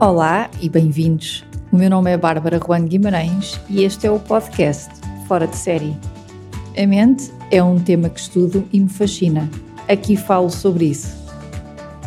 Olá 0.00 0.50
e 0.60 0.68
bem-vindos. 0.68 1.44
O 1.70 1.76
meu 1.76 1.88
nome 1.88 2.10
é 2.10 2.16
Bárbara 2.16 2.58
Juan 2.58 2.84
Guimarães 2.84 3.60
e 3.70 3.84
este 3.84 4.08
é 4.08 4.10
o 4.10 4.18
podcast 4.18 4.90
Fora 5.28 5.46
de 5.46 5.56
Série. 5.56 5.96
A 6.76 6.84
mente 6.84 7.32
é 7.50 7.62
um 7.62 7.78
tema 7.78 8.08
que 8.08 8.18
estudo 8.18 8.68
e 8.72 8.80
me 8.80 8.88
fascina. 8.88 9.48
Aqui 9.88 10.16
falo 10.16 10.50
sobre 10.50 10.86
isso. 10.86 11.14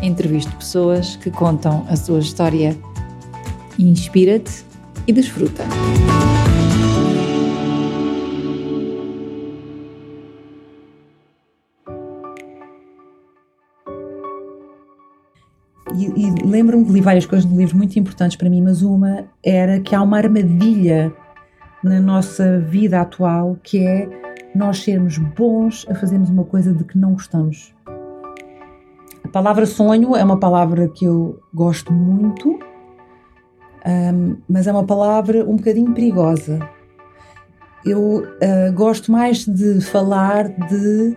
Entrevisto 0.01 0.53
pessoas 0.57 1.15
que 1.15 1.31
contam 1.31 1.85
a 1.89 1.95
sua 1.95 2.19
história. 2.19 2.77
Inspira-te 3.79 4.65
e 5.07 5.13
desfruta. 5.13 5.63
Lembro-me 16.67 16.85
que 16.85 16.91
li 16.91 16.99
várias 16.99 17.25
coisas 17.25 17.49
no 17.49 17.57
livro 17.57 17.77
muito 17.77 17.97
importantes 17.97 18.35
para 18.35 18.49
mim, 18.49 18.61
mas 18.61 18.81
uma 18.81 19.23
era 19.41 19.79
que 19.79 19.95
há 19.95 20.01
uma 20.01 20.17
armadilha 20.17 21.13
na 21.81 22.01
nossa 22.01 22.59
vida 22.59 22.99
atual 22.99 23.57
que 23.63 23.85
é 23.85 24.09
nós 24.53 24.83
sermos 24.83 25.17
bons 25.17 25.85
a 25.89 25.95
fazermos 25.95 26.29
uma 26.29 26.43
coisa 26.43 26.73
de 26.73 26.83
que 26.83 26.97
não 26.97 27.13
gostamos. 27.13 27.73
A 29.23 29.27
palavra 29.29 29.65
sonho 29.65 30.13
é 30.13 30.21
uma 30.21 30.37
palavra 30.37 30.89
que 30.89 31.05
eu 31.05 31.39
gosto 31.53 31.93
muito, 31.93 32.59
um, 33.85 34.35
mas 34.49 34.67
é 34.67 34.71
uma 34.73 34.85
palavra 34.85 35.45
um 35.45 35.55
bocadinho 35.55 35.93
perigosa. 35.93 36.59
Eu 37.85 38.23
uh, 38.23 38.73
gosto 38.73 39.09
mais 39.09 39.45
de 39.45 39.79
falar 39.79 40.49
de 40.49 41.15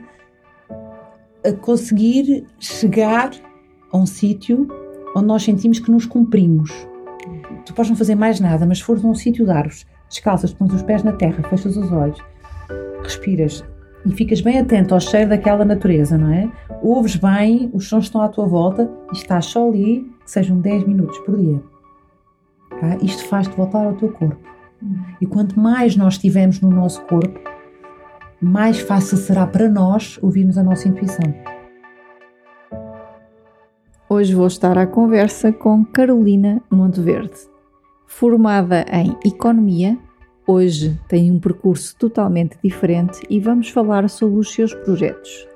conseguir 1.60 2.46
chegar 2.60 3.32
a 3.90 3.98
um 3.98 4.06
sítio 4.06 4.68
onde 5.14 5.26
nós 5.26 5.42
sentimos 5.42 5.78
que 5.78 5.90
nos 5.90 6.06
cumprimos. 6.06 6.70
Tu 7.64 7.74
podes 7.74 7.90
não 7.90 7.96
fazer 7.96 8.14
mais 8.14 8.40
nada, 8.40 8.66
mas 8.66 8.78
se 8.78 8.84
fores 8.84 9.04
a 9.04 9.08
um 9.08 9.14
sítio 9.14 9.44
de 9.44 9.50
árvores, 9.50 9.86
descalças, 10.08 10.52
pões 10.52 10.72
os 10.72 10.82
pés 10.82 11.02
na 11.02 11.12
terra, 11.12 11.42
fechas 11.48 11.76
os 11.76 11.92
olhos, 11.92 12.18
respiras 13.02 13.64
e 14.06 14.12
ficas 14.12 14.40
bem 14.40 14.58
atento 14.58 14.94
ao 14.94 15.00
cheiro 15.00 15.30
daquela 15.30 15.64
natureza, 15.64 16.16
não 16.16 16.32
é? 16.32 16.50
Ouves 16.82 17.16
bem, 17.16 17.70
os 17.72 17.88
sons 17.88 18.04
estão 18.04 18.22
à 18.22 18.28
tua 18.28 18.46
volta 18.46 18.90
e 19.12 19.16
estás 19.16 19.46
só 19.46 19.68
ali, 19.68 20.10
que 20.24 20.30
sejam 20.30 20.58
10 20.58 20.86
minutos 20.86 21.18
por 21.18 21.36
dia. 21.36 21.62
Tá? 22.80 22.96
Isto 23.02 23.26
faz-te 23.26 23.54
voltar 23.54 23.84
ao 23.84 23.94
teu 23.94 24.10
corpo. 24.10 24.40
E 25.20 25.26
quanto 25.26 25.60
mais 25.60 25.96
nós 25.96 26.14
estivermos 26.14 26.60
no 26.60 26.70
nosso 26.70 27.02
corpo, 27.02 27.38
mais 28.40 28.80
fácil 28.80 29.18
será 29.18 29.46
para 29.46 29.68
nós 29.68 30.18
ouvirmos 30.22 30.56
a 30.56 30.62
nossa 30.62 30.88
intuição. 30.88 31.49
Hoje 34.12 34.34
vou 34.34 34.48
estar 34.48 34.76
à 34.76 34.88
conversa 34.88 35.52
com 35.52 35.84
Carolina 35.84 36.60
Monteverde. 36.68 37.48
Formada 38.08 38.84
em 38.90 39.16
Economia, 39.24 39.96
hoje 40.44 40.98
tem 41.06 41.30
um 41.30 41.38
percurso 41.38 41.94
totalmente 41.96 42.58
diferente 42.60 43.20
e 43.30 43.38
vamos 43.38 43.68
falar 43.68 44.10
sobre 44.10 44.40
os 44.40 44.52
seus 44.52 44.74
projetos. 44.74 45.46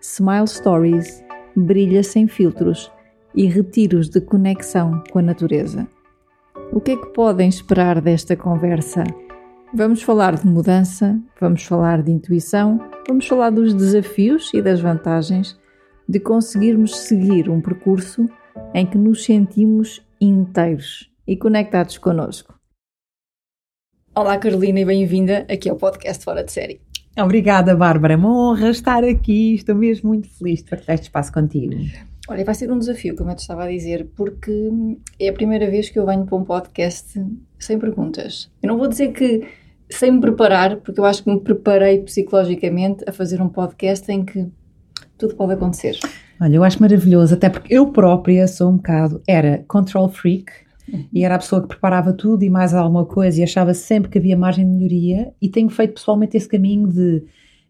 Smile 0.00 0.48
Stories, 0.48 1.22
Brilha 1.54 2.02
Sem 2.02 2.26
Filtros 2.26 2.90
e 3.32 3.46
Retiros 3.46 4.08
de 4.08 4.20
Conexão 4.20 5.00
com 5.12 5.20
a 5.20 5.22
Natureza. 5.22 5.86
O 6.72 6.80
que 6.80 6.90
é 6.90 6.96
que 6.96 7.12
podem 7.12 7.48
esperar 7.48 8.00
desta 8.00 8.34
conversa? 8.34 9.04
Vamos 9.72 10.02
falar 10.02 10.34
de 10.34 10.48
mudança, 10.48 11.16
vamos 11.40 11.62
falar 11.62 12.02
de 12.02 12.10
intuição, 12.10 12.80
vamos 13.06 13.28
falar 13.28 13.50
dos 13.50 13.72
desafios 13.72 14.50
e 14.52 14.60
das 14.60 14.80
vantagens 14.80 15.56
de 16.08 16.20
conseguirmos 16.20 16.96
seguir 16.96 17.48
um 17.48 17.60
percurso 17.60 18.28
em 18.74 18.86
que 18.86 18.98
nos 18.98 19.24
sentimos 19.24 20.02
inteiros 20.20 21.10
e 21.26 21.36
conectados 21.36 21.98
connosco. 21.98 22.54
Olá 24.14 24.38
Carolina 24.38 24.80
e 24.80 24.84
bem-vinda 24.84 25.46
aqui 25.50 25.68
ao 25.68 25.76
podcast 25.76 26.24
Fora 26.24 26.44
de 26.44 26.52
Série. 26.52 26.80
Obrigada 27.18 27.74
Bárbara, 27.74 28.14
é 28.14 28.16
uma 28.16 28.50
honra 28.50 28.70
estar 28.70 29.02
aqui, 29.02 29.54
estou 29.54 29.74
mesmo 29.74 30.08
muito 30.08 30.28
feliz 30.28 30.62
de 30.62 30.70
partilhar 30.70 30.94
este 30.94 31.04
espaço 31.04 31.32
contigo. 31.32 31.74
Olha, 32.28 32.44
vai 32.44 32.54
ser 32.54 32.70
um 32.70 32.78
desafio, 32.78 33.16
como 33.16 33.30
eu 33.30 33.36
te 33.36 33.40
estava 33.40 33.64
a 33.64 33.68
dizer, 33.68 34.08
porque 34.16 34.70
é 35.18 35.28
a 35.28 35.32
primeira 35.32 35.70
vez 35.70 35.90
que 35.90 35.98
eu 35.98 36.06
venho 36.06 36.24
para 36.24 36.36
um 36.36 36.44
podcast 36.44 37.20
sem 37.58 37.78
perguntas. 37.78 38.50
Eu 38.62 38.68
não 38.68 38.78
vou 38.78 38.88
dizer 38.88 39.12
que 39.12 39.46
sem 39.90 40.10
me 40.10 40.20
preparar, 40.20 40.76
porque 40.78 40.98
eu 40.98 41.04
acho 41.04 41.22
que 41.22 41.30
me 41.30 41.40
preparei 41.40 42.00
psicologicamente 42.02 43.04
a 43.06 43.12
fazer 43.12 43.40
um 43.40 43.48
podcast 43.48 44.10
em 44.10 44.24
que 44.24 44.48
tudo 45.24 45.36
pode 45.36 45.52
acontecer. 45.54 45.98
Olha, 46.40 46.56
eu 46.56 46.64
acho 46.64 46.80
maravilhoso, 46.80 47.34
até 47.34 47.48
porque 47.48 47.72
eu 47.72 47.86
própria 47.86 48.46
sou 48.46 48.70
um 48.70 48.76
bocado, 48.76 49.22
era 49.26 49.64
control 49.66 50.08
freak 50.08 50.52
e 51.12 51.24
era 51.24 51.36
a 51.36 51.38
pessoa 51.38 51.62
que 51.62 51.68
preparava 51.68 52.12
tudo 52.12 52.44
e 52.44 52.50
mais 52.50 52.74
alguma 52.74 53.06
coisa 53.06 53.40
e 53.40 53.42
achava 53.42 53.72
sempre 53.72 54.10
que 54.10 54.18
havia 54.18 54.36
margem 54.36 54.66
de 54.66 54.70
melhoria 54.70 55.32
e 55.40 55.48
tenho 55.48 55.70
feito 55.70 55.94
pessoalmente 55.94 56.36
esse 56.36 56.48
caminho 56.48 56.88
de 56.88 57.24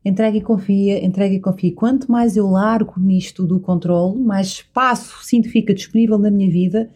entrega 0.04 0.36
e 0.36 0.40
confia, 0.40 1.04
entrega 1.04 1.34
e 1.34 1.40
confia. 1.40 1.72
Quanto 1.74 2.10
mais 2.10 2.36
eu 2.36 2.48
largo 2.48 2.94
nisto 2.98 3.46
do 3.46 3.60
controle, 3.60 4.18
mais 4.18 4.48
espaço 4.48 5.24
sinto 5.24 5.48
fica 5.48 5.72
disponível 5.72 6.18
na 6.18 6.30
minha 6.30 6.50
vida 6.50 6.90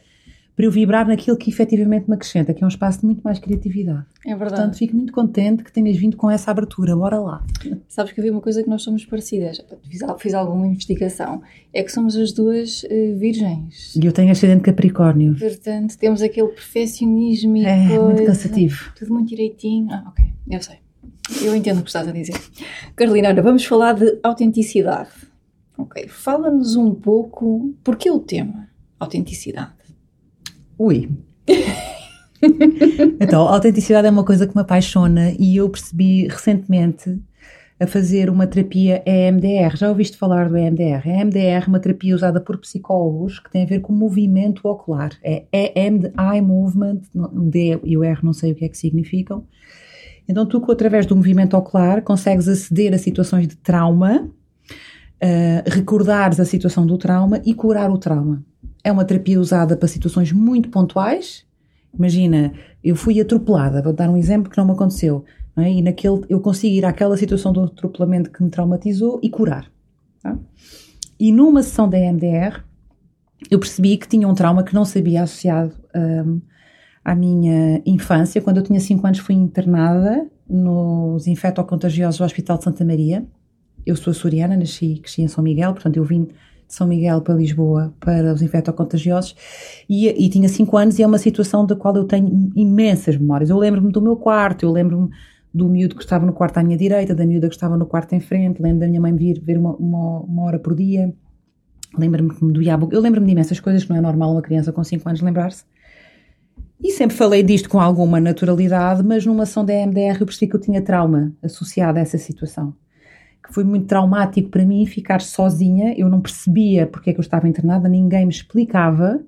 para 0.58 0.64
eu 0.66 0.72
vibrar 0.72 1.06
naquilo 1.06 1.36
que 1.36 1.48
efetivamente 1.48 2.08
me 2.08 2.16
acrescenta, 2.16 2.52
que 2.52 2.64
é 2.64 2.66
um 2.66 2.68
espaço 2.68 2.98
de 2.98 3.06
muito 3.06 3.20
mais 3.22 3.38
criatividade. 3.38 4.04
É 4.26 4.30
verdade. 4.30 4.56
Portanto, 4.56 4.76
fico 4.76 4.96
muito 4.96 5.12
contente 5.12 5.62
que 5.62 5.70
tenhas 5.70 5.96
vindo 5.96 6.16
com 6.16 6.28
essa 6.28 6.50
abertura. 6.50 6.96
Bora 6.96 7.20
lá. 7.20 7.46
Sabes 7.86 8.10
que 8.10 8.20
havia 8.20 8.32
uma 8.32 8.40
coisa 8.40 8.60
que 8.60 8.68
nós 8.68 8.82
somos 8.82 9.04
parecidas. 9.04 9.64
Fiz, 9.88 10.00
fiz 10.18 10.34
alguma 10.34 10.66
investigação. 10.66 11.42
É 11.72 11.80
que 11.84 11.92
somos 11.92 12.16
as 12.16 12.32
duas 12.32 12.82
uh, 12.82 13.16
virgens. 13.16 13.94
E 13.94 14.04
eu 14.04 14.10
tenho 14.10 14.32
ascendente 14.32 14.62
Capricórnio. 14.62 15.38
Portanto, 15.38 15.96
temos 15.96 16.22
aquele 16.22 16.48
perfeccionismo 16.48 17.56
e 17.56 17.64
É, 17.64 17.86
coisa, 17.86 18.02
muito 18.02 18.24
cansativo. 18.24 18.92
Tudo 18.96 19.14
muito 19.14 19.28
direitinho. 19.28 19.92
Ah, 19.92 20.06
ok. 20.08 20.24
Eu 20.50 20.60
sei. 20.60 20.78
Eu 21.40 21.54
entendo 21.54 21.78
o 21.78 21.82
que 21.84 21.90
estás 21.90 22.08
a 22.08 22.10
dizer. 22.10 22.34
Carolina, 22.96 23.28
olha, 23.28 23.42
vamos 23.44 23.64
falar 23.64 23.92
de 23.92 24.18
autenticidade. 24.24 25.10
Ok. 25.78 26.08
Fala-nos 26.08 26.74
um 26.74 26.92
pouco. 26.92 27.72
Porquê 27.84 28.10
o 28.10 28.18
tema? 28.18 28.68
Autenticidade. 28.98 29.77
Ui. 30.78 31.10
então, 33.20 33.48
a 33.48 33.54
autenticidade 33.54 34.06
é 34.06 34.10
uma 34.10 34.24
coisa 34.24 34.46
que 34.46 34.54
me 34.54 34.62
apaixona 34.62 35.32
e 35.38 35.56
eu 35.56 35.68
percebi 35.68 36.28
recentemente 36.28 37.20
a 37.80 37.86
fazer 37.86 38.28
uma 38.28 38.46
terapia 38.46 39.02
EMDR. 39.06 39.76
Já 39.76 39.88
ouviste 39.88 40.16
falar 40.16 40.48
do 40.48 40.56
EMDR? 40.56 41.02
A 41.04 41.22
EMDR 41.22 41.64
é 41.64 41.68
uma 41.68 41.78
terapia 41.78 42.14
usada 42.14 42.40
por 42.40 42.58
psicólogos 42.58 43.38
que 43.38 43.50
tem 43.50 43.62
a 43.62 43.66
ver 43.66 43.80
com 43.80 43.92
movimento 43.92 44.66
ocular. 44.68 45.12
É 45.22 45.44
EMDI 45.52 46.40
Movement, 46.42 47.00
o 47.14 47.40
D 47.40 47.78
e 47.84 47.96
o 47.96 48.02
R 48.02 48.20
não 48.22 48.32
sei 48.32 48.52
o 48.52 48.54
que 48.54 48.64
é 48.64 48.68
que 48.68 48.78
significam. 48.78 49.44
Então, 50.28 50.44
tu, 50.44 50.62
através 50.70 51.06
do 51.06 51.16
movimento 51.16 51.56
ocular, 51.56 52.02
consegues 52.02 52.48
aceder 52.48 52.92
a 52.92 52.98
situações 52.98 53.48
de 53.48 53.56
trauma, 53.56 54.28
uh, 55.22 55.70
recordares 55.70 56.38
a 56.38 56.44
situação 56.44 56.86
do 56.86 56.98
trauma 56.98 57.40
e 57.46 57.54
curar 57.54 57.90
o 57.90 57.96
trauma. 57.96 58.44
É 58.88 58.92
uma 58.92 59.04
terapia 59.04 59.38
usada 59.38 59.76
para 59.76 59.86
situações 59.86 60.32
muito 60.32 60.70
pontuais. 60.70 61.44
Imagina, 61.92 62.54
eu 62.82 62.96
fui 62.96 63.20
atropelada, 63.20 63.82
vou 63.82 63.92
dar 63.92 64.08
um 64.08 64.16
exemplo 64.16 64.50
que 64.50 64.56
não 64.56 64.64
me 64.64 64.72
aconteceu. 64.72 65.26
Não 65.54 65.62
é? 65.62 65.70
E 65.70 65.82
naquele, 65.82 66.22
eu 66.26 66.40
consigo 66.40 66.74
ir 66.74 66.86
àquela 66.86 67.14
situação 67.14 67.52
do 67.52 67.64
atropelamento 67.64 68.30
que 68.30 68.42
me 68.42 68.48
traumatizou 68.48 69.20
e 69.22 69.28
curar. 69.28 69.70
Tá? 70.22 70.38
E 71.20 71.30
numa 71.30 71.62
sessão 71.62 71.86
da 71.86 71.98
EMDR, 71.98 72.64
eu 73.50 73.58
percebi 73.58 73.98
que 73.98 74.08
tinha 74.08 74.26
um 74.26 74.34
trauma 74.34 74.62
que 74.62 74.74
não 74.74 74.86
sabia 74.86 75.22
associado 75.22 75.74
um, 75.94 76.40
à 77.04 77.14
minha 77.14 77.82
infância. 77.84 78.40
Quando 78.40 78.56
eu 78.56 78.62
tinha 78.62 78.80
5 78.80 79.06
anos, 79.06 79.18
fui 79.18 79.34
internada 79.34 80.26
nos 80.48 81.26
infectocontagiosos 81.26 82.16
do 82.16 82.24
Hospital 82.24 82.56
de 82.56 82.64
Santa 82.64 82.86
Maria. 82.86 83.22
Eu 83.84 83.96
sou 83.96 84.12
açoriana, 84.12 84.56
nasci, 84.56 84.98
cresci 85.02 85.20
em 85.20 85.28
São 85.28 85.44
Miguel, 85.44 85.74
portanto, 85.74 85.98
eu 85.98 86.04
vim 86.04 86.28
São 86.68 86.86
Miguel 86.86 87.22
para 87.22 87.34
Lisboa 87.34 87.94
para 87.98 88.32
os 88.32 88.42
infectocontagiosos 88.42 89.34
e, 89.88 90.06
e 90.06 90.28
tinha 90.28 90.48
5 90.48 90.76
anos 90.76 90.98
e 90.98 91.02
é 91.02 91.06
uma 91.06 91.18
situação 91.18 91.64
da 91.64 91.74
qual 91.74 91.96
eu 91.96 92.04
tenho 92.04 92.52
imensas 92.54 93.16
memórias. 93.16 93.48
Eu 93.48 93.58
lembro-me 93.58 93.90
do 93.90 94.02
meu 94.02 94.16
quarto, 94.16 94.66
eu 94.66 94.70
lembro-me 94.70 95.08
do 95.52 95.66
miúdo 95.66 95.96
que 95.96 96.02
estava 96.02 96.26
no 96.26 96.32
quarto 96.32 96.58
à 96.58 96.62
minha 96.62 96.76
direita, 96.76 97.14
da 97.14 97.24
miúda 97.24 97.48
que 97.48 97.54
estava 97.54 97.76
no 97.76 97.86
quarto 97.86 98.14
em 98.14 98.20
frente, 98.20 98.62
lembro 98.62 98.80
da 98.80 98.86
minha 98.86 99.00
mãe 99.00 99.14
vir 99.16 99.40
ver 99.40 99.56
uma, 99.56 99.74
uma, 99.76 100.20
uma 100.20 100.42
hora 100.44 100.58
por 100.58 100.74
dia, 100.74 101.12
lembro-me 101.96 102.34
que 102.34 102.44
me 102.44 102.52
doía 102.52 102.74
a 102.74 102.76
boca, 102.76 102.94
eu 102.94 103.00
lembro-me 103.00 103.26
de 103.26 103.32
imensas 103.32 103.58
coisas 103.58 103.84
que 103.84 103.90
não 103.90 103.96
é 103.96 104.00
normal 104.00 104.32
uma 104.32 104.42
criança 104.42 104.70
com 104.70 104.84
5 104.84 105.08
anos 105.08 105.22
lembrar-se. 105.22 105.64
E 106.80 106.92
sempre 106.92 107.16
falei 107.16 107.42
disto 107.42 107.68
com 107.68 107.80
alguma 107.80 108.20
naturalidade, 108.20 109.02
mas 109.02 109.26
numa 109.26 109.42
ação 109.44 109.64
da 109.64 109.74
EMDR 109.74 110.20
eu 110.20 110.26
percebi 110.26 110.48
que 110.48 110.56
eu 110.56 110.60
tinha 110.60 110.82
trauma 110.82 111.32
associado 111.42 111.98
a 111.98 112.02
essa 112.02 112.18
situação 112.18 112.74
foi 113.50 113.64
muito 113.64 113.86
traumático 113.86 114.50
para 114.50 114.64
mim 114.64 114.84
ficar 114.86 115.20
sozinha. 115.20 115.94
Eu 115.96 116.08
não 116.08 116.20
percebia 116.20 116.86
porque 116.86 117.10
é 117.10 117.12
que 117.12 117.18
eu 117.18 117.22
estava 117.22 117.48
internada, 117.48 117.88
ninguém 117.88 118.26
me 118.26 118.32
explicava 118.32 119.20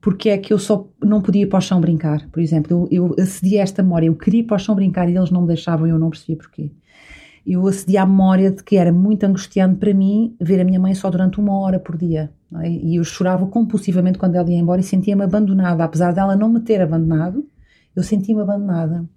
porque 0.00 0.28
é 0.28 0.36
que 0.36 0.52
eu 0.52 0.58
só 0.58 0.86
não 1.02 1.22
podia 1.22 1.44
ir 1.44 1.46
para 1.46 1.58
o 1.58 1.62
chão 1.62 1.80
brincar. 1.80 2.28
Por 2.30 2.40
exemplo, 2.42 2.86
eu, 2.90 3.14
eu 3.16 3.22
acedi 3.22 3.58
a 3.58 3.62
esta 3.62 3.82
memória, 3.82 4.06
eu 4.06 4.14
queria 4.14 4.40
ir 4.40 4.44
para 4.44 4.56
o 4.56 4.58
chão 4.58 4.74
brincar 4.74 5.08
e 5.08 5.16
eles 5.16 5.30
não 5.30 5.40
me 5.40 5.46
deixavam 5.46 5.86
eu 5.86 5.98
não 5.98 6.10
percebia 6.10 6.36
porquê. 6.36 6.70
Eu 7.46 7.66
acedi 7.66 7.96
à 7.96 8.04
memória 8.04 8.50
de 8.50 8.62
que 8.62 8.76
era 8.76 8.92
muito 8.92 9.24
angustiante 9.24 9.76
para 9.76 9.94
mim 9.94 10.36
ver 10.38 10.60
a 10.60 10.64
minha 10.64 10.78
mãe 10.78 10.94
só 10.94 11.10
durante 11.10 11.40
uma 11.40 11.58
hora 11.58 11.78
por 11.78 11.96
dia. 11.96 12.30
É? 12.60 12.68
E 12.68 12.96
eu 12.96 13.04
chorava 13.04 13.46
compulsivamente 13.46 14.18
quando 14.18 14.34
ela 14.34 14.50
ia 14.50 14.58
embora 14.58 14.80
e 14.80 14.84
sentia-me 14.84 15.22
abandonada. 15.22 15.84
Apesar 15.84 16.12
dela 16.12 16.36
não 16.36 16.50
me 16.50 16.60
ter 16.60 16.82
abandonado, 16.82 17.46
eu 17.96 18.02
sentia-me 18.02 18.42
abandonada. 18.42 19.08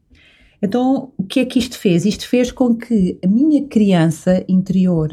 Então, 0.61 1.11
o 1.17 1.23
que 1.23 1.39
é 1.39 1.45
que 1.45 1.59
isto 1.59 1.77
fez? 1.77 2.05
Isto 2.05 2.27
fez 2.27 2.51
com 2.51 2.75
que 2.75 3.19
a 3.23 3.27
minha 3.27 3.67
criança 3.67 4.43
interior 4.47 5.09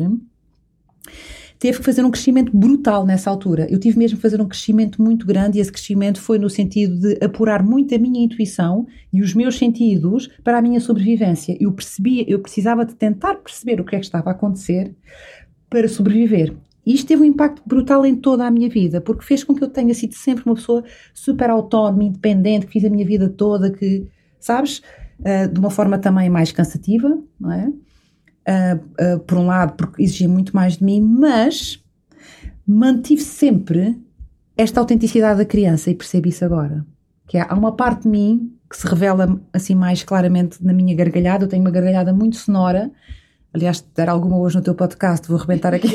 teve 1.58 1.78
que 1.78 1.84
fazer 1.84 2.04
um 2.04 2.10
crescimento 2.10 2.54
brutal 2.54 3.06
nessa 3.06 3.30
altura. 3.30 3.66
Eu 3.70 3.78
tive 3.78 3.98
mesmo 3.98 4.16
que 4.16 4.22
fazer 4.22 4.40
um 4.40 4.46
crescimento 4.46 5.00
muito 5.00 5.26
grande 5.26 5.58
e 5.58 5.60
esse 5.60 5.72
crescimento 5.72 6.20
foi 6.20 6.38
no 6.38 6.50
sentido 6.50 6.98
de 6.98 7.24
apurar 7.24 7.62
muito 7.62 7.94
a 7.94 7.98
minha 7.98 8.22
intuição 8.22 8.86
e 9.12 9.22
os 9.22 9.34
meus 9.34 9.56
sentidos 9.56 10.28
para 10.42 10.58
a 10.58 10.62
minha 10.62 10.80
sobrevivência. 10.80 11.56
Eu 11.58 11.72
percebia, 11.72 12.24
eu 12.28 12.38
precisava 12.40 12.84
de 12.84 12.94
tentar 12.94 13.36
perceber 13.36 13.80
o 13.80 13.84
que 13.84 13.96
é 13.96 13.98
que 13.98 14.04
estava 14.04 14.30
a 14.30 14.32
acontecer 14.32 14.94
para 15.70 15.88
sobreviver. 15.88 16.54
E 16.84 16.92
isto 16.92 17.06
teve 17.06 17.22
um 17.22 17.24
impacto 17.24 17.62
brutal 17.64 18.04
em 18.04 18.14
toda 18.14 18.46
a 18.46 18.50
minha 18.50 18.68
vida, 18.68 19.00
porque 19.00 19.24
fez 19.24 19.42
com 19.42 19.54
que 19.54 19.64
eu 19.64 19.68
tenha 19.68 19.94
sido 19.94 20.12
sempre 20.12 20.44
uma 20.44 20.54
pessoa 20.54 20.84
super 21.14 21.48
autónoma, 21.48 22.04
independente, 22.04 22.66
que 22.66 22.72
fiz 22.72 22.84
a 22.84 22.90
minha 22.90 23.06
vida 23.06 23.26
toda, 23.28 23.70
que, 23.70 24.06
sabes, 24.38 24.82
uh, 25.20 25.48
de 25.52 25.58
uma 25.58 25.70
forma 25.70 25.98
também 25.98 26.28
mais 26.28 26.52
cansativa, 26.52 27.18
não 27.38 27.52
é? 27.52 27.68
Uh, 28.46 29.14
uh, 29.16 29.20
por 29.20 29.38
um 29.38 29.46
lado, 29.46 29.74
porque 29.74 30.02
exigia 30.02 30.28
muito 30.28 30.54
mais 30.54 30.76
de 30.76 30.84
mim, 30.84 31.00
mas 31.00 31.82
mantive 32.66 33.22
sempre 33.22 33.98
esta 34.56 34.80
autenticidade 34.80 35.38
da 35.38 35.44
criança 35.44 35.90
e 35.90 35.94
percebo 35.94 36.28
isso 36.28 36.44
agora. 36.44 36.84
Que 37.26 37.38
há 37.38 37.54
uma 37.54 37.74
parte 37.74 38.02
de 38.02 38.08
mim 38.08 38.54
que 38.70 38.76
se 38.76 38.86
revela 38.86 39.40
assim 39.52 39.74
mais 39.74 40.02
claramente 40.02 40.62
na 40.64 40.72
minha 40.72 40.94
gargalhada. 40.94 41.44
Eu 41.44 41.48
tenho 41.48 41.62
uma 41.62 41.70
gargalhada 41.70 42.12
muito 42.12 42.36
sonora. 42.36 42.90
Aliás, 43.52 43.78
se 43.78 43.84
der 43.94 44.08
alguma 44.08 44.38
hoje 44.38 44.56
no 44.56 44.62
teu 44.62 44.74
podcast, 44.74 45.28
vou 45.28 45.38
arrebentar 45.38 45.72
aqui. 45.74 45.88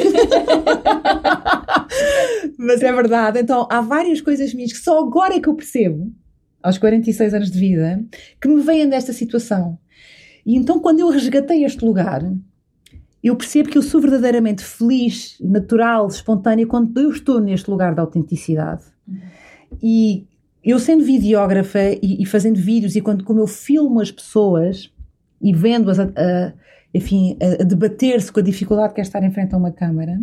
Mas 2.58 2.82
é 2.82 2.92
verdade. 2.92 3.40
Então, 3.40 3.68
há 3.70 3.82
várias 3.82 4.22
coisas 4.22 4.54
minhas 4.54 4.72
que 4.72 4.80
só 4.80 5.00
agora 5.00 5.36
é 5.36 5.40
que 5.40 5.50
eu 5.50 5.56
percebo, 5.56 6.12
aos 6.62 6.78
46 6.78 7.34
anos 7.34 7.52
de 7.52 7.60
vida, 7.60 8.04
que 8.42 8.48
me 8.48 8.62
vêm 8.62 8.88
desta 8.88 9.14
situação. 9.14 9.78
E 10.46 10.56
então, 10.56 10.80
quando 10.80 11.00
eu 11.00 11.10
resgatei 11.10 11.64
este 11.64 11.84
lugar, 11.84 12.24
eu 13.24 13.36
percebo 13.36 13.70
que 13.70 13.78
eu 13.78 13.82
sou 13.82 14.00
verdadeiramente 14.02 14.64
feliz, 14.64 15.38
natural, 15.42 16.08
espontânea 16.08 16.66
quando 16.66 16.98
eu 17.00 17.12
estou 17.12 17.40
neste 17.40 17.70
lugar 17.70 17.94
de 17.94 18.00
autenticidade. 18.00 18.84
E 19.82 20.26
eu 20.64 20.80
sendo 20.80 21.04
videógrafa 21.04 21.80
e, 22.02 22.22
e, 22.22 22.26
fazendo 22.26 22.58
vídeos 22.58 22.96
e 22.96 23.02
quando 23.02 23.24
como 23.24 23.40
eu 23.40 23.48
filmo 23.48 24.00
as 24.00 24.12
pessoas 24.12 24.92
e 25.42 25.54
vendo-as 25.54 26.00
a, 26.00 26.04
a, 26.04 26.54
enfim, 26.94 27.38
a, 27.42 27.62
a 27.62 27.66
debater-se 27.66 28.32
com 28.32 28.40
a 28.40 28.44
dificuldade 28.44 28.94
que 28.94 29.02
é 29.02 29.04
estar 29.04 29.24
em 29.24 29.32
frente 29.32 29.54
a 29.54 29.58
uma 29.58 29.72
câmara, 29.72 30.20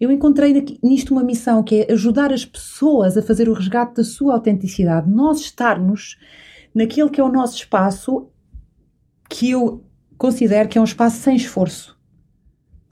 eu 0.00 0.10
encontrei 0.12 0.78
nisto 0.82 1.12
uma 1.12 1.24
missão 1.24 1.62
que 1.62 1.82
é 1.82 1.92
ajudar 1.92 2.32
as 2.32 2.44
pessoas 2.44 3.16
a 3.16 3.22
fazer 3.22 3.48
o 3.48 3.52
resgate 3.52 3.96
da 3.96 4.04
sua 4.04 4.34
autenticidade, 4.34 5.10
nós 5.10 5.40
estarmos 5.40 6.18
naquele 6.74 7.10
que 7.10 7.20
é 7.20 7.24
o 7.24 7.32
nosso 7.32 7.56
espaço, 7.56 8.28
que 9.28 9.50
eu 9.50 9.84
considero 10.16 10.68
que 10.68 10.78
é 10.78 10.80
um 10.80 10.84
espaço 10.84 11.18
sem 11.18 11.36
esforço. 11.36 11.98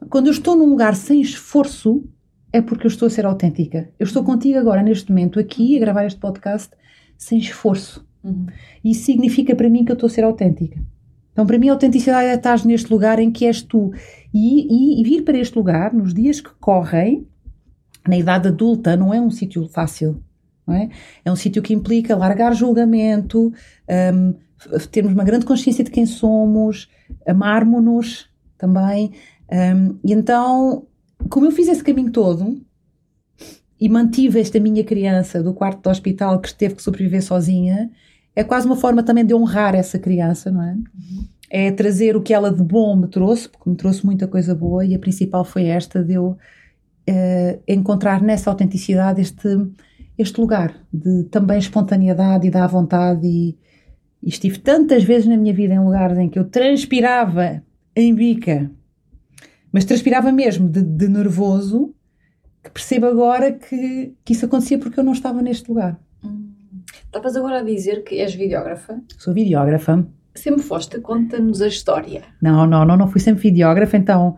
Quando 0.08 0.26
eu 0.26 0.32
estou 0.32 0.56
num 0.56 0.69
lugar 0.69 0.94
sem 0.94 1.20
esforço, 1.20 2.05
é 2.53 2.61
porque 2.61 2.87
eu 2.87 2.91
estou 2.91 3.06
a 3.06 3.11
ser 3.11 3.26
autêntica. 3.26 3.91
Eu 3.99 4.05
estou 4.05 4.25
contigo 4.25 4.58
agora, 4.58 4.82
neste 4.82 5.11
momento, 5.11 5.38
aqui, 5.38 5.76
a 5.76 5.81
gravar 5.81 6.06
este 6.06 6.19
podcast, 6.19 6.70
sem 7.17 7.38
esforço. 7.38 8.06
Uhum. 8.23 8.47
Isso 8.85 9.05
significa 9.05 9.55
para 9.55 9.69
mim 9.69 9.85
que 9.85 9.93
eu 9.93 9.94
estou 9.94 10.06
a 10.06 10.11
ser 10.11 10.25
autêntica. 10.25 10.81
Então, 11.32 11.44
para 11.44 11.58
mim, 11.58 11.69
a 11.69 11.73
autenticidade 11.73 12.29
é 12.29 12.35
estar 12.35 12.64
neste 12.64 12.91
lugar 12.91 13.19
em 13.19 13.31
que 13.31 13.44
és 13.44 13.61
tu. 13.61 13.93
E, 14.38 14.67
e, 14.69 15.00
e 15.00 15.05
vir 15.05 15.23
para 15.23 15.38
este 15.38 15.56
lugar, 15.56 15.94
nos 15.94 16.12
dias 16.12 16.43
que 16.43 16.50
correm, 16.61 17.27
na 18.06 18.19
idade 18.19 18.49
adulta, 18.49 18.94
não 18.94 19.15
é 19.15 19.19
um 19.19 19.31
sítio 19.31 19.67
fácil. 19.67 20.23
É? 20.69 20.88
é 21.25 21.33
um 21.33 21.37
sítio 21.37 21.62
que 21.62 21.73
implica 21.73 22.17
largar 22.17 22.53
julgamento, 22.53 23.53
um, 24.12 24.35
termos 24.91 25.15
uma 25.15 25.25
grande 25.25 25.47
consciência 25.47 25.85
de 25.85 25.91
quem 25.91 26.05
somos, 26.05 26.91
amarmos-nos 27.27 28.29
também. 28.59 29.12
Um, 29.50 29.99
e 30.05 30.12
então, 30.12 30.87
como 31.31 31.47
eu 31.47 31.53
fiz 31.53 31.69
esse 31.69 31.85
caminho 31.85 32.11
todo 32.11 32.61
e 33.81 33.89
mantive 33.89 34.41
esta 34.41 34.61
minha 34.61 34.85
criança 34.85 35.43
do 35.43 35.55
quarto 35.55 35.81
do 35.82 35.89
hospital 35.89 36.41
que 36.41 36.53
teve 36.53 36.75
que 36.75 36.82
sobreviver 36.82 37.23
sozinha, 37.23 37.91
é 38.35 38.44
quase 38.44 38.67
uma 38.67 38.77
forma 38.77 39.03
também 39.03 39.25
de 39.25 39.35
honrar 39.35 39.75
essa 39.75 39.99
criança, 39.99 40.50
não 40.50 40.62
é? 40.62 40.73
Uhum. 40.73 41.25
É 41.50 41.70
trazer 41.70 42.16
o 42.16 42.22
que 42.22 42.34
ela 42.34 42.52
de 42.52 42.62
bom 42.62 42.96
me 42.96 43.08
trouxe, 43.08 43.48
porque 43.48 43.70
me 43.70 43.76
trouxe 43.76 44.04
muita 44.04 44.26
coisa 44.26 44.54
boa, 44.54 44.84
e 44.84 44.94
a 44.94 44.98
principal 44.98 45.44
foi 45.44 45.66
esta 45.66 46.02
de 46.02 46.14
eu 46.14 46.37
uh, 47.08 47.62
encontrar 47.69 48.20
nessa 48.20 48.50
autenticidade 48.50 49.20
este, 49.20 49.48
este 50.19 50.40
lugar 50.40 50.75
de 50.93 51.25
também 51.25 51.58
espontaneidade 51.58 52.46
e 52.46 52.50
da 52.50 52.66
vontade. 52.66 53.26
E, 53.26 53.56
e 54.22 54.28
estive 54.28 54.58
tantas 54.58 55.04
vezes 55.04 55.28
na 55.28 55.37
minha 55.37 55.54
vida 55.54 55.75
em 55.75 55.78
lugares 55.78 56.19
em 56.19 56.28
que 56.28 56.38
eu 56.38 56.44
transpirava 56.44 57.62
em 57.94 58.14
bica, 58.14 58.70
mas 59.72 59.84
transpirava 59.84 60.32
mesmo 60.32 60.69
de, 60.69 60.82
de 60.82 61.08
nervoso, 61.08 61.94
que 62.62 62.70
percebo 62.70 63.06
agora 63.06 63.52
que, 63.52 64.14
que 64.25 64.32
isso 64.32 64.44
acontecia 64.46 64.78
porque 64.78 64.98
eu 64.98 65.04
não 65.04 65.12
estava 65.12 65.40
neste 65.40 65.69
lugar. 65.69 65.98
Estavas 67.04 67.37
agora 67.37 67.60
a 67.60 67.62
dizer 67.62 68.02
que 68.02 68.20
és 68.20 68.34
videógrafa? 68.34 69.00
Sou 69.16 69.32
videógrafa. 69.32 70.06
Sempre 70.37 70.62
foste, 70.62 71.00
conta-nos 71.00 71.61
a 71.62 71.69
história. 71.69 72.23
Não, 72.41 72.67
não, 72.67 72.85
não, 72.85 72.97
não 72.97 73.09
fui 73.09 73.21
sempre 73.21 73.43
videógrafa, 73.43 73.97
então 73.97 74.37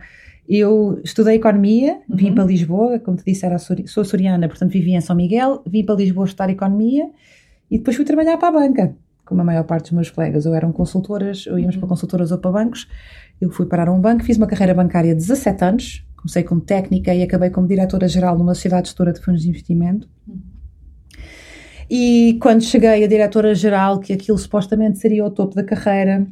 eu 0.48 1.00
estudei 1.04 1.36
economia, 1.36 2.00
uhum. 2.08 2.16
vim 2.16 2.34
para 2.34 2.44
Lisboa, 2.44 2.98
como 2.98 3.16
te 3.18 3.24
disse, 3.24 3.44
era 3.44 3.58
sou 3.58 4.04
soriana, 4.04 4.48
portanto 4.48 4.70
vivia 4.70 4.96
em 4.96 5.00
São 5.00 5.14
Miguel, 5.14 5.62
vim 5.66 5.84
para 5.84 5.96
Lisboa 5.96 6.24
estudar 6.24 6.48
economia 6.48 7.10
e 7.70 7.76
depois 7.76 7.96
fui 7.96 8.04
trabalhar 8.04 8.38
para 8.38 8.48
a 8.48 8.52
banca, 8.52 8.96
como 9.26 9.42
a 9.42 9.44
maior 9.44 9.64
parte 9.64 9.84
dos 9.84 9.92
meus 9.92 10.10
colegas, 10.10 10.46
ou 10.46 10.54
eram 10.54 10.72
consultoras, 10.72 11.46
ou 11.46 11.58
íamos 11.58 11.74
uhum. 11.74 11.80
para 11.80 11.88
consultoras 11.90 12.32
ou 12.32 12.38
para 12.38 12.50
bancos. 12.50 12.88
Eu 13.38 13.50
fui 13.50 13.66
parar 13.66 13.88
a 13.88 13.92
um 13.92 14.00
banco, 14.00 14.24
fiz 14.24 14.38
uma 14.38 14.46
carreira 14.46 14.72
bancária 14.72 15.14
de 15.14 15.20
17 15.20 15.64
anos, 15.64 16.06
comecei 16.16 16.42
como 16.42 16.62
técnica 16.62 17.14
e 17.14 17.22
acabei 17.22 17.50
como 17.50 17.66
diretora-geral 17.66 18.38
numa 18.38 18.54
sociedade 18.54 18.88
gestora 18.88 19.12
de 19.12 19.20
fundos 19.20 19.42
de 19.42 19.50
investimento. 19.50 20.08
Uhum. 20.26 20.57
E 21.90 22.38
quando 22.40 22.62
cheguei 22.62 23.02
a 23.02 23.06
diretora-geral, 23.06 23.98
que 23.98 24.12
aquilo 24.12 24.36
supostamente 24.36 24.98
seria 24.98 25.24
o 25.24 25.30
topo 25.30 25.54
da 25.54 25.64
carreira, 25.64 26.26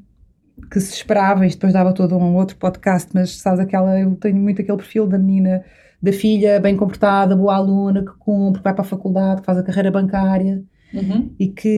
que 0.71 0.81
se 0.81 0.93
esperava, 0.93 1.47
isto 1.47 1.59
depois 1.59 1.73
dava 1.73 1.93
todo 1.93 2.17
um 2.17 2.35
outro 2.37 2.57
podcast, 2.57 3.11
mas 3.15 3.37
sabes 3.37 3.61
aquela, 3.61 3.99
eu 3.99 4.15
tenho 4.17 4.37
muito 4.37 4.61
aquele 4.61 4.77
perfil 4.77 5.07
da 5.07 5.19
menina, 5.19 5.65
da 6.03 6.13
filha 6.13 6.61
bem 6.61 6.77
comportada, 6.77 7.37
boa 7.37 7.55
aluna, 7.55 8.05
que 8.05 8.13
cumpre, 8.19 8.61
que 8.61 8.65
vai 8.65 8.75
para 8.75 8.83
a 8.83 8.89
faculdade, 8.89 9.41
que 9.41 9.47
faz 9.47 9.59
a 9.59 9.63
carreira 9.63 9.91
bancária 9.91 10.63
uhum. 10.93 11.31
e 11.39 11.49
que 11.49 11.77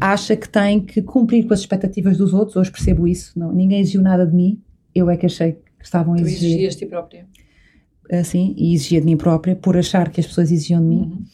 acha 0.00 0.36
que 0.36 0.48
tem 0.48 0.80
que 0.80 1.02
cumprir 1.02 1.46
com 1.46 1.52
as 1.52 1.60
expectativas 1.60 2.16
dos 2.16 2.32
outros. 2.32 2.56
Hoje 2.56 2.70
percebo 2.70 3.06
isso, 3.06 3.38
não, 3.38 3.52
ninguém 3.52 3.80
exigiu 3.80 4.02
nada 4.02 4.26
de 4.26 4.34
mim, 4.34 4.62
eu 4.94 5.10
é 5.10 5.16
que 5.16 5.26
achei 5.26 5.52
que 5.52 5.84
estavam 5.84 6.14
a 6.14 6.20
exigir. 6.20 6.38
Tu 6.38 6.44
exigias 6.46 6.74
de 6.74 6.80
ti 6.80 6.86
própria? 6.86 7.26
Assim, 8.10 8.54
e 8.56 8.74
exigia 8.74 9.00
de 9.00 9.06
mim 9.06 9.16
própria 9.16 9.54
por 9.54 9.76
achar 9.76 10.08
que 10.10 10.20
as 10.20 10.26
pessoas 10.26 10.50
exigiam 10.50 10.80
de 10.80 10.86
mim. 10.86 11.00
Uhum. 11.00 11.24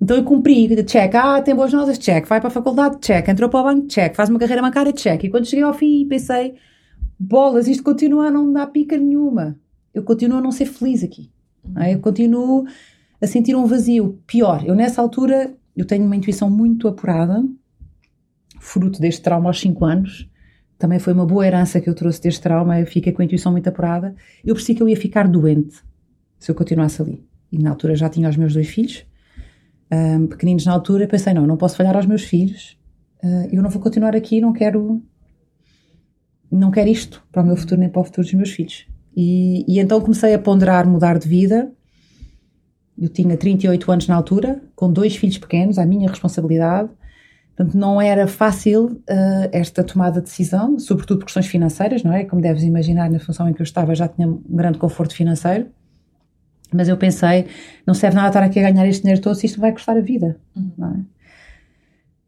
Então 0.00 0.16
eu 0.16 0.24
cumpri, 0.24 0.82
check, 0.84 1.14
ah, 1.14 1.40
tem 1.40 1.54
boas 1.54 1.72
notas, 1.72 1.98
check, 1.98 2.26
vai 2.26 2.40
para 2.40 2.48
a 2.48 2.52
faculdade, 2.52 2.98
check, 3.00 3.26
entrou 3.28 3.48
para 3.48 3.60
o 3.60 3.64
banco, 3.64 3.86
check, 3.86 4.14
faz 4.14 4.28
uma 4.28 4.38
carreira 4.38 4.60
bancária, 4.60 4.92
check. 4.92 5.24
E 5.24 5.30
quando 5.30 5.46
cheguei 5.46 5.64
ao 5.64 5.72
fim 5.72 6.06
pensei, 6.06 6.54
bolas, 7.18 7.68
isto 7.68 7.82
continua 7.82 8.26
a 8.26 8.30
não 8.30 8.52
dar 8.52 8.66
pica 8.66 8.96
nenhuma. 8.96 9.58
Eu 9.92 10.02
continuo 10.02 10.38
a 10.38 10.40
não 10.40 10.50
ser 10.50 10.66
feliz 10.66 11.02
aqui. 11.02 11.30
É? 11.76 11.94
Eu 11.94 12.00
continuo 12.00 12.66
a 13.20 13.26
sentir 13.26 13.54
um 13.54 13.64
vazio. 13.66 14.20
Pior, 14.26 14.64
eu 14.66 14.74
nessa 14.74 15.00
altura, 15.00 15.54
eu 15.76 15.86
tenho 15.86 16.04
uma 16.04 16.16
intuição 16.16 16.50
muito 16.50 16.88
apurada, 16.88 17.42
fruto 18.60 19.00
deste 19.00 19.22
trauma 19.22 19.48
aos 19.48 19.60
5 19.60 19.84
anos. 19.84 20.28
Também 20.76 20.98
foi 20.98 21.12
uma 21.12 21.24
boa 21.24 21.46
herança 21.46 21.80
que 21.80 21.88
eu 21.88 21.94
trouxe 21.94 22.20
deste 22.20 22.42
trauma, 22.42 22.80
eu 22.80 22.86
fiquei 22.86 23.12
com 23.12 23.22
a 23.22 23.24
intuição 23.24 23.52
muito 23.52 23.68
apurada. 23.68 24.14
Eu 24.44 24.54
percebi 24.54 24.76
que 24.76 24.82
eu 24.82 24.88
ia 24.88 24.96
ficar 24.96 25.28
doente 25.28 25.76
se 26.38 26.50
eu 26.50 26.54
continuasse 26.54 27.00
ali. 27.00 27.24
E 27.50 27.58
na 27.58 27.70
altura 27.70 27.94
já 27.94 28.08
tinha 28.10 28.28
os 28.28 28.36
meus 28.36 28.52
dois 28.52 28.68
filhos 28.68 29.06
um, 29.92 30.26
pequeninos 30.26 30.64
na 30.64 30.72
altura, 30.72 31.06
pensei, 31.06 31.32
não, 31.34 31.46
não 31.46 31.56
posso 31.56 31.76
falhar 31.76 31.96
aos 31.96 32.06
meus 32.06 32.22
filhos, 32.22 32.76
uh, 33.22 33.48
eu 33.52 33.62
não 33.62 33.70
vou 33.70 33.80
continuar 33.80 34.14
aqui, 34.16 34.40
não 34.40 34.52
quero, 34.52 35.02
não 36.50 36.70
quero 36.70 36.88
isto 36.88 37.22
para 37.30 37.42
o 37.42 37.46
meu 37.46 37.56
futuro 37.56 37.80
nem 37.80 37.88
para 37.88 38.00
o 38.00 38.04
futuro 38.04 38.26
dos 38.26 38.34
meus 38.34 38.50
filhos. 38.50 38.86
E, 39.16 39.64
e 39.68 39.78
então 39.78 40.00
comecei 40.00 40.34
a 40.34 40.38
ponderar 40.38 40.88
mudar 40.88 41.18
de 41.18 41.28
vida. 41.28 41.70
Eu 42.98 43.08
tinha 43.08 43.36
38 43.36 43.92
anos 43.92 44.08
na 44.08 44.14
altura, 44.14 44.62
com 44.74 44.92
dois 44.92 45.16
filhos 45.16 45.38
pequenos, 45.38 45.78
à 45.78 45.86
minha 45.86 46.08
responsabilidade. 46.08 46.90
Portanto, 47.56 47.76
não 47.76 48.00
era 48.00 48.26
fácil 48.26 48.86
uh, 48.86 49.48
esta 49.52 49.84
tomada 49.84 50.20
de 50.20 50.26
decisão, 50.26 50.76
sobretudo 50.78 51.18
por 51.18 51.26
questões 51.26 51.46
financeiras, 51.46 52.02
não 52.02 52.12
é? 52.12 52.24
Como 52.24 52.42
deves 52.42 52.64
imaginar, 52.64 53.08
na 53.08 53.20
função 53.20 53.48
em 53.48 53.52
que 53.52 53.62
eu 53.62 53.64
estava 53.64 53.94
já 53.94 54.08
tinha 54.08 54.26
um 54.26 54.42
grande 54.48 54.78
conforto 54.78 55.14
financeiro. 55.14 55.68
Mas 56.74 56.88
eu 56.88 56.96
pensei, 56.96 57.46
não 57.86 57.94
serve 57.94 58.16
nada 58.16 58.28
estar 58.28 58.42
aqui 58.42 58.58
a 58.58 58.70
ganhar 58.70 58.86
este 58.86 59.02
dinheiro 59.02 59.22
todo 59.22 59.34
se 59.34 59.46
isto 59.46 59.60
vai 59.60 59.72
custar 59.72 59.96
a 59.96 60.00
vida. 60.00 60.36
Uhum. 60.56 60.86
É? 60.86 61.14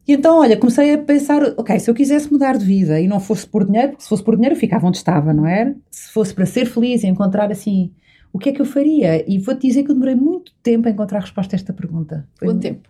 E 0.08 0.12
então, 0.12 0.38
olha, 0.38 0.56
comecei 0.56 0.94
a 0.94 0.98
pensar, 0.98 1.42
ok, 1.56 1.80
se 1.80 1.90
eu 1.90 1.94
quisesse 1.94 2.30
mudar 2.32 2.56
de 2.56 2.64
vida 2.64 3.00
e 3.00 3.08
não 3.08 3.18
fosse 3.18 3.46
por 3.46 3.64
dinheiro, 3.64 3.88
porque 3.90 4.04
se 4.04 4.08
fosse 4.08 4.22
por 4.22 4.36
dinheiro 4.36 4.54
eu 4.54 4.58
ficava 4.58 4.86
onde 4.86 4.98
estava, 4.98 5.34
não 5.34 5.46
era? 5.46 5.74
Se 5.90 6.12
fosse 6.12 6.32
para 6.32 6.46
ser 6.46 6.66
feliz 6.66 7.02
e 7.02 7.08
encontrar 7.08 7.50
assim 7.50 7.90
o 8.32 8.38
que 8.38 8.50
é 8.50 8.52
que 8.52 8.60
eu 8.60 8.66
faria? 8.66 9.24
E 9.28 9.38
vou-te 9.38 9.66
dizer 9.66 9.82
que 9.82 9.90
eu 9.90 9.94
demorei 9.94 10.14
muito 10.14 10.52
tempo 10.62 10.86
a 10.86 10.90
encontrar 10.90 11.18
a 11.18 11.20
resposta 11.22 11.56
a 11.56 11.58
esta 11.58 11.72
pergunta. 11.72 12.28
Foi 12.36 12.48
Quanto 12.48 12.60
tempo? 12.60 12.88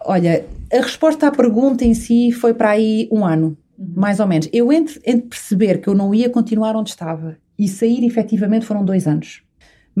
Olha, 0.00 0.46
a 0.72 0.80
resposta 0.80 1.26
à 1.26 1.30
pergunta 1.30 1.84
em 1.84 1.92
si 1.92 2.32
foi 2.32 2.54
para 2.54 2.70
aí 2.70 3.06
um 3.12 3.24
ano, 3.24 3.56
uhum. 3.78 3.92
mais 3.94 4.18
ou 4.18 4.26
menos. 4.26 4.48
Eu, 4.50 4.72
entre, 4.72 4.98
entre 5.04 5.28
perceber 5.28 5.82
que 5.82 5.88
eu 5.88 5.94
não 5.94 6.14
ia 6.14 6.30
continuar 6.30 6.74
onde 6.74 6.88
estava 6.88 7.36
e 7.58 7.68
sair 7.68 8.02
efetivamente 8.04 8.64
foram 8.64 8.82
dois 8.82 9.06
anos. 9.06 9.42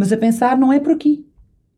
Mas 0.00 0.10
a 0.14 0.16
pensar, 0.16 0.56
não 0.56 0.72
é 0.72 0.80
por 0.80 0.92
aqui. 0.92 1.26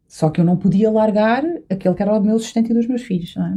Só 0.07 0.31
que 0.31 0.41
eu 0.41 0.45
não 0.45 0.57
podia 0.57 0.89
largar 0.93 1.43
aquele 1.69 1.93
que 1.93 2.03
era 2.03 2.17
o 2.17 2.23
meu 2.23 2.39
sustento 2.39 2.71
e 2.71 2.75
dos 2.75 2.87
meus 2.87 3.03
filhos, 3.03 3.35
não 3.35 3.45
é? 3.45 3.57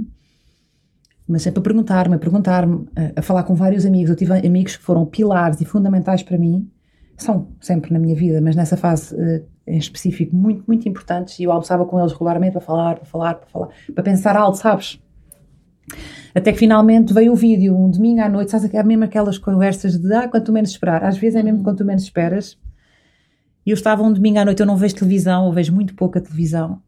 Mas 1.28 1.44
sempre 1.44 1.60
a 1.60 1.62
perguntar-me, 1.62 2.16
a 2.16 2.18
perguntar-me, 2.18 2.88
a, 3.16 3.22
falar 3.22 3.44
com 3.44 3.54
vários 3.54 3.86
amigos. 3.86 4.10
Eu 4.10 4.16
tive 4.16 4.34
amigos 4.34 4.76
que 4.76 4.82
foram 4.82 5.06
pilares 5.06 5.62
e 5.62 5.66
fundamentais 5.66 6.24
para 6.24 6.36
mim 6.40 6.68
são 7.16 7.50
sempre 7.62 7.94
na 7.94 8.00
minha 8.00 8.16
vida, 8.16 8.42
mas 8.42 8.56
nessa 8.56 8.76
fase 8.76 9.14
uh, 9.14 9.46
em 9.68 9.78
específico 9.78 10.36
muito, 10.36 10.64
muito 10.68 10.90
importantes, 10.90 11.38
e 11.40 11.44
eu 11.44 11.52
almoçava 11.52 11.86
com 11.86 12.00
eles 12.00 12.12
regularmente 12.12 12.54
para 12.54 12.62
falar, 12.62 12.96
para 12.96 13.06
falar, 13.06 13.36
para 13.36 13.48
falar, 13.48 13.70
para 13.94 14.04
pensar 14.04 14.36
alto, 14.36 14.58
sabes? 14.58 15.00
Até 16.34 16.52
que 16.52 16.58
finalmente 16.58 17.14
veio 17.14 17.34
o 17.34 17.36
vídeo, 17.36 17.78
um 17.78 17.92
domingo 17.92 18.22
à 18.22 18.28
noite, 18.28 18.50
sabes, 18.50 18.74
é 18.74 18.84
mesmo 18.84 19.04
aquelas 19.04 19.38
conversas 19.38 19.96
de 19.96 20.12
ah, 20.12 20.28
quanto 20.28 20.52
menos 20.52 20.72
esperar, 20.72 21.04
às 21.04 21.20
vezes 21.20 21.40
é 21.40 21.44
mesmo 21.44 21.62
quanto 21.62 21.86
menos 21.86 22.02
esperas. 22.02 22.58
E 23.66 23.72
eu 23.72 23.74
estava 23.74 24.04
um 24.04 24.14
domingo 24.14 24.40
à 24.40 24.46
noite, 24.46 24.60
eu 24.60 24.66
não 24.66 24.78
vejo 24.78 24.96
televisão, 24.96 25.46
ou 25.46 25.54
vejo 25.54 25.74
muito 25.74 25.96
pouca 25.96 26.22
televisão, 26.22 26.82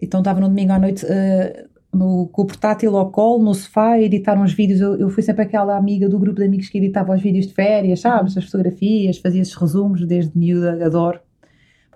então 0.00 0.20
estava 0.20 0.40
no 0.40 0.48
domingo 0.48 0.72
à 0.72 0.78
noite 0.78 1.04
uh, 1.04 1.68
no, 1.92 2.28
com 2.28 2.42
o 2.42 2.46
portátil 2.46 2.96
ao 2.96 3.10
colo, 3.10 3.42
no 3.42 3.54
sofá, 3.54 3.92
a 3.92 4.02
editar 4.02 4.40
uns 4.40 4.52
vídeos. 4.52 4.80
Eu, 4.80 4.96
eu 4.96 5.08
fui 5.08 5.22
sempre 5.22 5.42
aquela 5.42 5.76
amiga 5.76 6.08
do 6.08 6.18
grupo 6.18 6.40
de 6.40 6.46
amigos 6.46 6.68
que 6.68 6.78
editava 6.78 7.14
os 7.14 7.22
vídeos 7.22 7.46
de 7.46 7.54
férias, 7.54 8.00
sabes? 8.00 8.36
As 8.36 8.44
fotografias, 8.44 9.18
fazia 9.18 9.40
esses 9.40 9.54
resumos 9.54 10.06
desde 10.06 10.36
miúda, 10.36 10.84
adoro. 10.84 11.20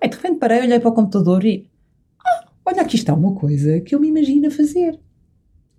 Bem, 0.01 0.09
de 0.09 0.15
repente 0.15 0.39
parei, 0.39 0.61
olhei 0.61 0.79
para 0.79 0.89
o 0.89 0.93
computador 0.93 1.45
e. 1.45 1.69
Ah, 2.25 2.45
olha, 2.65 2.81
aqui 2.81 2.95
está 2.95 3.13
uma 3.13 3.35
coisa 3.35 3.79
que 3.81 3.93
eu 3.93 3.99
me 3.99 4.07
imagino 4.07 4.49
fazer. 4.49 4.99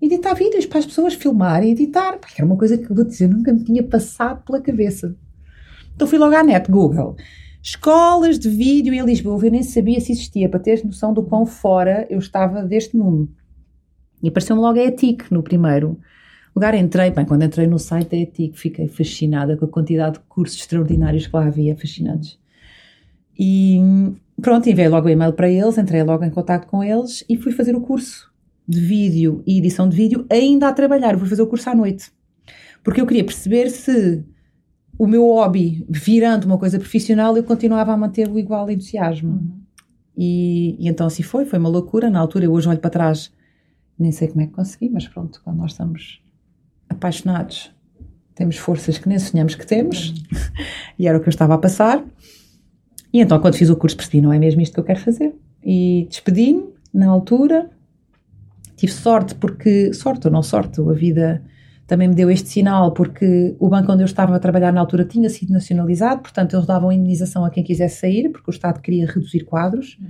Editar 0.00 0.34
vídeos 0.34 0.66
para 0.66 0.78
as 0.78 0.86
pessoas 0.86 1.14
filmar 1.14 1.62
e 1.64 1.70
editar. 1.72 2.18
Porque 2.18 2.34
era 2.38 2.46
uma 2.46 2.56
coisa 2.56 2.78
que, 2.78 2.92
vou 2.92 3.04
dizer, 3.04 3.28
nunca 3.28 3.52
me 3.52 3.64
tinha 3.64 3.82
passado 3.82 4.42
pela 4.44 4.60
cabeça. 4.60 5.14
Então 5.94 6.06
fui 6.06 6.18
logo 6.18 6.34
à 6.34 6.42
net, 6.42 6.70
Google. 6.70 7.16
Escolas 7.62 8.38
de 8.38 8.48
vídeo 8.48 8.94
em 8.94 9.04
Lisboa. 9.04 9.44
Eu 9.44 9.50
nem 9.50 9.62
sabia 9.62 10.00
se 10.00 10.12
existia, 10.12 10.48
para 10.48 10.58
teres 10.58 10.82
noção 10.82 11.12
do 11.12 11.22
quão 11.22 11.44
fora 11.44 12.06
eu 12.08 12.18
estava 12.18 12.62
deste 12.62 12.96
mundo. 12.96 13.28
E 14.22 14.28
apareceu-me 14.28 14.62
logo 14.62 14.78
a 14.78 14.82
ETIC 14.82 15.32
no 15.32 15.42
primeiro 15.42 15.98
lugar. 16.56 16.74
Entrei, 16.74 17.10
bem, 17.10 17.24
quando 17.26 17.42
entrei 17.42 17.66
no 17.66 17.78
site 17.78 18.10
da 18.10 18.16
ETIC, 18.16 18.58
fiquei 18.58 18.88
fascinada 18.88 19.56
com 19.56 19.66
a 19.66 19.68
quantidade 19.68 20.14
de 20.14 20.20
cursos 20.20 20.58
extraordinários 20.58 21.26
que 21.26 21.36
lá 21.36 21.46
havia, 21.46 21.76
fascinantes. 21.76 22.38
E 23.38 23.78
pronto, 24.40 24.68
enviei 24.68 24.88
logo 24.88 25.06
o 25.06 25.10
e-mail 25.10 25.32
para 25.34 25.50
eles, 25.50 25.76
entrei 25.76 26.02
logo 26.02 26.24
em 26.24 26.30
contato 26.30 26.66
com 26.66 26.82
eles 26.82 27.24
e 27.28 27.36
fui 27.36 27.52
fazer 27.52 27.74
o 27.74 27.80
curso 27.80 28.30
de 28.66 28.80
vídeo 28.80 29.42
e 29.46 29.58
edição 29.58 29.88
de 29.88 29.96
vídeo 29.96 30.24
ainda 30.30 30.68
a 30.68 30.72
trabalhar. 30.72 31.18
Fui 31.18 31.28
fazer 31.28 31.42
o 31.42 31.46
curso 31.46 31.68
à 31.68 31.74
noite. 31.74 32.10
Porque 32.82 33.00
eu 33.00 33.06
queria 33.06 33.24
perceber 33.24 33.68
se 33.68 34.24
o 35.00 35.06
meu 35.06 35.24
hobby, 35.24 35.82
virando 35.88 36.44
uma 36.44 36.58
coisa 36.58 36.78
profissional, 36.78 37.34
eu 37.34 37.42
continuava 37.42 37.90
a 37.90 37.96
manter 37.96 38.28
o 38.28 38.38
igual 38.38 38.70
entusiasmo. 38.70 39.30
Uhum. 39.30 39.60
E, 40.14 40.76
e, 40.78 40.88
então 40.90 41.06
assim 41.06 41.22
foi, 41.22 41.46
foi 41.46 41.58
uma 41.58 41.70
loucura. 41.70 42.10
Na 42.10 42.20
altura, 42.20 42.44
eu 42.44 42.52
hoje 42.52 42.68
olho 42.68 42.78
para 42.78 42.90
trás 42.90 43.32
nem 43.98 44.12
sei 44.12 44.28
como 44.28 44.42
é 44.42 44.46
que 44.46 44.52
consegui, 44.52 44.90
mas 44.90 45.08
pronto, 45.08 45.40
quando 45.42 45.56
nós 45.56 45.70
estamos 45.70 46.22
apaixonados, 46.86 47.74
temos 48.34 48.58
forças 48.58 48.98
que 48.98 49.08
nem 49.08 49.18
sonhamos 49.18 49.54
que 49.54 49.66
temos, 49.66 50.12
e 50.98 51.08
era 51.08 51.16
o 51.16 51.20
que 51.22 51.28
eu 51.28 51.30
estava 51.30 51.54
a 51.54 51.58
passar. 51.58 52.04
E 53.10 53.22
então, 53.22 53.40
quando 53.40 53.54
fiz 53.54 53.70
o 53.70 53.76
curso, 53.76 53.96
percebi, 53.96 54.20
não 54.20 54.34
é 54.34 54.38
mesmo 54.38 54.60
isto 54.60 54.74
que 54.74 54.80
eu 54.80 54.84
quero 54.84 55.00
fazer. 55.00 55.34
E 55.64 56.06
despedi-me 56.10 56.74
na 56.92 57.08
altura. 57.08 57.70
Tive 58.76 58.92
sorte, 58.92 59.34
porque, 59.34 59.94
sorte 59.94 60.26
ou 60.26 60.32
não 60.32 60.42
sorte, 60.42 60.78
a 60.78 60.92
vida 60.92 61.42
também 61.90 62.08
me 62.08 62.14
deu 62.14 62.30
este 62.30 62.48
sinal, 62.48 62.92
porque 62.92 63.54
o 63.58 63.68
banco 63.68 63.92
onde 63.92 64.02
eu 64.02 64.06
estava 64.06 64.34
a 64.34 64.38
trabalhar 64.38 64.72
na 64.72 64.80
altura 64.80 65.04
tinha 65.04 65.28
sido 65.28 65.52
nacionalizado, 65.52 66.22
portanto, 66.22 66.54
eles 66.54 66.66
davam 66.66 66.90
indenização 66.90 67.44
a 67.44 67.50
quem 67.50 67.62
quisesse 67.62 68.00
sair, 68.00 68.30
porque 68.30 68.50
o 68.50 68.52
Estado 68.52 68.80
queria 68.80 69.06
reduzir 69.06 69.44
quadros. 69.44 69.98
Uhum 70.00 70.08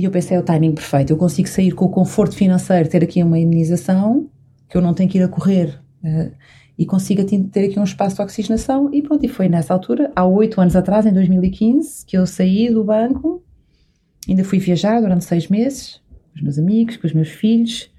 e 0.00 0.04
eu 0.04 0.10
pensei, 0.10 0.34
é 0.34 0.40
o 0.40 0.42
timing 0.42 0.72
perfeito. 0.72 1.12
Eu 1.12 1.16
consigo 1.18 1.46
sair 1.46 1.72
com 1.72 1.84
o 1.84 1.88
conforto 1.90 2.34
financeiro, 2.34 2.88
ter 2.88 3.04
aqui 3.04 3.22
uma 3.22 3.38
imunização, 3.38 4.30
que 4.66 4.74
eu 4.74 4.80
não 4.80 4.94
tenho 4.94 5.10
que 5.10 5.18
ir 5.18 5.22
a 5.22 5.28
correr, 5.28 5.78
uh, 6.02 6.32
e 6.78 6.86
consigo 6.86 7.22
ter 7.24 7.66
aqui 7.66 7.78
um 7.78 7.84
espaço 7.84 8.16
de 8.16 8.22
oxigenação. 8.22 8.88
E 8.94 9.02
pronto, 9.02 9.24
e 9.26 9.28
foi 9.28 9.48
nessa 9.48 9.74
altura, 9.74 10.10
há 10.16 10.24
oito 10.24 10.58
anos 10.58 10.74
atrás, 10.74 11.04
em 11.04 11.12
2015, 11.12 12.06
que 12.06 12.16
eu 12.16 12.26
saí 12.26 12.70
do 12.70 12.82
banco, 12.82 13.44
ainda 14.26 14.42
fui 14.42 14.58
viajar 14.58 15.00
durante 15.00 15.24
seis 15.24 15.48
meses, 15.48 16.00
com 16.32 16.36
os 16.36 16.42
meus 16.42 16.58
amigos, 16.58 16.96
com 16.96 17.06
os 17.06 17.12
meus 17.12 17.28
filhos, 17.28 17.90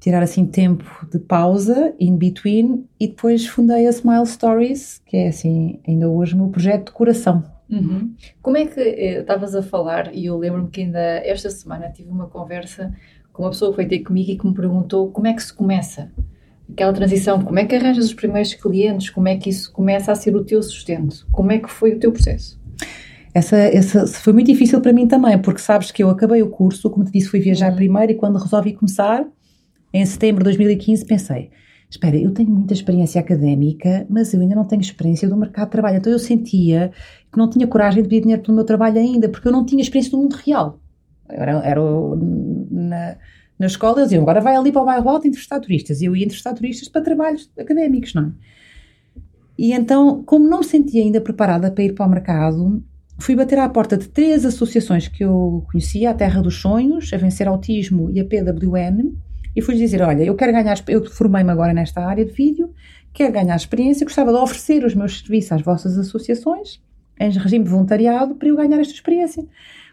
tirar 0.00 0.22
assim 0.22 0.46
tempo 0.46 0.84
de 1.10 1.18
pausa, 1.18 1.94
in 1.98 2.16
between, 2.16 2.84
e 2.98 3.08
depois 3.08 3.46
fundei 3.46 3.86
a 3.86 3.90
Smile 3.90 4.26
Stories, 4.26 5.00
que 5.06 5.16
é 5.16 5.28
assim, 5.28 5.80
ainda 5.86 6.08
hoje 6.08 6.34
o 6.34 6.38
meu 6.38 6.48
projeto 6.48 6.86
de 6.86 6.92
coração 6.92 7.56
Uhum. 7.68 8.14
Como 8.40 8.56
é 8.56 8.66
que 8.66 8.80
eh, 8.80 9.20
estavas 9.20 9.54
a 9.54 9.62
falar, 9.62 10.14
e 10.14 10.26
eu 10.26 10.38
lembro-me 10.38 10.68
que 10.68 10.82
ainda 10.82 11.00
esta 11.00 11.50
semana 11.50 11.90
tive 11.90 12.10
uma 12.10 12.26
conversa 12.26 12.92
com 13.32 13.42
uma 13.42 13.50
pessoa 13.50 13.70
que 13.70 13.76
foi 13.76 13.86
ter 13.86 14.00
comigo 14.00 14.30
e 14.30 14.38
que 14.38 14.46
me 14.46 14.54
perguntou 14.54 15.10
como 15.10 15.26
é 15.26 15.34
que 15.34 15.42
se 15.42 15.52
começa 15.52 16.10
aquela 16.70 16.92
transição, 16.92 17.42
como 17.42 17.58
é 17.58 17.64
que 17.64 17.74
arranjas 17.74 18.06
os 18.06 18.14
primeiros 18.14 18.54
clientes, 18.54 19.10
como 19.10 19.28
é 19.28 19.36
que 19.36 19.50
isso 19.50 19.72
começa 19.72 20.10
a 20.10 20.14
ser 20.14 20.34
o 20.34 20.44
teu 20.44 20.62
sustento, 20.62 21.26
como 21.30 21.52
é 21.52 21.58
que 21.58 21.70
foi 21.70 21.94
o 21.94 21.98
teu 21.98 22.12
processo? 22.12 22.58
Essa, 23.34 23.56
essa 23.56 24.06
foi 24.06 24.32
muito 24.32 24.46
difícil 24.46 24.80
para 24.80 24.92
mim 24.92 25.06
também, 25.06 25.38
porque 25.38 25.60
sabes 25.60 25.90
que 25.90 26.02
eu 26.02 26.08
acabei 26.08 26.42
o 26.42 26.48
curso, 26.48 26.88
como 26.88 27.04
te 27.04 27.12
disse, 27.12 27.28
fui 27.28 27.40
viajar 27.40 27.70
uhum. 27.70 27.76
primeiro 27.76 28.12
e 28.12 28.14
quando 28.14 28.38
resolvi 28.38 28.72
começar, 28.72 29.26
em 29.96 30.06
setembro 30.06 30.40
de 30.40 30.44
2015, 30.44 31.04
pensei, 31.04 31.50
espera, 31.88 32.16
eu 32.16 32.32
tenho 32.32 32.50
muita 32.50 32.74
experiência 32.74 33.20
académica, 33.20 34.06
mas 34.08 34.32
eu 34.34 34.40
ainda 34.40 34.54
não 34.54 34.64
tenho 34.64 34.80
experiência 34.80 35.28
do 35.28 35.36
mercado 35.36 35.66
de 35.66 35.72
trabalho. 35.72 35.98
Então 35.98 36.12
eu 36.12 36.18
sentia 36.18 36.90
que 37.32 37.38
não 37.38 37.48
tinha 37.48 37.66
coragem 37.66 38.02
de 38.02 38.08
pedir 38.08 38.22
dinheiro 38.22 38.42
pelo 38.42 38.54
meu 38.54 38.64
trabalho 38.64 38.98
ainda, 38.98 39.28
porque 39.28 39.48
eu 39.48 39.52
não 39.52 39.64
tinha 39.64 39.80
experiência 39.80 40.10
do 40.10 40.18
mundo 40.18 40.34
real. 40.34 40.80
Era, 41.28 41.52
era 41.64 41.80
na, 42.70 43.16
na 43.58 43.66
escola, 43.66 43.98
eles 43.98 44.08
diziam, 44.08 44.22
agora 44.22 44.40
vai 44.40 44.56
ali 44.56 44.70
para 44.70 44.82
o 44.82 44.84
bairro 44.84 45.08
alto 45.08 45.26
entrevistar 45.26 45.60
turistas. 45.60 46.00
E 46.00 46.04
eu 46.04 46.14
ia 46.14 46.24
entrevistar 46.24 46.54
turistas 46.54 46.88
para 46.88 47.02
trabalhos 47.02 47.50
académicos, 47.58 48.14
não 48.14 48.24
é? 48.24 48.32
E 49.58 49.72
então, 49.72 50.22
como 50.24 50.46
não 50.46 50.58
me 50.58 50.64
sentia 50.64 51.02
ainda 51.02 51.20
preparada 51.20 51.70
para 51.70 51.82
ir 51.82 51.94
para 51.94 52.06
o 52.06 52.10
mercado, 52.10 52.84
fui 53.18 53.34
bater 53.34 53.58
à 53.58 53.68
porta 53.68 53.96
de 53.96 54.08
três 54.08 54.44
associações 54.44 55.08
que 55.08 55.24
eu 55.24 55.64
conhecia, 55.70 56.10
a 56.10 56.14
Terra 56.14 56.42
dos 56.42 56.60
Sonhos, 56.60 57.10
a 57.12 57.16
Vencer 57.16 57.48
Autismo 57.48 58.10
e 58.10 58.20
a 58.20 58.24
PWN, 58.24 59.14
e 59.56 59.62
fui 59.62 59.74
dizer, 59.74 60.02
olha, 60.02 60.22
eu 60.22 60.34
quero 60.34 60.52
ganhar, 60.52 60.78
eu 60.86 61.02
formei-me 61.06 61.50
agora 61.50 61.72
nesta 61.72 62.04
área 62.04 62.24
de 62.24 62.32
vídeo, 62.32 62.74
quero 63.12 63.32
ganhar 63.32 63.56
experiência, 63.56 64.04
gostava 64.04 64.30
de 64.30 64.38
oferecer 64.38 64.84
os 64.84 64.94
meus 64.94 65.20
serviços 65.20 65.52
às 65.52 65.62
vossas 65.62 65.98
associações, 65.98 66.82
em 67.18 67.30
regime 67.30 67.64
de 67.64 67.70
voluntariado, 67.70 68.34
para 68.34 68.48
eu 68.48 68.56
ganhar 68.56 68.78
esta 68.78 68.92
experiência. 68.92 69.46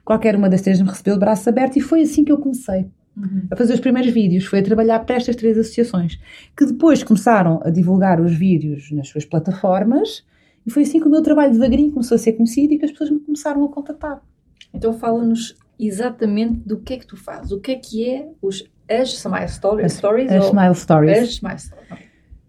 Qualquer 0.03 0.35
uma 0.35 0.49
das 0.49 0.61
três 0.61 0.81
me 0.81 0.89
recebeu 0.89 1.13
de 1.13 1.21
braços 1.21 1.47
abertos 1.47 1.77
e 1.77 1.79
foi 1.79 2.01
assim 2.01 2.25
que 2.25 2.31
eu 2.33 2.37
comecei. 2.37 2.87
Uhum. 3.15 3.47
A 3.49 3.55
fazer 3.55 3.75
os 3.75 3.79
primeiros 3.79 4.11
vídeos, 4.11 4.43
foi 4.43 4.59
a 4.59 4.63
trabalhar 4.63 4.99
para 4.99 5.15
estas 5.15 5.35
três 5.37 5.57
associações, 5.57 6.19
que 6.57 6.65
depois 6.65 7.01
começaram 7.01 7.61
a 7.63 7.69
divulgar 7.69 8.19
os 8.19 8.33
vídeos 8.35 8.91
nas 8.91 9.07
suas 9.07 9.23
plataformas, 9.23 10.25
e 10.65 10.71
foi 10.71 10.83
assim 10.83 10.99
que 10.99 11.07
o 11.07 11.11
meu 11.11 11.21
trabalho 11.21 11.53
devagarinho 11.53 11.91
começou 11.91 12.15
a 12.15 12.17
ser 12.17 12.33
conhecido 12.33 12.73
e 12.73 12.77
que 12.77 12.85
as 12.85 12.91
pessoas 12.91 13.11
me 13.11 13.19
começaram 13.19 13.63
a 13.63 13.69
contatar. 13.69 14.21
Então 14.73 14.91
fala-nos 14.91 15.55
exatamente 15.79 16.59
do 16.65 16.79
que 16.79 16.93
é 16.93 16.97
que 16.97 17.07
tu 17.07 17.15
fazes, 17.15 17.51
o 17.51 17.59
que 17.59 17.71
é 17.71 17.75
que 17.75 18.09
é 18.09 18.29
os 18.41 18.63
as 18.89 19.13
Smile 19.13 19.47
Stories? 19.47 19.85
As, 19.85 19.93
stories 19.93 20.31
as 20.31 20.45
Smile 20.45 20.75
Stories. 20.75 21.17
As 21.17 21.29
Smile 21.29 21.59
Stories. 21.59 22.03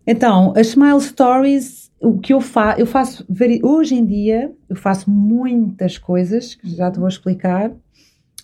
Então, 0.07 0.53
as 0.57 0.69
Smile 0.69 1.01
Stories, 1.01 1.91
o 2.01 2.19
que 2.19 2.33
eu 2.33 2.41
faço, 2.41 2.81
eu 2.81 2.87
faço, 2.87 3.27
hoje 3.63 3.95
em 3.95 4.05
dia, 4.05 4.53
eu 4.69 4.77
faço 4.77 5.11
muitas 5.11 5.97
coisas, 5.97 6.55
que 6.55 6.69
já 6.69 6.91
te 6.91 6.99
vou 6.99 7.09
explicar, 7.09 7.73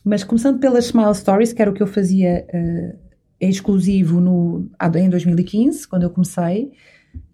mas 0.04 0.24
começando 0.24 0.58
pelas 0.58 0.86
Smile 0.86 1.14
Stories, 1.14 1.52
que 1.52 1.60
era 1.60 1.70
o 1.70 1.74
que 1.74 1.82
eu 1.82 1.86
fazia 1.86 2.46
uh, 2.48 2.98
exclusivo 3.38 4.20
no, 4.20 4.70
em 4.96 5.10
2015, 5.10 5.86
quando 5.86 6.04
eu 6.04 6.10
comecei, 6.10 6.72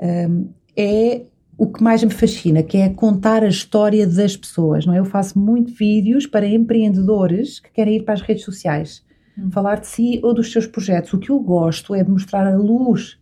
um, 0.00 0.48
eh, 0.76 1.14
é 1.16 1.22
o 1.58 1.66
que 1.66 1.82
mais 1.82 2.02
me 2.02 2.10
fascina, 2.10 2.62
que 2.62 2.76
é 2.76 2.88
contar 2.88 3.42
a 3.42 3.48
história 3.48 4.06
das 4.06 4.36
pessoas, 4.36 4.84
não 4.84 4.92
é? 4.92 4.98
Eu 4.98 5.04
faço 5.04 5.38
muito 5.38 5.72
vídeos 5.72 6.26
para 6.26 6.46
empreendedores 6.46 7.60
que 7.60 7.70
querem 7.70 7.96
ir 7.96 8.02
para 8.02 8.14
as 8.14 8.20
redes 8.20 8.44
sociais 8.44 9.05
Hum. 9.38 9.50
falar 9.50 9.80
de 9.80 9.86
si 9.86 10.20
ou 10.22 10.34
dos 10.34 10.50
seus 10.52 10.66
projetos. 10.66 11.12
O 11.12 11.18
que 11.18 11.30
eu 11.30 11.38
gosto 11.38 11.94
é 11.94 12.02
de 12.02 12.10
mostrar 12.10 12.46
a 12.46 12.56
luz 12.56 13.18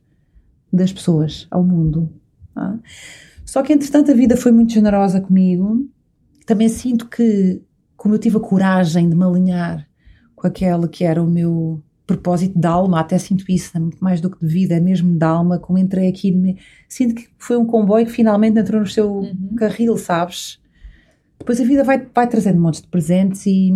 das 0.73 0.93
pessoas 0.93 1.47
ao 1.51 1.63
mundo. 1.63 2.11
Tá? 2.55 2.79
Só 3.45 3.63
que, 3.63 3.73
entretanto, 3.73 4.11
a 4.11 4.15
vida 4.15 4.37
foi 4.37 4.53
muito 4.53 4.73
generosa 4.73 5.21
comigo. 5.21 5.89
Também 6.47 6.69
sinto 6.69 7.09
que, 7.09 7.63
como 7.97 8.15
eu 8.15 8.19
tive 8.19 8.37
a 8.37 8.41
coragem 8.41 9.09
de 9.09 9.17
me 9.17 9.25
alinhar 9.25 9.87
com 10.35 10.47
aquele 10.47 10.89
que 10.89 11.05
era 11.05 11.23
o 11.23 11.27
meu 11.27 11.83
propósito 12.07 12.59
de 12.59 12.67
alma, 12.67 13.01
até 13.01 13.17
sinto 13.17 13.45
isso, 13.49 13.77
é 13.77 13.81
muito 13.81 14.03
mais 14.03 14.21
do 14.21 14.29
que 14.29 14.39
de 14.39 14.53
vida, 14.53 14.75
é 14.75 14.81
mesmo 14.81 15.17
de 15.17 15.25
alma, 15.25 15.59
como 15.59 15.79
entrei 15.79 16.09
aqui, 16.09 16.31
me, 16.31 16.59
sinto 16.87 17.15
que 17.15 17.29
foi 17.39 17.57
um 17.57 17.65
comboio 17.65 18.05
que 18.05 18.13
finalmente 18.13 18.59
entrou 18.59 18.83
no 18.83 18.87
seu 18.87 19.11
uhum. 19.11 19.55
carril, 19.57 19.97
sabes? 19.97 20.61
depois 21.39 21.61
a 21.61 21.65
vida 21.65 21.85
vai, 21.85 22.07
vai 22.15 22.27
trazendo 22.27 22.61
montes 22.61 22.81
de 22.81 22.89
presentes 22.89 23.45
e 23.47 23.71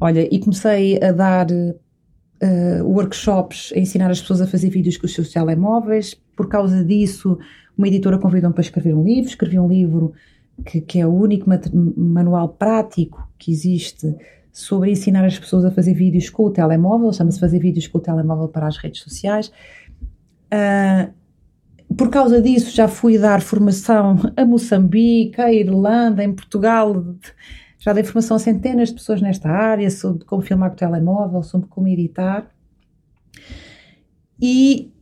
olha, 0.00 0.28
e 0.34 0.38
comecei 0.38 1.02
a 1.02 1.12
dar 1.12 1.46
uh, 1.50 2.84
workshops, 2.84 3.72
a 3.74 3.78
ensinar 3.78 4.10
as 4.10 4.20
pessoas 4.20 4.40
a 4.40 4.46
fazer 4.46 4.70
vídeos 4.70 4.96
com 4.96 5.06
os 5.06 5.14
seus 5.14 5.30
telemóveis. 5.30 6.14
Por 6.36 6.48
causa 6.48 6.84
disso, 6.84 7.38
uma 7.76 7.88
editora 7.88 8.18
convidou-me 8.18 8.54
para 8.54 8.62
escrever 8.62 8.94
um 8.94 9.04
livro. 9.04 9.28
Escrevi 9.28 9.58
um 9.58 9.68
livro 9.68 10.12
que, 10.64 10.80
que 10.80 11.00
é 11.00 11.06
o 11.06 11.12
único 11.12 11.48
manual 11.96 12.48
prático 12.48 13.28
que 13.38 13.50
existe 13.50 14.14
sobre 14.52 14.90
ensinar 14.90 15.24
as 15.24 15.38
pessoas 15.38 15.64
a 15.64 15.70
fazer 15.70 15.94
vídeos 15.94 16.28
com 16.28 16.44
o 16.44 16.50
telemóvel. 16.50 17.12
Chama-se 17.12 17.40
Fazer 17.40 17.58
Vídeos 17.58 17.86
com 17.86 17.98
o 17.98 18.00
Telemóvel 18.00 18.48
para 18.48 18.66
as 18.66 18.76
Redes 18.76 19.00
Sociais. 19.00 19.50
Uh, 20.52 21.10
por 21.96 22.10
causa 22.10 22.40
disso, 22.40 22.74
já 22.74 22.88
fui 22.88 23.18
dar 23.18 23.40
formação 23.40 24.16
a 24.36 24.44
Moçambique, 24.44 25.40
a 25.40 25.52
Irlanda, 25.52 26.22
em 26.22 26.32
Portugal. 26.32 27.04
Já 27.82 27.92
dei 27.92 28.04
formação 28.04 28.36
a 28.36 28.38
centenas 28.38 28.90
de 28.90 28.94
pessoas 28.94 29.20
nesta 29.20 29.50
área 29.50 29.90
sobre 29.90 30.24
como 30.24 30.40
filmar 30.40 30.70
com 30.70 30.76
o 30.76 30.78
telemóvel, 30.78 31.42
sobre 31.42 31.66
como 31.66 31.88
editar. 31.88 32.48
E, 34.40 34.92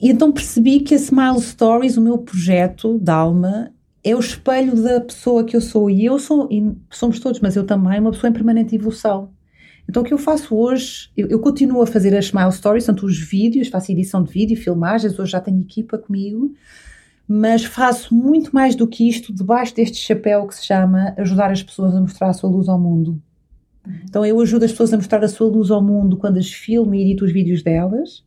e 0.00 0.08
então 0.08 0.30
percebi 0.30 0.78
que 0.78 0.94
a 0.94 0.98
Smile 0.98 1.40
Stories, 1.40 1.96
o 1.96 2.00
meu 2.00 2.16
projeto 2.16 2.96
de 2.96 3.10
alma, 3.10 3.72
é 4.04 4.14
o 4.14 4.20
espelho 4.20 4.80
da 4.80 5.00
pessoa 5.00 5.42
que 5.42 5.56
eu 5.56 5.60
sou. 5.60 5.90
E 5.90 6.04
eu 6.04 6.16
sou, 6.20 6.46
e 6.48 6.76
somos 6.92 7.18
todos, 7.18 7.40
mas 7.40 7.56
eu 7.56 7.66
também, 7.66 7.98
uma 7.98 8.12
pessoa 8.12 8.30
em 8.30 8.32
permanente 8.32 8.76
evolução. 8.76 9.32
Então 9.88 10.04
o 10.04 10.06
que 10.06 10.14
eu 10.14 10.18
faço 10.18 10.54
hoje, 10.54 11.10
eu, 11.16 11.26
eu, 11.26 11.40
continuo 11.40 11.82
a 11.82 11.86
fazer 11.88 12.16
as 12.16 12.26
Smile 12.26 12.52
Stories, 12.52 12.86
tanto 12.86 13.04
os 13.04 13.18
vídeos, 13.18 13.66
faço 13.66 13.90
edição 13.90 14.22
de 14.22 14.32
vídeo, 14.32 14.56
filmagens, 14.56 15.18
hoje 15.18 15.32
já 15.32 15.40
tenho 15.40 15.60
equipa 15.60 15.98
comigo, 15.98 16.54
mas 17.28 17.62
faço 17.62 18.14
muito 18.14 18.54
mais 18.54 18.74
do 18.74 18.86
que 18.86 19.06
isto 19.06 19.34
debaixo 19.34 19.74
deste 19.74 19.98
chapéu 19.98 20.46
que 20.46 20.54
se 20.54 20.64
chama 20.64 21.12
ajudar 21.18 21.50
as 21.50 21.62
pessoas 21.62 21.94
a 21.94 22.00
mostrar 22.00 22.30
a 22.30 22.32
sua 22.32 22.48
luz 22.48 22.68
ao 22.68 22.80
mundo. 22.80 23.20
Então 24.04 24.24
eu 24.24 24.40
ajudo 24.40 24.64
as 24.64 24.70
pessoas 24.70 24.94
a 24.94 24.96
mostrar 24.96 25.22
a 25.22 25.28
sua 25.28 25.46
luz 25.46 25.70
ao 25.70 25.82
mundo 25.82 26.16
quando 26.16 26.38
as 26.38 26.50
filmo 26.50 26.94
e 26.94 27.02
edito 27.02 27.26
os 27.26 27.32
vídeos 27.32 27.62
delas, 27.62 28.24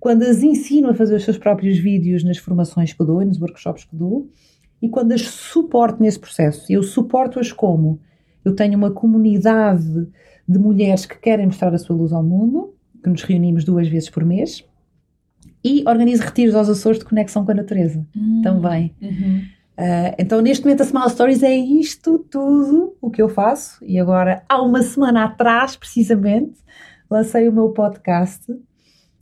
quando 0.00 0.22
as 0.24 0.42
ensino 0.42 0.90
a 0.90 0.94
fazer 0.94 1.14
os 1.14 1.24
seus 1.24 1.38
próprios 1.38 1.78
vídeos 1.78 2.24
nas 2.24 2.38
formações 2.38 2.92
que 2.92 3.04
dou 3.04 3.24
nos 3.24 3.40
workshops 3.40 3.84
que 3.84 3.94
dou, 3.94 4.28
e 4.82 4.88
quando 4.88 5.12
as 5.12 5.22
suporto 5.22 6.02
nesse 6.02 6.18
processo. 6.18 6.64
Eu 6.72 6.82
suporto-as 6.82 7.52
como? 7.52 8.00
Eu 8.44 8.54
tenho 8.54 8.76
uma 8.76 8.90
comunidade 8.90 10.08
de 10.48 10.58
mulheres 10.58 11.06
que 11.06 11.18
querem 11.18 11.46
mostrar 11.46 11.72
a 11.74 11.78
sua 11.78 11.94
luz 11.94 12.12
ao 12.12 12.22
mundo, 12.22 12.74
que 13.02 13.08
nos 13.08 13.22
reunimos 13.22 13.62
duas 13.62 13.86
vezes 13.86 14.10
por 14.10 14.24
mês, 14.24 14.64
e 15.64 15.84
organizo 15.86 16.22
retiros 16.22 16.54
aos 16.54 16.68
Açores 16.68 16.98
de 16.98 17.04
conexão 17.04 17.44
com 17.44 17.52
a 17.52 17.54
natureza 17.54 18.06
hum, 18.16 18.40
também. 18.42 18.94
Uhum. 19.00 19.42
Uh, 19.78 20.14
então, 20.18 20.40
neste 20.40 20.64
momento, 20.64 20.82
a 20.82 20.86
Small 20.86 21.08
Stories 21.08 21.42
é 21.42 21.54
isto 21.54 22.18
tudo 22.18 22.96
o 23.00 23.10
que 23.10 23.22
eu 23.22 23.28
faço. 23.28 23.82
E 23.84 23.98
agora, 23.98 24.42
há 24.48 24.60
uma 24.62 24.82
semana 24.82 25.24
atrás, 25.24 25.76
precisamente, 25.76 26.58
lancei 27.10 27.48
o 27.48 27.52
meu 27.52 27.70
podcast 27.70 28.44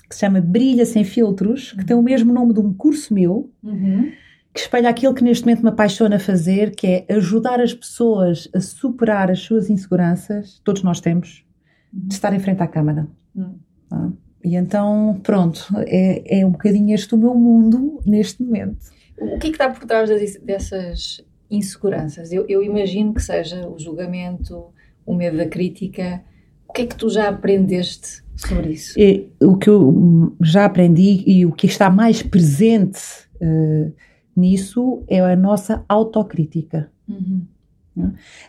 que 0.08 0.14
se 0.14 0.20
chama 0.20 0.40
Brilha 0.40 0.86
Sem 0.86 1.04
Filtros, 1.04 1.72
que 1.72 1.84
tem 1.84 1.94
o 1.94 2.02
mesmo 2.02 2.32
nome 2.32 2.54
de 2.54 2.60
um 2.60 2.72
curso 2.72 3.12
meu. 3.12 3.50
Uhum 3.62 4.10
que 4.58 4.62
espelha 4.62 4.88
aquilo 4.90 5.14
que 5.14 5.22
neste 5.22 5.44
momento 5.44 5.62
me 5.62 5.68
apaixona 5.68 6.18
fazer, 6.18 6.74
que 6.74 6.86
é 7.08 7.14
ajudar 7.14 7.60
as 7.60 7.72
pessoas 7.72 8.48
a 8.52 8.60
superar 8.60 9.30
as 9.30 9.38
suas 9.38 9.70
inseguranças, 9.70 10.60
todos 10.64 10.82
nós 10.82 11.00
temos, 11.00 11.44
de 11.92 12.12
estar 12.12 12.34
em 12.34 12.40
frente 12.40 12.60
à 12.60 12.66
câmara. 12.66 13.06
Uhum. 13.36 13.56
Ah, 13.88 14.10
e 14.44 14.56
então, 14.56 15.20
pronto, 15.22 15.66
é, 15.86 16.40
é 16.40 16.46
um 16.46 16.50
bocadinho 16.52 16.94
este 16.94 17.14
o 17.14 17.18
meu 17.18 17.34
mundo 17.34 18.00
neste 18.06 18.42
momento. 18.42 18.78
O 19.20 19.38
que 19.38 19.48
é 19.48 19.50
que 19.50 19.56
está 19.56 19.68
por 19.68 19.84
trás 19.84 20.08
dessas 20.40 21.24
inseguranças? 21.50 22.32
Eu, 22.32 22.46
eu 22.48 22.62
imagino 22.62 23.12
que 23.12 23.22
seja 23.22 23.68
o 23.68 23.78
julgamento, 23.78 24.66
o 25.04 25.14
medo 25.14 25.36
da 25.36 25.46
crítica. 25.46 26.22
O 26.68 26.72
que 26.72 26.82
é 26.82 26.86
que 26.86 26.96
tu 26.96 27.08
já 27.08 27.28
aprendeste 27.28 28.22
sobre 28.36 28.72
isso? 28.72 28.94
É, 28.98 29.24
o 29.44 29.56
que 29.56 29.68
eu 29.68 30.36
já 30.40 30.66
aprendi 30.66 31.24
e 31.26 31.44
o 31.44 31.52
que 31.52 31.66
está 31.66 31.90
mais 31.90 32.22
presente 32.22 33.00
uh, 33.40 33.92
nisso 34.36 35.02
é 35.08 35.20
a 35.20 35.34
nossa 35.34 35.84
autocrítica. 35.88 36.90
Uhum. 37.08 37.42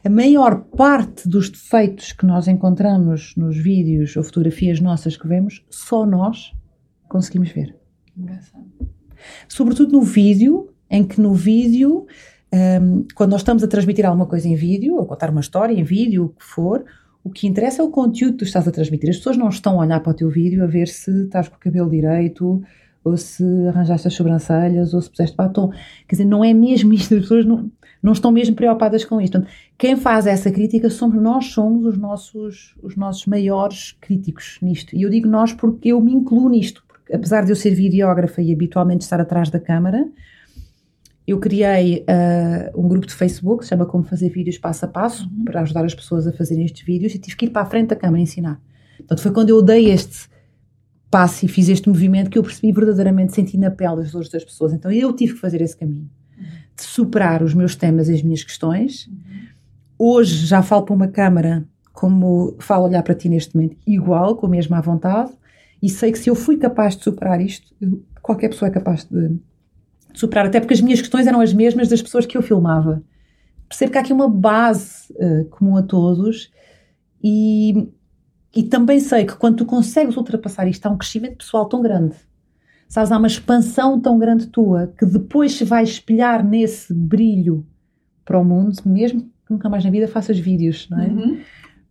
A 0.03 0.09
maior 0.09 0.61
parte 0.75 1.27
dos 1.27 1.49
defeitos 1.49 2.11
que 2.11 2.25
nós 2.25 2.47
encontramos 2.47 3.33
nos 3.35 3.57
vídeos 3.57 4.15
ou 4.15 4.23
fotografias 4.23 4.79
nossas 4.79 5.17
que 5.17 5.27
vemos, 5.27 5.63
só 5.69 6.05
nós 6.05 6.53
conseguimos 7.07 7.49
ver. 7.49 7.75
Engraçado. 8.17 8.65
Sobretudo 9.47 9.93
no 9.93 10.01
vídeo, 10.01 10.69
em 10.89 11.03
que 11.03 11.19
no 11.19 11.33
vídeo, 11.33 12.05
um, 12.53 13.05
quando 13.15 13.31
nós 13.31 13.41
estamos 13.41 13.63
a 13.63 13.67
transmitir 13.67 14.05
alguma 14.05 14.25
coisa 14.25 14.47
em 14.47 14.55
vídeo, 14.55 14.95
ou 14.95 15.05
contar 15.05 15.29
uma 15.29 15.41
história 15.41 15.73
em 15.73 15.83
vídeo, 15.83 16.25
o 16.25 16.29
que 16.29 16.43
for, 16.43 16.85
o 17.23 17.29
que 17.29 17.47
interessa 17.47 17.81
é 17.81 17.85
o 17.85 17.89
conteúdo 17.89 18.33
que 18.33 18.39
tu 18.39 18.45
estás 18.45 18.67
a 18.67 18.71
transmitir. 18.71 19.09
As 19.09 19.17
pessoas 19.17 19.37
não 19.37 19.49
estão 19.49 19.79
a 19.79 19.85
olhar 19.85 19.99
para 19.99 20.11
o 20.11 20.15
teu 20.15 20.29
vídeo 20.29 20.63
a 20.63 20.67
ver 20.67 20.87
se 20.87 21.11
estás 21.23 21.47
com 21.47 21.55
o 21.55 21.59
cabelo 21.59 21.89
direito, 21.89 22.61
ou 23.03 23.17
se 23.17 23.43
arranjaste 23.67 24.07
as 24.07 24.13
sobrancelhas, 24.13 24.93
ou 24.93 25.01
se 25.01 25.09
puseste 25.09 25.35
batom. 25.35 25.69
Quer 26.07 26.15
dizer, 26.15 26.25
não 26.25 26.43
é 26.43 26.53
mesmo 26.53 26.93
isto, 26.93 27.15
as 27.15 27.21
pessoas 27.21 27.45
não, 27.45 27.71
não 28.01 28.13
estão 28.13 28.31
mesmo 28.31 28.55
preocupadas 28.55 29.03
com 29.03 29.19
isto. 29.19 29.33
Portanto, 29.33 29.53
quem 29.77 29.97
faz 29.97 30.25
essa 30.25 30.49
crítica 30.49 30.89
somos 30.89 31.21
nós, 31.21 31.47
somos 31.47 31.85
os 31.85 31.97
nossos, 31.97 32.75
os 32.81 32.95
nossos 32.95 33.25
maiores 33.25 33.95
críticos 33.99 34.57
nisto. 34.61 34.95
E 34.95 35.01
eu 35.01 35.09
digo 35.09 35.27
nós 35.27 35.53
porque 35.53 35.89
eu 35.89 36.01
me 36.01 36.13
incluo 36.13 36.49
nisto, 36.49 36.83
porque 36.87 37.13
apesar 37.13 37.43
de 37.43 37.51
eu 37.51 37.55
ser 37.55 37.71
videógrafa 37.71 38.41
e 38.41 38.53
habitualmente 38.53 39.03
estar 39.03 39.19
atrás 39.19 39.49
da 39.49 39.59
câmara, 39.59 40.07
eu 41.27 41.37
criei 41.39 42.05
uh, 42.09 42.79
um 42.79 42.87
grupo 42.87 43.05
de 43.05 43.13
Facebook, 43.13 43.63
se 43.63 43.69
chama 43.69 43.85
Como 43.85 44.03
Fazer 44.03 44.29
Vídeos 44.29 44.57
Passo 44.57 44.85
a 44.85 44.87
Passo, 44.87 45.29
uhum. 45.29 45.45
para 45.45 45.61
ajudar 45.61 45.85
as 45.85 45.93
pessoas 45.93 46.25
a 46.25 46.31
fazerem 46.31 46.65
estes 46.65 46.83
vídeos 46.83 47.13
e 47.13 47.19
tive 47.19 47.35
que 47.35 47.45
ir 47.45 47.49
para 47.49 47.61
a 47.61 47.65
frente 47.65 47.89
da 47.89 47.95
câmara 47.95 48.21
ensinar. 48.21 48.59
Portanto, 48.97 49.21
foi 49.21 49.31
quando 49.31 49.49
eu 49.49 49.61
dei 49.61 49.91
este 49.91 50.27
passo 51.11 51.45
e 51.45 51.47
fiz 51.47 51.69
este 51.69 51.87
movimento 51.87 52.29
que 52.29 52.37
eu 52.37 52.43
percebi 52.43 52.71
verdadeiramente, 52.71 53.33
senti 53.33 53.57
na 53.57 53.69
pele 53.69 54.01
as 54.01 54.11
dores 54.11 54.29
das 54.29 54.43
pessoas. 54.43 54.73
Então 54.73 54.91
eu 54.91 55.13
tive 55.13 55.33
que 55.33 55.39
fazer 55.39 55.61
esse 55.61 55.75
caminho 55.75 56.09
de 56.79 56.87
superar 56.87 57.43
os 57.43 57.53
meus 57.53 57.75
temas 57.75 58.09
e 58.09 58.13
as 58.13 58.21
minhas 58.21 58.43
questões. 58.43 59.09
Hoje 59.97 60.45
já 60.45 60.61
falo 60.61 60.83
para 60.83 60.95
uma 60.95 61.07
câmara 61.07 61.67
como 61.93 62.55
falo 62.59 62.85
olhar 62.85 63.03
para 63.03 63.13
ti 63.13 63.27
neste 63.27 63.55
momento, 63.55 63.75
igual, 63.85 64.37
com 64.37 64.45
a 64.45 64.49
mesma 64.49 64.79
vontade, 64.79 65.31
e 65.81 65.89
sei 65.89 66.11
que 66.11 66.19
se 66.19 66.29
eu 66.29 66.35
fui 66.35 66.57
capaz 66.57 66.95
de 66.95 67.03
superar 67.03 67.41
isto, 67.41 67.75
qualquer 68.21 68.49
pessoa 68.49 68.69
é 68.69 68.71
capaz 68.71 69.03
de, 69.03 69.27
de 69.27 69.39
superar, 70.13 70.45
até 70.45 70.61
porque 70.61 70.73
as 70.73 70.81
minhas 70.81 71.01
questões 71.01 71.27
eram 71.27 71.41
as 71.41 71.53
mesmas 71.53 71.89
das 71.89 72.01
pessoas 72.01 72.25
que 72.25 72.37
eu 72.37 72.41
filmava. 72.41 73.03
Percebo 73.67 73.91
que 73.91 73.97
há 73.97 74.01
aqui 74.01 74.13
uma 74.13 74.29
base 74.29 75.13
uh, 75.13 75.45
comum 75.49 75.75
a 75.75 75.83
todos 75.83 76.49
e 77.21 77.89
e 78.55 78.63
também 78.63 78.99
sei 78.99 79.25
que 79.25 79.35
quando 79.35 79.57
tu 79.57 79.65
consegues 79.65 80.17
ultrapassar 80.17 80.67
isto, 80.67 80.85
há 80.85 80.89
um 80.89 80.97
crescimento 80.97 81.37
pessoal 81.37 81.67
tão 81.67 81.81
grande. 81.81 82.15
Sabes, 82.89 83.11
há 83.11 83.17
uma 83.17 83.27
expansão 83.27 84.01
tão 84.01 84.17
grande 84.17 84.47
tua 84.47 84.87
que 84.97 85.05
depois 85.05 85.53
se 85.53 85.63
vai 85.63 85.83
espelhar 85.83 86.43
nesse 86.43 86.91
brilho 86.91 87.63
para 88.25 88.39
o 88.39 88.43
mundo, 88.43 88.75
mesmo 88.83 89.21
que 89.21 89.51
nunca 89.51 89.69
mais 89.69 89.85
na 89.85 89.91
vida 89.91 90.07
faças 90.07 90.39
vídeos, 90.39 90.89
não 90.89 90.99
é? 90.99 91.07
Uhum. 91.07 91.39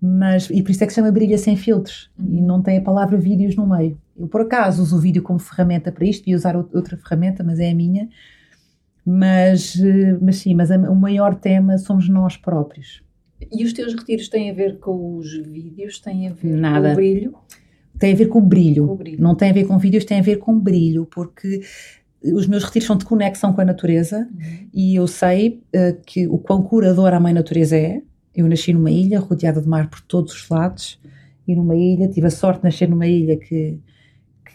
Mas, 0.01 0.51
e 0.51 0.61
por 0.61 0.73
isso 0.73 0.83
é 0.83 0.87
que 0.87 0.93
se 0.93 1.01
chama 1.01 1.13
brilha 1.13 1.39
sem 1.39 1.57
filtros 1.57 2.11
uhum. 2.19 2.39
e 2.39 2.41
não 2.41 2.61
tem 2.61 2.79
a 2.79 2.83
palavra 2.83 3.17
vídeos 3.17 3.55
no 3.55 3.65
meio. 3.65 3.97
Eu, 4.17 4.27
por 4.27 4.41
acaso, 4.41 4.83
uso 4.83 4.97
o 4.97 5.01
vídeo 5.01 5.23
como 5.23 5.39
ferramenta 5.39 5.93
para 5.93 6.05
isto, 6.05 6.29
e 6.29 6.35
usar 6.35 6.57
outra 6.57 6.97
ferramenta, 6.97 7.45
mas 7.45 7.61
é 7.61 7.71
a 7.71 7.75
minha. 7.75 8.09
Mas, 9.07 9.81
eh, 9.81 10.19
mas 10.21 10.37
sim, 10.37 10.55
mas 10.55 10.71
o 10.71 10.95
maior 10.97 11.37
tema 11.37 11.79
somos 11.79 12.09
nós 12.09 12.37
próprios. 12.37 13.03
E 13.53 13.65
os 13.65 13.73
teus 13.73 13.95
retiros 13.95 14.29
têm 14.29 14.51
a 14.51 14.55
ver 14.55 14.79
com 14.79 15.17
os 15.17 15.33
vídeos? 15.33 16.01
Têm 16.01 16.29
a 16.29 16.33
ver 16.33 16.57
Nada. 16.57 16.89
com 16.89 16.93
o 16.93 16.97
brilho? 16.97 17.35
Tem 17.99 18.13
a 18.13 18.17
ver 18.17 18.27
com 18.27 18.39
o, 18.39 18.43
brilho. 18.43 18.95
brilho. 18.95 19.23
Não 19.23 19.35
tem 19.35 19.51
a 19.51 19.53
ver 19.53 19.65
com 19.65 19.79
vídeos, 19.79 20.05
tem 20.05 20.19
a 20.19 20.23
ver 20.23 20.37
com 20.37 20.59
brilho, 20.59 21.07
porque 21.07 21.63
os 22.23 22.47
meus 22.47 22.65
retiros 22.65 22.87
são 22.87 22.97
de 22.97 23.05
conexão 23.05 23.53
com 23.53 23.61
a 23.61 23.65
natureza 23.65 24.29
uhum. 24.31 24.69
e 24.73 24.97
eu 24.97 25.07
sei 25.07 25.63
uh, 25.75 26.01
que 26.05 26.27
o 26.27 26.39
quão 26.39 26.63
curadora 26.63 27.17
a 27.17 27.21
mãe 27.21 27.33
natureza 27.33 27.77
é. 27.77 28.03
Eu 28.35 28.49
nasci 28.49 28.73
numa 28.73 28.91
ilha 28.91 29.19
rodeada 29.19 29.61
de 29.61 29.69
mar 29.69 29.89
por 29.91 30.01
todos 30.01 30.33
os 30.33 30.49
lados 30.49 31.01
e 31.47 31.55
numa 31.57 31.75
ilha, 31.75 32.09
tive 32.09 32.27
a 32.27 32.31
sorte 32.31 32.59
de 32.59 32.65
nascer 32.65 32.89
numa 32.89 33.07
ilha 33.07 33.37
que, 33.37 33.81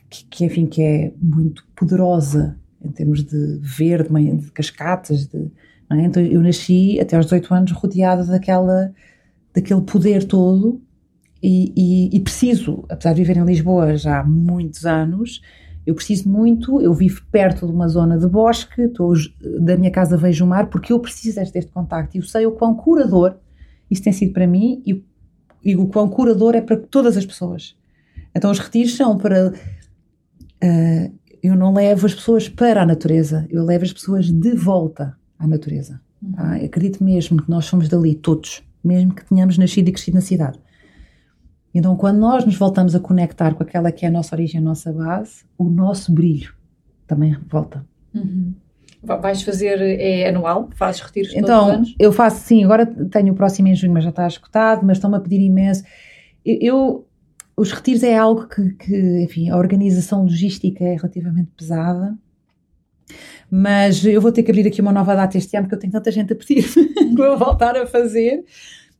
que, 0.09 0.25
que 0.25 0.45
enfim, 0.45 0.65
que 0.65 0.81
é 0.81 1.13
muito 1.21 1.65
poderosa 1.75 2.57
em 2.81 2.91
termos 2.91 3.23
de 3.23 3.59
verde, 3.61 4.09
de 4.37 4.51
cascatas, 4.51 5.25
de, 5.25 5.51
é? 5.91 6.05
Então 6.05 6.23
eu 6.23 6.41
nasci 6.41 6.99
até 6.99 7.15
aos 7.15 7.25
18 7.25 7.53
anos 7.53 7.71
rodeada 7.71 8.25
daquela, 8.25 8.91
daquele 9.53 9.81
poder 9.81 10.23
todo 10.25 10.81
e, 11.43 11.73
e, 11.75 12.15
e, 12.15 12.19
preciso, 12.21 12.85
apesar 12.87 13.11
de 13.11 13.21
viver 13.21 13.35
em 13.35 13.43
Lisboa 13.43 13.97
já 13.97 14.21
há 14.21 14.23
muitos 14.23 14.85
anos, 14.85 15.41
eu 15.85 15.93
preciso 15.93 16.29
muito, 16.29 16.81
eu 16.81 16.93
vivo 16.93 17.21
perto 17.29 17.67
de 17.67 17.73
uma 17.73 17.89
zona 17.89 18.17
de 18.17 18.25
bosque, 18.27 18.83
estou, 18.83 19.13
da 19.59 19.75
minha 19.75 19.91
casa 19.91 20.15
vejo 20.15 20.45
o 20.45 20.47
mar, 20.47 20.67
porque 20.67 20.93
eu 20.93 20.99
preciso 20.99 21.35
deste, 21.35 21.53
deste 21.53 21.71
contacto 21.71 22.15
e 22.15 22.19
eu 22.19 22.23
sei 22.23 22.45
o 22.45 22.51
quão 22.51 22.73
curador 22.73 23.35
isso 23.91 24.01
tem 24.01 24.13
sido 24.13 24.31
para 24.31 24.47
mim 24.47 24.81
e, 24.85 25.03
e 25.63 25.75
o 25.75 25.87
quão 25.87 26.07
curador 26.07 26.55
é 26.55 26.61
para 26.61 26.77
todas 26.77 27.17
as 27.17 27.25
pessoas. 27.25 27.75
Então 28.33 28.49
os 28.49 28.59
retiros 28.59 28.95
são 28.95 29.17
para... 29.17 29.51
Uh, 30.63 31.13
eu 31.43 31.57
não 31.57 31.73
levo 31.73 32.05
as 32.05 32.15
pessoas 32.15 32.47
para 32.47 32.83
a 32.83 32.85
natureza, 32.85 33.45
eu 33.49 33.65
levo 33.65 33.83
as 33.83 33.91
pessoas 33.91 34.31
de 34.31 34.55
volta 34.55 35.17
à 35.37 35.45
natureza. 35.45 35.99
Tá? 36.33 36.55
Acredito 36.55 37.03
mesmo 37.03 37.43
que 37.43 37.49
nós 37.49 37.65
somos 37.65 37.89
dali, 37.89 38.15
todos, 38.15 38.63
mesmo 38.81 39.13
que 39.13 39.25
tenhamos 39.25 39.57
nascido 39.57 39.89
e 39.89 39.91
crescido 39.91 40.15
na 40.15 40.21
cidade. 40.21 40.57
Então, 41.73 41.95
quando 41.95 42.19
nós 42.19 42.45
nos 42.45 42.55
voltamos 42.55 42.93
a 42.95 42.99
conectar 42.99 43.55
com 43.55 43.63
aquela 43.63 43.91
que 43.91 44.05
é 44.05 44.07
a 44.07 44.11
nossa 44.11 44.35
origem, 44.35 44.59
a 44.59 44.63
nossa 44.63 44.93
base, 44.93 45.43
o 45.57 45.69
nosso 45.69 46.13
brilho 46.13 46.53
também 47.07 47.35
volta. 47.49 47.85
Uhum. 48.13 48.53
Vais 49.01 49.41
fazer, 49.41 49.81
é 49.81 50.29
anual? 50.29 50.69
Fazes 50.75 51.01
retiros 51.01 51.33
então, 51.33 51.45
todos 51.45 51.67
os 51.67 51.73
anos? 51.75 51.95
eu 51.99 52.11
faço, 52.11 52.45
sim, 52.45 52.63
agora 52.63 52.85
tenho 52.85 53.33
o 53.33 53.35
próximo 53.35 53.67
em 53.67 53.75
junho, 53.75 53.91
mas 53.91 54.03
já 54.03 54.11
está 54.11 54.25
escutado, 54.27 54.85
mas 54.85 54.97
estão-me 54.97 55.17
a 55.17 55.19
pedir 55.19 55.41
imenso. 55.41 55.83
Eu, 56.45 56.57
eu, 56.61 57.07
os 57.57 57.71
retiros 57.71 58.03
é 58.03 58.15
algo 58.15 58.47
que, 58.47 58.73
que, 58.75 59.23
enfim, 59.23 59.49
a 59.49 59.57
organização 59.57 60.23
logística 60.23 60.83
é 60.83 60.95
relativamente 60.95 61.51
pesada, 61.57 62.15
mas 63.51 64.05
eu 64.05 64.21
vou 64.21 64.31
ter 64.31 64.41
que 64.41 64.51
abrir 64.51 64.65
aqui 64.67 64.79
uma 64.79 64.93
nova 64.93 65.15
data 65.15 65.37
este 65.37 65.57
ano, 65.57 65.65
porque 65.65 65.75
eu 65.75 65.79
tenho 65.79 65.93
tanta 65.93 66.09
gente 66.09 66.31
a 66.31 66.35
pedir 66.35 66.63
que 66.63 67.15
vou 67.15 67.37
voltar 67.37 67.75
a 67.75 67.85
fazer. 67.85 68.45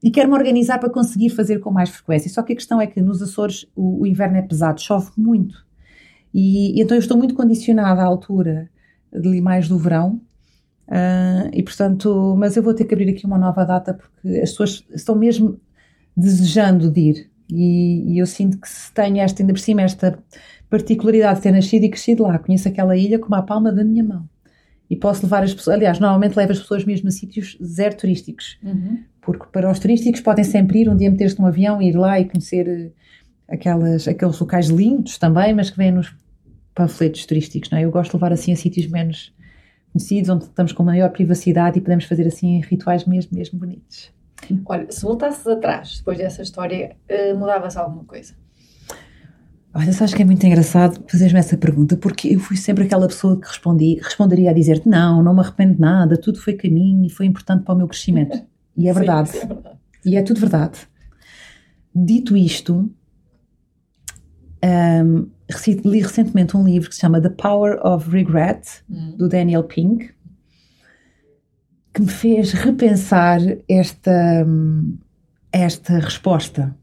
E 0.04 0.12
quero-me 0.12 0.36
organizar 0.36 0.80
para 0.80 0.90
conseguir 0.90 1.30
fazer 1.30 1.60
com 1.60 1.72
mais 1.72 1.90
frequência. 1.90 2.30
Só 2.30 2.44
que 2.44 2.52
a 2.52 2.56
questão 2.56 2.82
é 2.82 2.86
que 2.86 3.02
nos 3.02 3.22
Açores 3.22 3.66
o, 3.74 4.02
o 4.02 4.06
inverno 4.06 4.36
é 4.36 4.42
pesado, 4.42 4.82
chove 4.82 5.12
muito. 5.16 5.66
E, 6.34 6.78
e, 6.78 6.82
então 6.82 6.98
eu 6.98 7.00
estou 7.00 7.18
muito 7.18 7.34
condicionada 7.34 8.02
à 8.02 8.06
altura 8.06 8.70
de 9.14 9.40
mais 9.40 9.70
do 9.70 9.78
verão. 9.78 10.22
Uh, 10.90 11.48
e 11.54 11.64
portanto, 11.64 12.36
mas 12.38 12.58
eu 12.58 12.62
vou 12.62 12.74
ter 12.74 12.84
que 12.84 12.94
abrir 12.94 13.10
aqui 13.10 13.26
uma 13.26 13.38
nova 13.38 13.64
data 13.64 13.94
porque 13.94 14.40
as 14.40 14.50
pessoas 14.50 14.86
estão 14.94 15.16
mesmo 15.16 15.58
desejando 16.18 16.92
de 16.92 17.00
ir. 17.00 17.30
E, 17.50 18.14
e 18.14 18.20
eu 18.20 18.26
sinto 18.26 18.60
que 18.60 18.68
se 18.68 18.92
tenho 18.94 19.20
esta, 19.20 19.42
ainda 19.42 19.54
por 19.54 19.60
cima, 19.60 19.84
esta 19.84 20.20
particularidade 20.70 21.38
de 21.38 21.44
ter 21.44 21.52
nascido 21.52 21.84
e 21.84 21.90
crescido 21.90 22.24
lá, 22.24 22.38
conheço 22.40 22.68
aquela 22.68 22.98
ilha 22.98 23.20
como 23.20 23.36
a 23.36 23.42
palma 23.42 23.72
da 23.72 23.86
minha 23.86 24.04
mão. 24.04 24.28
E 24.90 24.98
posso 24.98 25.24
levar 25.24 25.44
as 25.44 25.54
pessoas, 25.54 25.76
aliás, 25.78 26.00
normalmente 26.00 26.36
levo 26.36 26.52
as 26.52 26.60
pessoas 26.60 26.84
mesmo 26.84 27.08
a 27.08 27.12
sítios 27.12 27.58
zero 27.64 27.96
turísticos. 27.96 28.58
Uhum. 28.62 29.00
Porque 29.26 29.46
para 29.52 29.72
os 29.72 29.80
turísticos 29.80 30.22
podem 30.22 30.44
sempre 30.44 30.82
ir, 30.82 30.90
um 30.90 30.96
dia 30.96 31.10
meter-se 31.10 31.40
num 31.40 31.46
avião, 31.46 31.82
ir 31.82 31.96
lá 31.96 32.20
e 32.20 32.26
conhecer 32.26 32.68
eh, 32.68 32.92
aquelas, 33.48 34.08
aqueles 34.08 34.40
locais 34.40 34.68
lindos 34.68 35.18
também, 35.18 35.54
mas 35.54 35.70
que 35.70 35.78
vêm 35.78 35.92
nos 35.92 36.14
panfletos 36.76 37.26
turísticos, 37.26 37.70
não 37.70 37.78
é? 37.78 37.86
Eu 37.86 37.92
gosto 37.92 38.12
de 38.12 38.18
levar 38.18 38.34
assim 38.34 38.52
a 38.52 38.56
sítios 38.56 38.88
menos 38.88 39.34
conhecidos, 39.92 40.30
onde 40.30 40.46
estamos 40.46 40.72
com 40.72 40.84
maior 40.84 41.10
privacidade 41.10 41.78
e 41.78 41.82
podemos 41.82 42.06
fazer 42.06 42.28
assim 42.28 42.62
rituais 42.62 43.06
mesmo, 43.06 43.38
mesmo 43.38 43.60
bonitos. 43.60 44.12
Olha, 44.66 44.92
se 44.92 45.04
voltasses 45.04 45.46
atrás, 45.48 46.00
depois 46.00 46.18
dessa 46.18 46.42
história, 46.42 46.96
uh, 47.10 47.38
mudavas 47.38 47.78
alguma 47.78 48.04
coisa? 48.04 48.34
Olha, 49.76 49.92
sabes 49.92 50.14
que 50.14 50.22
é 50.22 50.26
muito 50.26 50.46
engraçado 50.46 51.04
fazeres-me 51.10 51.40
essa 51.40 51.58
pergunta, 51.58 51.96
porque 51.98 52.28
eu 52.28 52.40
fui 52.40 52.58
sempre 52.58 52.84
aquela 52.84 53.08
pessoa 53.08 53.40
que 53.40 53.48
respondi, 53.48 54.00
responderia 54.04 54.52
a 54.52 54.54
dizer-te 54.54 54.88
não, 54.88 55.24
não 55.24 55.34
me 55.34 55.40
arrependo 55.40 55.76
de 55.76 55.80
nada, 55.80 56.18
tudo 56.18 56.40
foi 56.40 56.54
caminho 56.54 57.06
e 57.06 57.10
foi 57.10 57.26
importante 57.26 57.64
para 57.64 57.74
o 57.74 57.78
meu 57.78 57.88
crescimento. 57.88 58.38
E 58.76 58.88
é 58.88 58.94
verdade. 58.94 59.30
Sim, 59.30 59.38
é 59.38 59.46
verdade. 59.46 59.78
E 60.06 60.16
é 60.16 60.22
tudo 60.22 60.40
verdade. 60.40 60.80
Dito 61.96 62.36
isto, 62.36 62.90
um, 64.64 65.30
li 65.86 66.02
recentemente 66.02 66.58
um 66.58 66.64
livro 66.64 66.90
que 66.90 66.96
se 66.96 67.02
chama 67.02 67.22
The 67.22 67.30
Power 67.30 67.80
of 67.86 68.10
Regret, 68.10 68.84
hum. 68.90 69.16
do 69.18 69.30
Daniel 69.30 69.64
Pink, 69.64 70.12
que 71.94 72.02
me 72.02 72.10
fez 72.10 72.54
repensar 72.54 73.40
esta, 73.70 74.46
esta 75.52 76.00
resposta, 76.00 76.76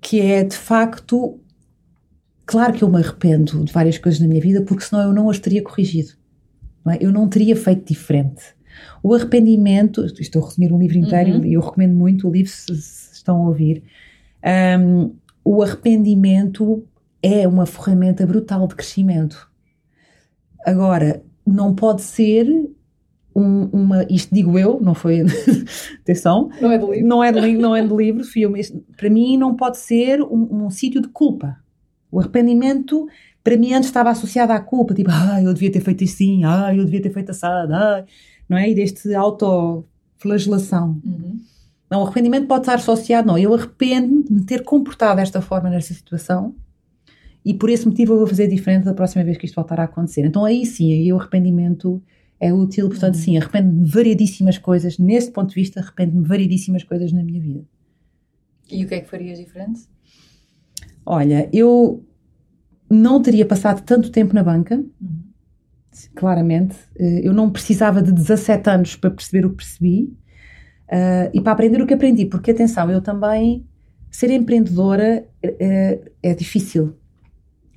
que 0.00 0.20
é 0.20 0.42
de 0.42 0.56
facto, 0.56 1.38
claro 2.46 2.72
que 2.72 2.82
eu 2.82 2.90
me 2.90 2.98
arrependo 2.98 3.64
de 3.64 3.72
várias 3.72 3.98
coisas 3.98 4.20
na 4.20 4.26
minha 4.26 4.40
vida, 4.40 4.62
porque 4.62 4.84
senão 4.84 5.02
eu 5.02 5.12
não 5.12 5.28
as 5.28 5.38
teria 5.38 5.62
corrigido, 5.62 6.12
não 6.84 6.92
é? 6.92 6.98
eu 7.00 7.12
não 7.12 7.28
teria 7.28 7.54
feito 7.54 7.86
diferente. 7.86 8.53
O 9.02 9.14
arrependimento, 9.14 10.04
estou 10.04 10.42
a 10.42 10.46
resumir 10.46 10.72
um 10.72 10.78
livro 10.78 10.98
inteiro 10.98 11.38
uhum. 11.38 11.44
e 11.44 11.54
eu 11.54 11.60
recomendo 11.60 11.94
muito 11.94 12.28
o 12.28 12.32
livro 12.32 12.50
se, 12.50 12.74
se 12.76 13.14
estão 13.14 13.42
a 13.42 13.48
ouvir. 13.48 13.82
Um, 14.80 15.14
o 15.44 15.62
arrependimento 15.62 16.84
é 17.22 17.46
uma 17.46 17.66
ferramenta 17.66 18.26
brutal 18.26 18.66
de 18.66 18.74
crescimento. 18.74 19.50
Agora, 20.64 21.22
não 21.46 21.74
pode 21.74 22.02
ser 22.02 22.46
um, 23.34 23.64
uma. 23.72 24.06
Isto 24.08 24.34
digo 24.34 24.58
eu, 24.58 24.80
não 24.80 24.94
foi. 24.94 25.22
atenção. 26.00 26.50
Não 26.60 26.70
é 26.70 26.78
do 26.78 26.92
livro. 26.92 27.08
Não 27.08 27.24
é 27.24 27.32
do, 27.32 27.40
não 27.60 27.76
é 27.76 27.82
do 27.82 27.96
livro, 27.96 28.24
filme. 28.24 28.62
Para 28.96 29.10
mim, 29.10 29.36
não 29.36 29.54
pode 29.54 29.78
ser 29.78 30.22
um, 30.22 30.64
um 30.64 30.70
sítio 30.70 31.02
de 31.02 31.08
culpa. 31.08 31.58
O 32.10 32.20
arrependimento, 32.20 33.06
para 33.42 33.56
mim, 33.56 33.74
antes 33.74 33.88
estava 33.88 34.10
associado 34.10 34.52
à 34.52 34.60
culpa, 34.60 34.94
tipo, 34.94 35.10
ah, 35.10 35.42
eu 35.42 35.52
devia 35.52 35.72
ter 35.72 35.80
feito 35.80 36.04
assim, 36.04 36.44
ah, 36.44 36.72
eu 36.74 36.84
devia 36.84 37.02
ter 37.02 37.12
feito 37.12 37.30
assado, 37.30 37.74
ah, 37.74 38.04
não 38.48 38.56
é? 38.56 38.70
E 38.70 38.74
deste 38.74 39.14
autoflagelação. 39.14 41.00
Uhum. 41.04 41.40
Não, 41.90 42.00
o 42.00 42.04
arrependimento 42.04 42.46
pode 42.46 42.62
estar 42.62 42.74
associado, 42.74 43.28
não. 43.28 43.38
Eu 43.38 43.54
arrependo 43.54 44.24
de 44.24 44.32
me 44.32 44.44
ter 44.44 44.64
comportado 44.64 45.16
desta 45.16 45.40
forma 45.40 45.70
nesta 45.70 45.94
situação 45.94 46.54
e 47.44 47.52
por 47.52 47.68
esse 47.68 47.86
motivo 47.86 48.14
eu 48.14 48.18
vou 48.18 48.26
fazer 48.26 48.48
diferente 48.48 48.84
da 48.84 48.94
próxima 48.94 49.22
vez 49.22 49.36
que 49.36 49.44
isto 49.44 49.54
voltar 49.54 49.78
a 49.78 49.84
acontecer. 49.84 50.24
Então 50.24 50.44
aí 50.44 50.64
sim, 50.64 50.92
aí 50.92 51.12
o 51.12 51.18
arrependimento 51.18 52.02
é 52.40 52.52
útil, 52.52 52.88
portanto, 52.88 53.16
sim, 53.16 53.36
arrependo-me 53.36 53.84
de 53.84 53.90
variedíssimas 53.90 54.58
coisas, 54.58 54.98
nesse 54.98 55.30
ponto 55.30 55.50
de 55.50 55.54
vista, 55.54 55.80
arrependo-me 55.80 56.22
de 56.22 56.28
variedíssimas 56.28 56.82
coisas 56.82 57.12
na 57.12 57.22
minha 57.22 57.40
vida. 57.40 57.64
E 58.70 58.84
o 58.84 58.88
que 58.88 58.94
é 58.94 59.00
que 59.00 59.08
farias 59.08 59.38
diferente? 59.38 59.82
Olha, 61.06 61.48
eu 61.52 62.04
não 62.90 63.22
teria 63.22 63.46
passado 63.46 63.82
tanto 63.82 64.10
tempo 64.10 64.34
na 64.34 64.42
banca, 64.42 64.76
uhum. 64.76 65.23
Claramente. 66.14 66.76
Eh, 66.98 67.20
eu 67.24 67.32
não 67.32 67.50
precisava 67.50 68.02
de 68.02 68.12
17 68.12 68.70
anos 68.70 68.96
para 68.96 69.10
perceber 69.10 69.46
o 69.46 69.50
que 69.50 69.56
percebi 69.56 70.16
uh, 70.88 71.30
e 71.32 71.40
para 71.40 71.52
aprender 71.52 71.80
o 71.82 71.86
que 71.86 71.94
aprendi, 71.94 72.26
porque 72.26 72.50
atenção, 72.50 72.90
eu 72.90 73.00
também, 73.00 73.66
ser 74.10 74.30
empreendedora 74.30 75.26
é, 75.42 76.00
é 76.22 76.34
difícil 76.34 76.94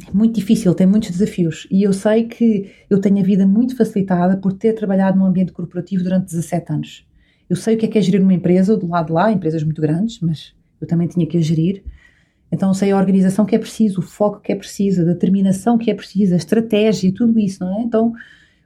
é 0.06 0.12
muito 0.12 0.36
difícil, 0.36 0.74
tem 0.76 0.86
muitos 0.86 1.10
desafios. 1.10 1.68
E 1.72 1.84
eu 1.84 1.92
sei 1.92 2.26
que 2.26 2.72
eu 2.90 3.00
tenho 3.00 3.20
a 3.20 3.24
vida 3.24 3.48
muito 3.48 3.76
facilitada 3.76 4.38
por 4.38 4.54
ter 4.54 4.74
trabalhado 4.74 5.18
num 5.18 5.26
ambiente 5.26 5.52
corporativo 5.52 6.04
durante 6.04 6.26
17 6.26 6.72
anos. 6.72 7.08
Eu 7.50 7.56
sei 7.56 7.76
o 7.76 7.78
que 7.78 7.86
é 7.86 7.90
que 7.90 7.98
é 7.98 8.02
gerir 8.02 8.22
uma 8.22 8.34
empresa 8.34 8.78
do 8.78 8.88
lado 8.88 9.08
de 9.08 9.14
lá, 9.14 9.32
empresas 9.32 9.64
muito 9.64 9.82
grandes, 9.82 10.20
mas 10.20 10.54
eu 10.80 10.88
também 10.88 11.08
tinha 11.08 11.26
que 11.26 11.38
a 11.38 11.42
gerir. 11.42 11.84
Então 12.52 12.74
sei 12.74 12.92
a 12.92 12.98
organização 12.98 13.46
que 13.46 13.56
é 13.56 13.60
preciso, 13.60 14.00
o 14.00 14.04
foco 14.04 14.40
que 14.40 14.52
é 14.52 14.56
preciso, 14.56 15.02
a 15.02 15.06
determinação 15.06 15.78
que 15.78 15.92
é 15.92 15.94
preciso, 15.94 16.34
a 16.34 16.38
estratégia, 16.38 17.14
tudo 17.14 17.38
isso, 17.40 17.64
não 17.64 17.80
é? 17.80 17.82
Então 17.82 18.14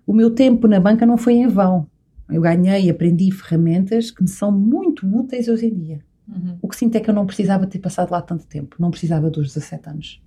o 0.06 0.14
meu 0.14 0.32
tempo 0.32 0.68
na 0.68 0.80
banca 0.80 1.06
não 1.06 1.18
foi 1.18 1.34
em 1.34 1.48
vão. 1.48 1.88
Eu 2.30 2.42
ganhei, 2.42 2.90
aprendi 2.90 3.32
ferramentas 3.32 4.10
que 4.10 4.22
me 4.22 4.30
são 4.30 4.52
muito 4.52 5.06
úteis 5.06 5.48
hoje 5.48 5.68
em 5.68 5.74
dia. 5.74 6.00
Uhum. 6.28 6.58
O 6.62 6.68
que 6.68 6.76
sinto 6.76 6.96
é 6.96 7.00
que 7.00 7.10
eu 7.10 7.14
não 7.14 7.26
precisava 7.26 7.68
ter 7.68 7.80
passado 7.80 8.12
lá 8.12 8.22
tanto 8.22 8.46
tempo, 8.48 8.78
não 8.80 8.90
precisava 8.90 9.30
dos 9.30 9.54
17 9.54 9.90
anos. 9.90 10.22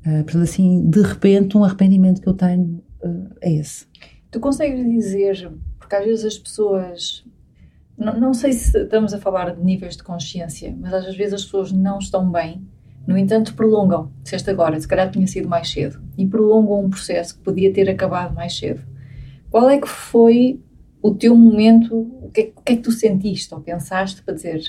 Uh, 0.00 0.24
portanto, 0.24 0.42
assim, 0.42 0.88
de 0.88 1.00
repente, 1.00 1.56
um 1.56 1.64
arrependimento 1.64 2.20
que 2.20 2.28
eu 2.28 2.34
tenho 2.34 2.82
uh, 3.02 3.30
é 3.40 3.52
esse. 3.52 3.86
Tu 4.30 4.40
consegues 4.40 4.84
dizer, 4.84 5.52
porque 5.78 5.94
às 5.94 6.04
vezes 6.04 6.24
as 6.24 6.38
pessoas. 6.38 7.24
Não, 7.96 8.18
não 8.18 8.34
sei 8.34 8.52
se 8.52 8.76
estamos 8.76 9.14
a 9.14 9.18
falar 9.18 9.54
de 9.54 9.62
níveis 9.62 9.96
de 9.96 10.02
consciência, 10.02 10.76
mas 10.78 10.92
às 10.92 11.16
vezes 11.16 11.34
as 11.34 11.44
pessoas 11.44 11.72
não 11.72 11.98
estão 11.98 12.30
bem, 12.30 12.66
no 13.06 13.16
entanto, 13.16 13.54
prolongam. 13.54 14.10
Disseste 14.22 14.50
agora, 14.50 14.80
se 14.80 14.88
calhar 14.88 15.10
tinha 15.10 15.26
sido 15.26 15.48
mais 15.48 15.70
cedo, 15.70 16.02
e 16.16 16.26
prolongam 16.26 16.84
um 16.84 16.90
processo 16.90 17.36
que 17.36 17.42
podia 17.42 17.72
ter 17.72 17.88
acabado 17.88 18.34
mais 18.34 18.56
cedo. 18.56 18.80
Qual 19.50 19.68
é 19.68 19.78
que 19.78 19.88
foi 19.88 20.60
o 21.00 21.14
teu 21.14 21.36
momento? 21.36 21.96
O 21.96 22.30
que, 22.30 22.40
é, 22.40 22.52
o 22.56 22.62
que 22.62 22.72
é 22.72 22.76
que 22.76 22.82
tu 22.82 22.90
sentiste 22.90 23.54
ou 23.54 23.60
pensaste 23.60 24.22
para 24.22 24.34
dizer 24.34 24.62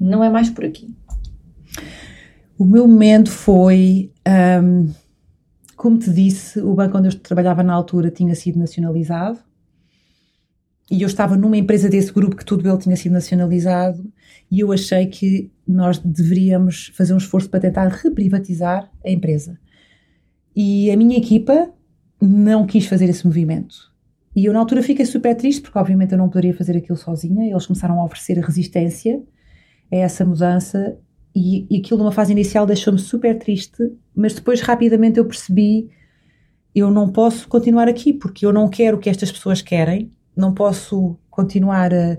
não 0.00 0.22
é 0.22 0.30
mais 0.30 0.48
por 0.48 0.64
aqui? 0.64 0.94
O 2.56 2.64
meu 2.64 2.86
momento 2.86 3.30
foi, 3.30 4.12
um, 4.62 4.90
como 5.76 5.98
te 5.98 6.10
disse, 6.10 6.60
o 6.60 6.74
banco 6.74 6.96
onde 6.96 7.08
eu 7.08 7.14
trabalhava 7.18 7.62
na 7.62 7.74
altura 7.74 8.10
tinha 8.10 8.34
sido 8.34 8.58
nacionalizado 8.58 9.38
e 10.90 11.02
eu 11.02 11.06
estava 11.06 11.36
numa 11.36 11.56
empresa 11.56 11.88
desse 11.88 12.12
grupo 12.12 12.36
que 12.36 12.44
tudo 12.44 12.68
ele 12.68 12.78
tinha 12.78 12.96
sido 12.96 13.12
nacionalizado 13.12 14.04
e 14.50 14.60
eu 14.60 14.70
achei 14.70 15.06
que 15.06 15.50
nós 15.66 15.98
deveríamos 15.98 16.92
fazer 16.94 17.14
um 17.14 17.18
esforço 17.18 17.48
para 17.48 17.60
tentar 17.60 17.88
reprivatizar 17.88 18.90
a 19.04 19.10
empresa. 19.10 19.58
E 20.54 20.90
a 20.90 20.96
minha 20.96 21.16
equipa 21.16 21.70
não 22.20 22.66
quis 22.66 22.86
fazer 22.86 23.08
esse 23.08 23.26
movimento. 23.26 23.92
E 24.36 24.44
eu 24.44 24.52
na 24.52 24.58
altura 24.58 24.82
fiquei 24.82 25.06
super 25.06 25.34
triste 25.34 25.62
porque 25.62 25.78
obviamente 25.78 26.12
eu 26.12 26.18
não 26.18 26.28
poderia 26.28 26.54
fazer 26.54 26.76
aquilo 26.76 26.98
sozinha. 26.98 27.50
Eles 27.50 27.66
começaram 27.66 28.00
a 28.00 28.04
oferecer 28.04 28.38
resistência 28.38 29.22
a 29.90 29.96
essa 29.96 30.24
mudança 30.24 30.98
e, 31.34 31.66
e 31.70 31.78
aquilo 31.78 31.98
numa 31.98 32.12
fase 32.12 32.32
inicial 32.32 32.66
deixou-me 32.66 32.98
super 32.98 33.38
triste, 33.38 33.90
mas 34.14 34.34
depois 34.34 34.60
rapidamente 34.60 35.18
eu 35.18 35.24
percebi 35.24 35.90
eu 36.74 36.90
não 36.90 37.08
posso 37.08 37.48
continuar 37.48 37.88
aqui 37.88 38.12
porque 38.12 38.44
eu 38.44 38.52
não 38.52 38.68
quero 38.68 38.96
o 38.96 39.00
que 39.00 39.08
estas 39.08 39.30
pessoas 39.30 39.62
querem, 39.62 40.10
não 40.36 40.52
posso 40.52 41.16
continuar 41.30 41.92
a, 41.92 42.18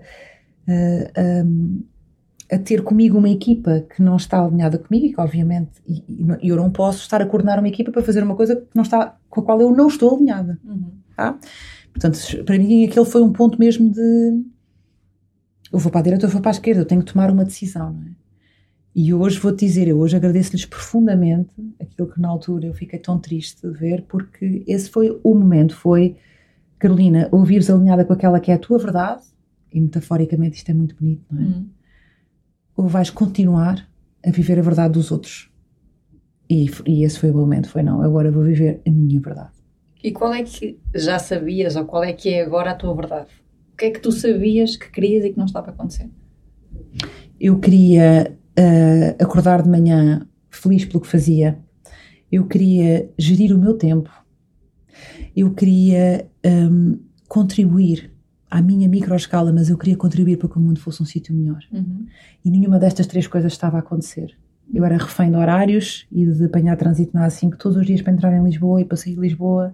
a, 0.67 2.51
a, 2.51 2.55
a 2.55 2.59
ter 2.59 2.83
comigo 2.83 3.17
uma 3.17 3.29
equipa 3.29 3.85
que 3.95 4.01
não 4.01 4.15
está 4.15 4.43
alinhada 4.43 4.77
comigo 4.77 5.05
e 5.05 5.13
que 5.13 5.21
obviamente 5.21 5.71
e, 5.87 6.03
e 6.41 6.49
eu 6.49 6.55
não 6.55 6.69
posso 6.69 6.99
estar 6.99 7.21
a 7.21 7.25
coordenar 7.25 7.59
uma 7.59 7.67
equipa 7.67 7.91
para 7.91 8.03
fazer 8.03 8.23
uma 8.23 8.35
coisa 8.35 8.55
que 8.55 8.67
não 8.75 8.83
está, 8.83 9.17
com 9.29 9.41
a 9.41 9.43
qual 9.43 9.61
eu 9.61 9.71
não 9.71 9.87
estou 9.87 10.15
alinhada. 10.15 10.59
Uhum. 10.63 10.91
Tá? 11.15 11.37
Portanto, 11.93 12.19
para 12.43 12.57
mim 12.57 12.85
aquele 12.85 13.05
foi 13.05 13.21
um 13.21 13.31
ponto 13.31 13.59
mesmo 13.59 13.89
de 13.89 14.43
eu 15.71 15.79
vou 15.79 15.91
para 15.91 15.99
a 15.99 16.03
direita 16.03 16.25
ou 16.25 16.31
vou 16.31 16.41
para 16.41 16.51
a 16.51 16.53
esquerda, 16.53 16.81
eu 16.81 16.85
tenho 16.85 17.03
que 17.03 17.11
tomar 17.11 17.31
uma 17.31 17.43
decisão, 17.43 17.91
não 17.91 18.03
é? 18.03 18.25
E 18.95 19.13
hoje 19.13 19.37
vou-te 19.39 19.65
dizer, 19.65 19.89
eu 19.89 19.99
hoje 19.99 20.15
agradeço-lhes 20.15 20.65
profundamente 20.65 21.51
aquilo 21.81 22.07
que 22.07 22.21
na 22.21 22.29
altura 22.29 22.67
eu 22.67 22.73
fiquei 22.73 22.97
tão 22.97 23.19
triste 23.19 23.67
de 23.67 23.77
ver, 23.77 24.03
porque 24.07 24.63
esse 24.65 24.89
foi 24.89 25.19
o 25.21 25.35
momento, 25.35 25.75
foi, 25.75 26.15
Carolina, 26.85 27.27
ouvires 27.31 27.67
alinhada 27.67 28.05
com 28.05 28.13
aquela 28.13 28.39
que 28.39 28.51
é 28.51 28.53
a 28.53 28.59
tua 28.59 28.77
verdade, 28.77 29.23
e 29.73 29.81
metaforicamente 29.81 30.57
isto 30.57 30.69
é 30.69 30.73
muito 30.73 30.95
bonito, 30.95 31.25
não 31.31 31.41
é? 31.41 31.43
Hum. 31.43 31.69
Ou 32.77 32.87
vais 32.87 33.09
continuar 33.09 33.89
a 34.23 34.29
viver 34.29 34.59
a 34.59 34.61
verdade 34.61 34.93
dos 34.93 35.11
outros. 35.11 35.51
E, 36.47 36.69
e 36.85 37.03
esse 37.03 37.17
foi 37.17 37.31
o 37.31 37.33
momento, 37.33 37.69
foi 37.69 37.81
não, 37.81 38.03
agora 38.03 38.31
vou 38.31 38.43
viver 38.43 38.81
a 38.85 38.91
minha 38.91 39.19
verdade. 39.19 39.49
E 40.03 40.11
qual 40.11 40.31
é 40.31 40.43
que 40.43 40.77
já 40.93 41.17
sabias, 41.17 41.75
ou 41.75 41.85
qual 41.85 42.03
é 42.03 42.13
que 42.13 42.29
é 42.29 42.43
agora 42.43 42.69
a 42.69 42.75
tua 42.75 42.93
verdade? 42.93 43.29
O 43.73 43.77
que 43.77 43.85
é 43.85 43.89
que 43.89 43.99
tu 43.99 44.11
sabias 44.11 44.77
que 44.77 44.91
querias 44.91 45.25
e 45.25 45.31
que 45.31 45.39
não 45.39 45.45
estava 45.45 45.71
a 45.71 45.73
acontecer? 45.73 46.07
Eu 47.39 47.57
queria 47.59 48.37
uh, 48.59 49.23
acordar 49.23 49.63
de 49.63 49.69
manhã 49.69 50.27
feliz 50.51 50.85
pelo 50.85 51.01
que 51.01 51.07
fazia. 51.07 51.57
Eu 52.31 52.45
queria 52.45 53.09
gerir 53.17 53.55
o 53.55 53.57
meu 53.57 53.75
tempo. 53.75 54.11
Eu 55.35 55.51
queria 55.51 56.27
um, 56.45 56.97
contribuir 57.27 58.11
à 58.49 58.61
minha 58.61 58.87
microescala, 58.87 59.51
mas 59.51 59.69
eu 59.69 59.77
queria 59.77 59.97
contribuir 59.97 60.37
para 60.37 60.49
que 60.49 60.57
o 60.57 60.61
mundo 60.61 60.79
fosse 60.79 61.01
um 61.01 61.05
sítio 61.05 61.33
melhor. 61.33 61.59
Uhum. 61.71 62.05
E 62.43 62.49
nenhuma 62.49 62.79
destas 62.79 63.07
três 63.07 63.27
coisas 63.27 63.51
estava 63.51 63.77
a 63.77 63.79
acontecer. 63.79 64.37
Eu 64.73 64.83
era 64.83 64.97
refém 64.97 65.29
de 65.29 65.37
horários 65.37 66.07
e 66.11 66.25
de 66.25 66.45
apanhar 66.45 66.75
trânsito 66.75 67.11
na 67.13 67.27
A5 67.27 67.55
todos 67.57 67.77
os 67.77 67.85
dias 67.85 68.01
para 68.01 68.13
entrar 68.13 68.35
em 68.35 68.43
Lisboa 68.43 68.81
e 68.81 68.85
para 68.85 68.97
sair 68.97 69.15
de 69.15 69.21
Lisboa 69.21 69.73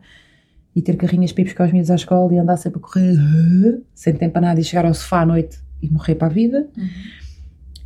e 0.76 0.82
ter 0.82 0.96
carrinhas 0.96 1.32
para 1.32 1.42
ir 1.42 1.46
buscar 1.46 1.66
os 1.66 1.72
miúdos 1.72 1.92
à 1.92 1.96
escola 1.96 2.34
e 2.34 2.38
andar 2.38 2.58
sempre 2.58 2.80
a 2.80 2.82
correr 2.82 3.82
sem 3.94 4.14
tempo 4.14 4.34
para 4.34 4.42
nada 4.42 4.60
e 4.60 4.64
chegar 4.64 4.86
ao 4.86 4.94
sofá 4.94 5.22
à 5.22 5.26
noite 5.26 5.60
e 5.82 5.90
morrer 5.90 6.16
para 6.16 6.28
a 6.28 6.32
vida. 6.32 6.68
Uhum. 6.78 6.88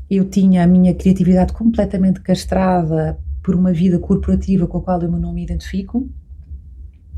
Eu 0.09 0.25
tinha 0.25 0.63
a 0.63 0.67
minha 0.67 0.93
criatividade 0.93 1.51
completamente 1.53 2.21
castrada 2.21 3.17
por 3.41 3.55
uma 3.55 3.73
vida 3.73 3.99
corporativa 3.99 4.67
com 4.67 4.77
a 4.77 4.81
qual 4.81 5.01
eu 5.01 5.11
não 5.11 5.33
me 5.33 5.43
identifico 5.43 6.07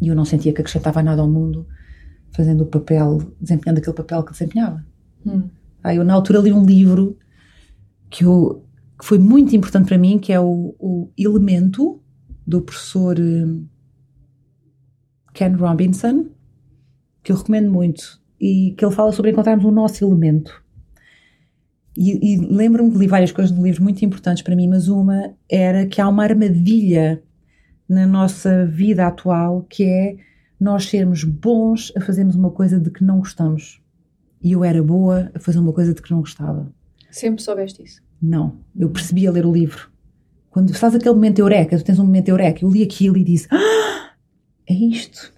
e 0.01 0.07
eu 0.07 0.15
não 0.15 0.25
sentia 0.25 0.53
que 0.53 0.61
acrescentava 0.61 1.01
nada 1.01 1.21
ao 1.21 1.29
mundo 1.29 1.67
fazendo 2.31 2.61
o 2.61 2.65
papel, 2.67 3.33
desempenhando 3.39 3.79
aquele 3.79 3.95
papel 3.95 4.23
que 4.23 4.31
desempenhava. 4.31 4.85
Hum. 5.25 5.49
Ah, 5.83 5.93
eu 5.93 6.03
na 6.03 6.13
altura 6.13 6.39
li 6.39 6.51
um 6.51 6.65
livro 6.65 7.17
que, 8.09 8.23
eu, 8.23 8.63
que 8.99 9.05
foi 9.05 9.17
muito 9.17 9.55
importante 9.55 9.87
para 9.87 9.97
mim, 9.97 10.19
que 10.19 10.31
é 10.31 10.39
o, 10.39 10.75
o 10.79 11.09
Elemento, 11.17 12.01
do 12.45 12.61
professor 12.61 13.19
hum, 13.19 13.65
Ken 15.33 15.53
Robinson, 15.53 16.27
que 17.21 17.31
eu 17.31 17.35
recomendo 17.35 17.69
muito, 17.69 18.21
e 18.39 18.73
que 18.77 18.85
ele 18.85 18.93
fala 18.93 19.11
sobre 19.11 19.31
encontrarmos 19.31 19.65
o 19.65 19.71
nosso 19.71 20.05
elemento. 20.05 20.63
E, 21.97 22.35
e 22.35 22.37
lembro-me 22.37 22.91
que 22.91 22.97
li 22.99 23.07
várias 23.07 23.31
coisas 23.31 23.55
no 23.55 23.65
livro 23.65 23.83
muito 23.83 24.05
importantes 24.05 24.43
para 24.43 24.55
mim, 24.55 24.67
mas 24.67 24.87
uma 24.87 25.33
era 25.49 25.85
que 25.87 25.99
há 25.99 26.07
uma 26.07 26.23
armadilha 26.23 27.21
na 27.87 28.05
nossa 28.05 28.65
vida 28.65 29.07
atual 29.07 29.65
que 29.69 29.83
é 29.83 30.17
nós 30.59 30.85
sermos 30.85 31.23
bons 31.23 31.93
a 31.95 32.01
fazermos 32.01 32.35
uma 32.35 32.51
coisa 32.51 32.79
de 32.79 32.89
que 32.89 33.03
não 33.03 33.19
gostamos. 33.19 33.81
E 34.41 34.51
eu 34.51 34.63
era 34.63 34.81
boa 34.81 35.31
a 35.33 35.39
fazer 35.39 35.59
uma 35.59 35.73
coisa 35.73 35.93
de 35.93 36.01
que 36.01 36.11
não 36.11 36.19
gostava. 36.19 36.71
Sempre 37.11 37.41
soubeste 37.41 37.83
isso? 37.83 38.01
Não. 38.21 38.59
Eu 38.75 38.89
percebi 38.89 39.27
a 39.27 39.31
ler 39.31 39.45
o 39.45 39.51
livro. 39.51 39.89
Quando 40.49 40.73
faz 40.73 40.95
aquele 40.95 41.13
momento 41.13 41.39
eureka, 41.39 41.77
tu 41.77 41.83
tens 41.83 41.99
um 41.99 42.05
momento 42.05 42.29
eureka, 42.29 42.63
eu 42.63 42.69
li 42.69 42.83
aquilo 42.83 43.17
e 43.17 43.23
disse: 43.23 43.47
ah, 43.51 44.11
é 44.67 44.73
isto. 44.73 45.33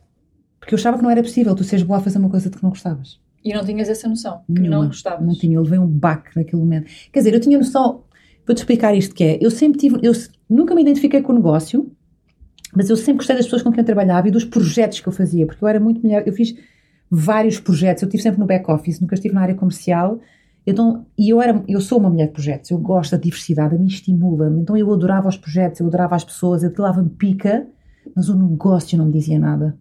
Porque 0.60 0.74
eu 0.74 0.78
achava 0.78 0.98
que 0.98 1.04
não 1.04 1.10
era 1.10 1.22
possível 1.22 1.56
tu 1.56 1.64
seres 1.64 1.84
boa 1.84 2.00
a 2.00 2.02
fazer 2.02 2.20
uma 2.20 2.30
coisa 2.30 2.50
de 2.50 2.58
que 2.58 2.64
não 2.64 2.70
gostavas. 2.70 3.20
E 3.44 3.54
não 3.54 3.66
tinhas 3.66 3.90
essa 3.90 4.08
noção? 4.08 4.42
Que 4.48 4.62
Nenhuma, 4.62 4.82
não 4.82 4.88
gostavas? 4.88 5.26
Não 5.26 5.34
tinha, 5.34 5.56
eu 5.56 5.62
levei 5.62 5.80
um 5.80 5.88
baque 5.88 6.36
naquele 6.36 6.62
momento. 6.62 6.90
Quer 7.12 7.20
dizer, 7.20 7.34
eu 7.34 7.40
tinha 7.40 7.58
noção, 7.58 8.04
vou-te 8.46 8.60
explicar 8.60 8.94
isto 8.96 9.16
que 9.16 9.24
é, 9.24 9.38
eu 9.42 9.50
sempre 9.50 9.80
tive, 9.80 9.98
eu 10.02 10.12
nunca 10.50 10.76
me 10.76 10.82
identifiquei 10.82 11.22
com 11.22 11.32
o 11.32 11.36
negócio, 11.36 11.92
mas 12.76 12.90
eu 12.90 12.96
sempre 12.96 13.18
gostei 13.18 13.36
das 13.36 13.46
pessoas 13.46 13.64
com 13.64 13.72
quem 13.72 13.82
eu 13.82 13.86
trabalhava 13.86 14.28
e 14.28 14.32
dos 14.32 14.46
projetos 14.46 15.00
que 15.00 15.08
eu 15.08 15.14
fazia, 15.14 15.46
porque 15.46 15.64
eu 15.64 15.68
era 15.68 15.80
muito 15.80 16.02
melhor, 16.02 16.24
eu 16.26 16.34
fiz 16.34 16.56
vários 17.10 17.60
projetos, 17.60 18.04
eu 18.04 18.08
estive 18.08 18.24
sempre 18.24 18.40
no 18.40 18.46
back-office, 18.46 19.00
nunca 19.00 19.16
estive 19.16 19.34
na 19.34 19.42
área 19.42 19.56
comercial, 19.56 20.20
então, 20.66 21.06
e 21.18 21.30
eu, 21.30 21.42
era, 21.42 21.64
eu 21.68 21.82
sou 21.82 21.98
uma 21.98 22.10
mulher 22.10 22.28
de 22.28 22.34
projetos, 22.34 22.70
eu 22.70 22.78
gosto 22.78 23.12
da 23.12 23.18
diversidade, 23.18 23.76
a 23.76 23.78
mim 23.78 23.88
estimula-me, 23.88 24.62
então 24.62 24.78
eu 24.78 24.92
adorava 24.94 25.28
os 25.28 25.38
projetos, 25.38 25.80
eu 25.80 25.88
adorava 25.88 26.16
as 26.16 26.24
pessoas, 26.24 26.64
eu 26.64 26.72
dava-me 26.72 27.10
pica, 27.10 27.68
mas 28.16 28.30
o 28.30 28.36
negócio 28.38 28.98
não 28.98 29.06
me 29.06 29.14
dizia 29.14 29.40
nada. 29.40 29.78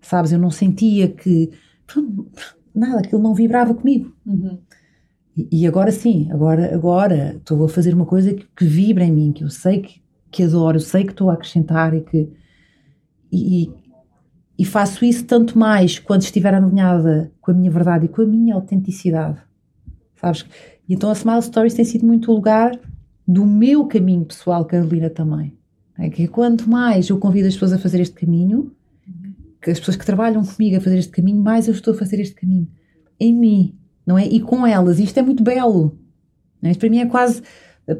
Sabes, 0.00 0.32
eu 0.32 0.38
não 0.38 0.50
sentia 0.50 1.08
que. 1.08 1.50
Nada, 2.74 3.00
aquilo 3.00 3.22
não 3.22 3.34
vibrava 3.34 3.74
comigo. 3.74 4.12
Uhum. 4.26 4.58
E, 5.36 5.62
e, 5.62 5.66
agora 5.66 5.90
sim, 5.90 6.28
agora 6.30 6.74
agora 6.74 7.36
estou 7.36 7.64
a 7.64 7.68
fazer 7.68 7.94
uma 7.94 8.06
coisa 8.06 8.34
que, 8.34 8.46
que, 8.56 8.64
vibra 8.64 9.04
em 9.04 9.12
mim, 9.12 9.32
que 9.32 9.44
eu 9.44 9.50
sei 9.50 9.80
que, 9.80 10.01
que 10.32 10.42
adoro, 10.42 10.80
sei 10.80 11.04
que 11.04 11.12
estou 11.12 11.30
a 11.30 11.34
acrescentar 11.34 11.94
e 11.94 12.00
que. 12.00 12.32
E, 13.30 13.70
e 14.58 14.64
faço 14.64 15.04
isso 15.04 15.24
tanto 15.24 15.58
mais 15.58 15.98
quando 15.98 16.22
estiver 16.22 16.54
alinhada 16.54 17.32
com 17.40 17.50
a 17.50 17.54
minha 17.54 17.70
verdade 17.70 18.06
e 18.06 18.08
com 18.08 18.22
a 18.22 18.26
minha 18.26 18.54
autenticidade. 18.54 19.38
Sabes? 20.16 20.44
E 20.88 20.94
então 20.94 21.10
a 21.10 21.12
Smile 21.12 21.42
Stories 21.42 21.74
tem 21.74 21.84
sido 21.84 22.06
muito 22.06 22.30
o 22.30 22.34
lugar 22.34 22.78
do 23.26 23.46
meu 23.46 23.86
caminho 23.86 24.24
pessoal, 24.24 24.64
Carolina 24.64 25.10
também. 25.10 25.56
É 25.98 26.08
que 26.08 26.26
quanto 26.26 26.68
mais 26.68 27.08
eu 27.08 27.18
convido 27.18 27.48
as 27.48 27.54
pessoas 27.54 27.74
a 27.74 27.78
fazer 27.78 28.00
este 28.00 28.14
caminho, 28.14 28.72
que 29.60 29.70
as 29.70 29.78
pessoas 29.78 29.96
que 29.96 30.06
trabalham 30.06 30.44
comigo 30.44 30.76
a 30.76 30.80
fazer 30.80 30.98
este 30.98 31.12
caminho, 31.12 31.42
mais 31.42 31.68
eu 31.68 31.74
estou 31.74 31.94
a 31.94 31.96
fazer 31.96 32.20
este 32.20 32.34
caminho. 32.34 32.68
Em 33.20 33.32
mim, 33.32 33.78
não 34.06 34.18
é? 34.18 34.26
E 34.26 34.40
com 34.40 34.66
elas. 34.66 34.98
Isto 34.98 35.18
é 35.18 35.22
muito 35.22 35.42
belo. 35.42 35.96
É? 36.62 36.70
Isto 36.70 36.80
para 36.80 36.90
mim 36.90 36.98
é 36.98 37.06
quase 37.06 37.42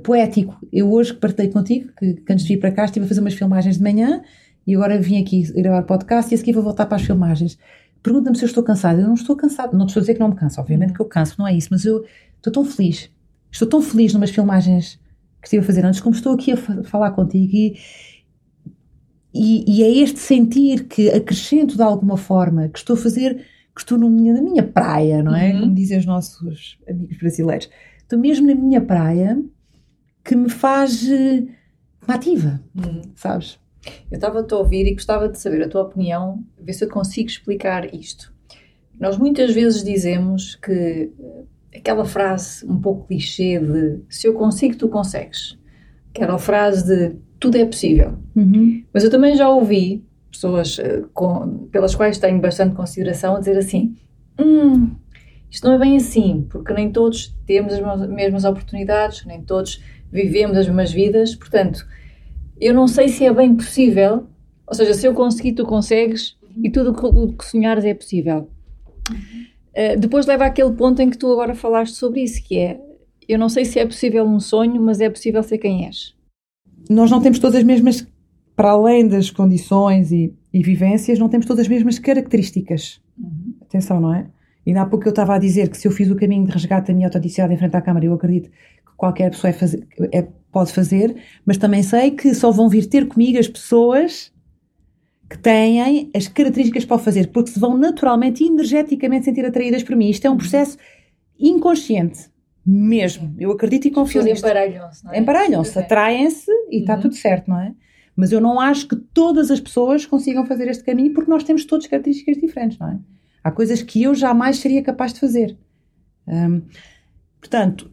poético. 0.02 0.56
Eu 0.72 0.92
hoje 0.92 1.14
que 1.14 1.20
partei 1.20 1.48
contigo, 1.48 1.90
que, 1.98 2.14
que, 2.14 2.32
antes 2.32 2.44
de 2.44 2.54
vir 2.54 2.60
para 2.60 2.70
cá 2.70 2.84
estive 2.84 3.04
a 3.04 3.08
fazer 3.08 3.20
umas 3.20 3.34
filmagens 3.34 3.78
de 3.78 3.82
manhã 3.82 4.22
e 4.66 4.74
agora 4.74 5.00
vim 5.00 5.20
aqui 5.20 5.42
gravar 5.52 5.82
podcast 5.82 6.32
e 6.32 6.34
a 6.34 6.38
seguir 6.38 6.52
vou 6.52 6.62
voltar 6.62 6.86
para 6.86 6.96
as 6.96 7.02
filmagens. 7.02 7.58
Pergunta-me 8.02 8.36
se 8.36 8.44
eu 8.44 8.46
estou 8.46 8.62
cansada. 8.62 9.00
Eu 9.00 9.06
não 9.06 9.14
estou 9.14 9.36
cansada. 9.36 9.76
Não 9.76 9.86
estou 9.86 10.00
a 10.00 10.02
dizer 10.02 10.14
que 10.14 10.20
não 10.20 10.28
me 10.28 10.36
canso. 10.36 10.60
Obviamente 10.60 10.92
que 10.92 11.00
eu 11.00 11.06
canso, 11.06 11.36
não 11.38 11.46
é 11.46 11.54
isso. 11.54 11.68
Mas 11.70 11.84
eu 11.84 12.04
estou 12.36 12.52
tão 12.52 12.64
feliz. 12.64 13.10
Estou 13.50 13.68
tão 13.68 13.82
feliz 13.82 14.12
numas 14.12 14.30
filmagens 14.30 15.00
que 15.40 15.48
estive 15.48 15.62
a 15.62 15.66
fazer 15.66 15.84
antes, 15.84 16.00
como 16.00 16.14
estou 16.14 16.34
aqui 16.34 16.52
a 16.52 16.56
falar 16.84 17.10
contigo 17.10 17.52
e, 17.52 17.76
e, 19.34 19.78
e, 19.78 19.82
é 19.82 19.90
este 19.90 20.20
sentir 20.20 20.84
que 20.84 21.10
acrescento 21.10 21.74
de 21.74 21.82
alguma 21.82 22.16
forma, 22.16 22.68
que 22.68 22.78
estou 22.78 22.94
a 22.94 22.96
fazer, 22.96 23.44
que 23.74 23.80
estou 23.80 23.98
no, 23.98 24.08
na 24.08 24.40
minha 24.40 24.62
praia, 24.62 25.20
não 25.20 25.34
é? 25.34 25.52
Uhum. 25.52 25.60
Como 25.60 25.74
dizem 25.74 25.98
os 25.98 26.06
nossos 26.06 26.78
amigos 26.88 27.18
brasileiros. 27.18 27.68
Estou 27.98 28.18
mesmo 28.18 28.46
na 28.46 28.54
minha 28.54 28.80
praia 28.80 29.42
que 30.24 30.34
me 30.34 30.48
faz. 30.48 31.08
Eh, 31.08 31.42
me 32.06 32.14
ativa, 32.14 32.60
uhum. 32.74 33.02
sabes? 33.14 33.58
Eu 34.10 34.16
estava-te 34.16 34.52
a 34.54 34.56
ouvir 34.56 34.86
e 34.86 34.94
gostava 34.94 35.28
de 35.28 35.38
saber 35.38 35.62
a 35.62 35.68
tua 35.68 35.82
opinião, 35.82 36.44
ver 36.60 36.72
se 36.72 36.84
eu 36.84 36.88
consigo 36.88 37.28
explicar 37.28 37.92
isto. 37.94 38.32
Nós 38.98 39.18
muitas 39.18 39.52
vezes 39.52 39.82
dizemos 39.82 40.54
que 40.56 41.10
aquela 41.74 42.04
frase 42.04 42.64
um 42.66 42.80
pouco 42.80 43.06
clichê 43.06 43.58
de 43.58 44.00
se 44.08 44.26
eu 44.26 44.34
consigo, 44.34 44.76
tu 44.76 44.88
consegues. 44.88 45.58
Aquela 46.14 46.38
frase 46.38 46.86
de 46.86 47.16
tudo 47.40 47.56
é 47.56 47.64
possível. 47.64 48.18
Uhum. 48.36 48.84
Mas 48.92 49.02
eu 49.02 49.10
também 49.10 49.36
já 49.36 49.48
ouvi 49.48 50.04
pessoas 50.30 50.78
uh, 50.78 51.08
com, 51.12 51.66
pelas 51.70 51.94
quais 51.94 52.18
tenho 52.18 52.40
bastante 52.40 52.74
consideração 52.74 53.36
a 53.36 53.38
dizer 53.40 53.56
assim: 53.58 53.96
hum, 54.38 54.90
isto 55.50 55.66
não 55.66 55.74
é 55.74 55.78
bem 55.78 55.96
assim, 55.96 56.46
porque 56.48 56.72
nem 56.72 56.90
todos 56.90 57.36
temos 57.46 57.74
as 57.74 58.08
mesmas 58.08 58.44
oportunidades, 58.44 59.24
nem 59.26 59.42
todos 59.42 59.82
vivemos 60.12 60.56
as 60.56 60.66
mesmas 60.66 60.92
vidas, 60.92 61.34
portanto, 61.34 61.86
eu 62.60 62.74
não 62.74 62.86
sei 62.86 63.08
se 63.08 63.24
é 63.24 63.32
bem 63.32 63.56
possível, 63.56 64.26
ou 64.66 64.74
seja, 64.74 64.94
se 64.94 65.06
eu 65.06 65.14
conseguir, 65.14 65.52
tu 65.52 65.64
consegues, 65.64 66.36
e 66.62 66.70
tudo 66.70 66.90
o 66.90 67.32
que 67.32 67.44
sonhares 67.44 67.84
é 67.84 67.94
possível. 67.94 68.48
Eh, 69.74 69.96
depois 69.96 70.26
leva 70.26 70.44
àquele 70.44 70.72
ponto 70.72 71.00
em 71.00 71.08
que 71.08 71.16
tu 71.16 71.32
agora 71.32 71.54
falaste 71.54 71.94
sobre 71.94 72.20
isso, 72.22 72.42
que 72.44 72.58
é 72.58 72.78
eu 73.28 73.38
não 73.38 73.48
sei 73.48 73.64
se 73.64 73.78
é 73.78 73.86
possível 73.86 74.24
um 74.24 74.40
sonho, 74.40 74.80
mas 74.82 75.00
é 75.00 75.08
possível 75.08 75.42
ser 75.42 75.58
quem 75.58 75.86
és. 75.86 76.14
Nós 76.90 77.10
não 77.10 77.20
temos 77.20 77.38
todas 77.38 77.56
as 77.56 77.62
mesmas, 77.62 78.06
para 78.54 78.70
além 78.70 79.06
das 79.06 79.30
condições 79.30 80.12
e, 80.12 80.34
e 80.52 80.62
vivências, 80.62 81.18
não 81.18 81.28
temos 81.28 81.46
todas 81.46 81.62
as 81.62 81.68
mesmas 81.68 81.98
características. 81.98 83.00
Uhum. 83.18 83.54
Atenção, 83.62 84.00
não 84.00 84.14
é? 84.14 84.26
E 84.66 84.76
há 84.76 84.84
pouco 84.86 85.06
eu 85.06 85.10
estava 85.10 85.34
a 85.34 85.38
dizer 85.38 85.68
que 85.68 85.76
se 85.76 85.88
eu 85.88 85.92
fiz 85.92 86.10
o 86.10 86.16
caminho 86.16 86.44
de 86.46 86.52
resgate 86.52 86.88
da 86.88 86.94
minha 86.94 87.06
autenticidade 87.06 87.52
em 87.54 87.56
frente 87.56 87.76
à 87.76 87.80
Câmara, 87.80 88.04
eu 88.04 88.12
acredito 88.12 88.50
qualquer 89.02 89.32
pessoa 89.32 89.50
é 89.50 89.52
fazer, 89.52 89.84
é, 90.12 90.22
pode 90.52 90.72
fazer, 90.72 91.16
mas 91.44 91.56
também 91.56 91.82
sei 91.82 92.12
que 92.12 92.32
só 92.36 92.52
vão 92.52 92.68
vir 92.68 92.86
ter 92.86 93.08
comigo 93.08 93.36
as 93.36 93.48
pessoas 93.48 94.32
que 95.28 95.36
têm 95.36 96.08
as 96.14 96.28
características 96.28 96.84
para 96.84 96.94
o 96.94 96.98
fazer, 97.00 97.26
porque 97.32 97.50
se 97.50 97.58
vão 97.58 97.76
naturalmente 97.76 98.44
e 98.44 98.46
energeticamente 98.46 99.24
sentir 99.24 99.44
atraídas 99.44 99.82
por 99.82 99.96
mim. 99.96 100.08
Isto 100.08 100.26
é 100.26 100.30
um 100.30 100.36
processo 100.36 100.78
inconsciente, 101.36 102.30
mesmo. 102.64 103.34
Eu 103.40 103.50
acredito 103.50 103.88
e 103.88 103.90
confio 103.90 104.22
nisso. 104.22 104.46
Emparelham-se, 104.46 105.04
não 105.04 105.12
é? 105.12 105.18
Emparelham-se, 105.18 105.76
atraem-se 105.80 106.52
e 106.70 106.78
está 106.78 106.94
uhum. 106.94 107.00
tudo 107.00 107.16
certo, 107.16 107.48
não 107.50 107.58
é? 107.58 107.74
Mas 108.14 108.30
eu 108.30 108.40
não 108.40 108.60
acho 108.60 108.86
que 108.86 108.94
todas 108.94 109.50
as 109.50 109.58
pessoas 109.58 110.06
consigam 110.06 110.46
fazer 110.46 110.68
este 110.68 110.84
caminho 110.84 111.12
porque 111.12 111.28
nós 111.28 111.42
temos 111.42 111.64
todas 111.64 111.88
características 111.88 112.36
diferentes, 112.36 112.78
não 112.78 112.88
é? 112.88 113.00
Há 113.42 113.50
coisas 113.50 113.82
que 113.82 114.00
eu 114.00 114.14
jamais 114.14 114.58
seria 114.58 114.80
capaz 114.80 115.12
de 115.12 115.18
fazer. 115.18 115.58
Um, 116.28 116.62
portanto, 117.40 117.91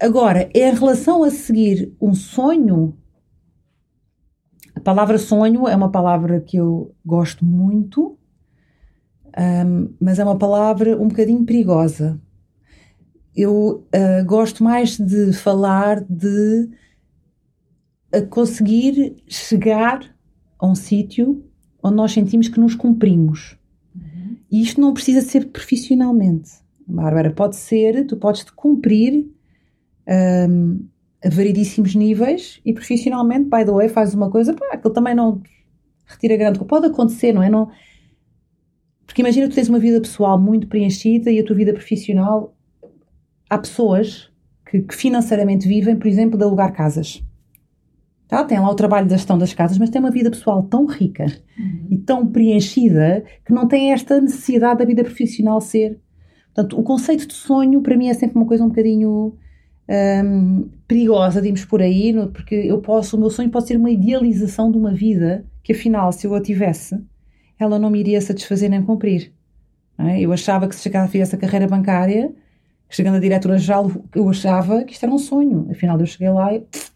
agora, 0.00 0.48
em 0.54 0.74
relação 0.74 1.22
a 1.22 1.30
seguir 1.30 1.94
um 2.00 2.14
sonho, 2.14 2.96
a 4.74 4.80
palavra 4.80 5.18
sonho 5.18 5.66
é 5.66 5.74
uma 5.74 5.90
palavra 5.90 6.40
que 6.40 6.56
eu 6.56 6.94
gosto 7.04 7.44
muito, 7.44 8.16
um, 9.36 9.94
mas 10.00 10.18
é 10.18 10.24
uma 10.24 10.38
palavra 10.38 10.96
um 11.00 11.08
bocadinho 11.08 11.44
perigosa. 11.44 12.20
Eu 13.34 13.84
uh, 13.94 14.24
gosto 14.24 14.64
mais 14.64 14.96
de 14.98 15.32
falar 15.32 16.04
de 16.04 16.68
conseguir 18.30 19.16
chegar 19.28 20.00
a 20.58 20.66
um 20.66 20.74
sítio 20.74 21.44
onde 21.82 21.96
nós 21.96 22.12
sentimos 22.12 22.48
que 22.48 22.58
nos 22.58 22.74
cumprimos. 22.74 23.56
Uhum. 23.94 24.36
E 24.50 24.62
isto 24.62 24.80
não 24.80 24.94
precisa 24.94 25.20
ser 25.20 25.48
profissionalmente. 25.50 26.50
Bárbara, 26.86 27.30
pode 27.32 27.56
ser, 27.56 28.06
tu 28.06 28.16
podes 28.16 28.44
te 28.44 28.52
cumprir 28.52 29.28
um, 30.08 30.86
a 31.24 31.28
variedíssimos 31.28 31.94
níveis 31.94 32.60
e 32.64 32.72
profissionalmente, 32.72 33.44
by 33.50 33.64
the 33.64 33.72
way, 33.72 33.88
fazes 33.88 34.14
uma 34.14 34.30
coisa, 34.30 34.54
pá, 34.54 34.66
aquilo 34.72 34.94
também 34.94 35.14
não 35.14 35.42
retira 36.06 36.36
grande. 36.36 36.58
Pode 36.64 36.86
acontecer, 36.86 37.32
não 37.32 37.42
é? 37.42 37.50
Não, 37.50 37.68
porque 39.08 39.22
imagina 39.22 39.48
tu 39.48 39.54
tens 39.54 39.68
uma 39.68 39.78
vida 39.78 40.00
pessoal 40.00 40.38
muito 40.38 40.68
preenchida 40.68 41.30
e 41.30 41.40
a 41.40 41.44
tua 41.44 41.56
vida 41.56 41.72
profissional. 41.72 42.54
Há 43.48 43.58
pessoas 43.58 44.30
que, 44.66 44.82
que 44.82 44.94
financeiramente 44.94 45.66
vivem, 45.66 45.96
por 45.96 46.06
exemplo, 46.06 46.38
de 46.38 46.44
alugar 46.44 46.72
casas. 46.72 47.24
Tá? 48.28 48.44
Tem 48.44 48.60
lá 48.60 48.70
o 48.70 48.74
trabalho 48.74 49.08
da 49.08 49.16
gestão 49.16 49.38
das 49.38 49.54
casas, 49.54 49.78
mas 49.78 49.88
tem 49.88 49.98
uma 49.98 50.10
vida 50.10 50.30
pessoal 50.30 50.62
tão 50.62 50.84
rica 50.84 51.24
uhum. 51.58 51.86
e 51.90 51.96
tão 51.96 52.26
preenchida 52.26 53.24
que 53.44 53.52
não 53.52 53.66
tem 53.66 53.92
esta 53.92 54.20
necessidade 54.20 54.80
da 54.80 54.84
vida 54.84 55.02
profissional 55.02 55.60
ser. 55.62 55.98
Portanto, 56.54 56.78
o 56.78 56.82
conceito 56.82 57.26
de 57.26 57.32
sonho 57.32 57.80
para 57.80 57.96
mim 57.96 58.08
é 58.08 58.14
sempre 58.14 58.36
uma 58.36 58.46
coisa 58.46 58.62
um 58.62 58.68
bocadinho 58.68 59.38
um, 59.88 60.68
perigosa, 60.86 61.40
digamos 61.40 61.64
por 61.64 61.80
aí, 61.80 62.14
porque 62.32 62.54
eu 62.54 62.78
posso, 62.80 63.16
o 63.16 63.20
meu 63.20 63.30
sonho 63.30 63.50
pode 63.50 63.66
ser 63.66 63.76
uma 63.76 63.90
idealização 63.90 64.70
de 64.70 64.76
uma 64.76 64.92
vida 64.92 65.44
que 65.62 65.72
afinal, 65.72 66.12
se 66.12 66.26
eu 66.26 66.34
a 66.34 66.40
tivesse, 66.40 66.98
ela 67.58 67.78
não 67.78 67.90
me 67.90 67.98
iria 67.98 68.20
satisfazer 68.20 68.70
nem 68.70 68.82
cumprir. 68.82 69.32
É? 69.98 70.20
Eu 70.20 70.32
achava 70.32 70.68
que 70.68 70.74
se 70.74 70.82
chegasse 70.82 71.04
a 71.04 71.08
fazer 71.08 71.22
essa 71.22 71.36
carreira 71.36 71.66
bancária, 71.66 72.32
chegando 72.88 73.16
a 73.16 73.20
diretora-geral, 73.20 73.90
eu 74.14 74.28
achava 74.28 74.84
que 74.84 74.92
isto 74.92 75.04
era 75.04 75.12
um 75.12 75.18
sonho. 75.18 75.66
Afinal, 75.70 75.98
eu 75.98 76.06
cheguei 76.06 76.30
lá 76.30 76.54
e 76.54 76.60
pff, 76.60 76.90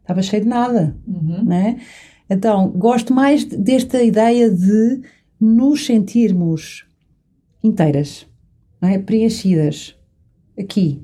estava 0.00 0.22
cheio 0.22 0.42
de 0.42 0.48
nada, 0.48 0.96
uhum. 1.06 1.44
né? 1.44 1.80
Então, 2.28 2.70
gosto 2.70 3.12
mais 3.12 3.44
desta 3.44 4.02
ideia 4.02 4.48
de 4.50 5.00
nos 5.40 5.84
sentirmos 5.84 6.86
inteiras, 7.62 8.26
é? 8.80 8.98
preenchidas, 8.98 9.96
aqui. 10.58 11.02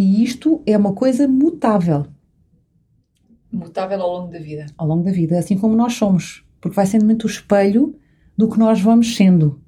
E 0.00 0.24
isto 0.24 0.62
é 0.64 0.78
uma 0.78 0.94
coisa 0.94 1.28
mutável. 1.28 2.06
Mutável 3.52 4.00
ao 4.00 4.10
longo 4.10 4.32
da 4.32 4.38
vida. 4.38 4.64
Ao 4.78 4.86
longo 4.86 5.04
da 5.04 5.12
vida, 5.12 5.38
assim 5.38 5.58
como 5.58 5.76
nós 5.76 5.92
somos. 5.92 6.42
Porque 6.58 6.74
vai 6.74 6.86
sendo 6.86 7.04
muito 7.04 7.24
o 7.24 7.26
espelho 7.26 7.94
do 8.34 8.48
que 8.48 8.58
nós 8.58 8.80
vamos 8.80 9.14
sendo. 9.14 9.60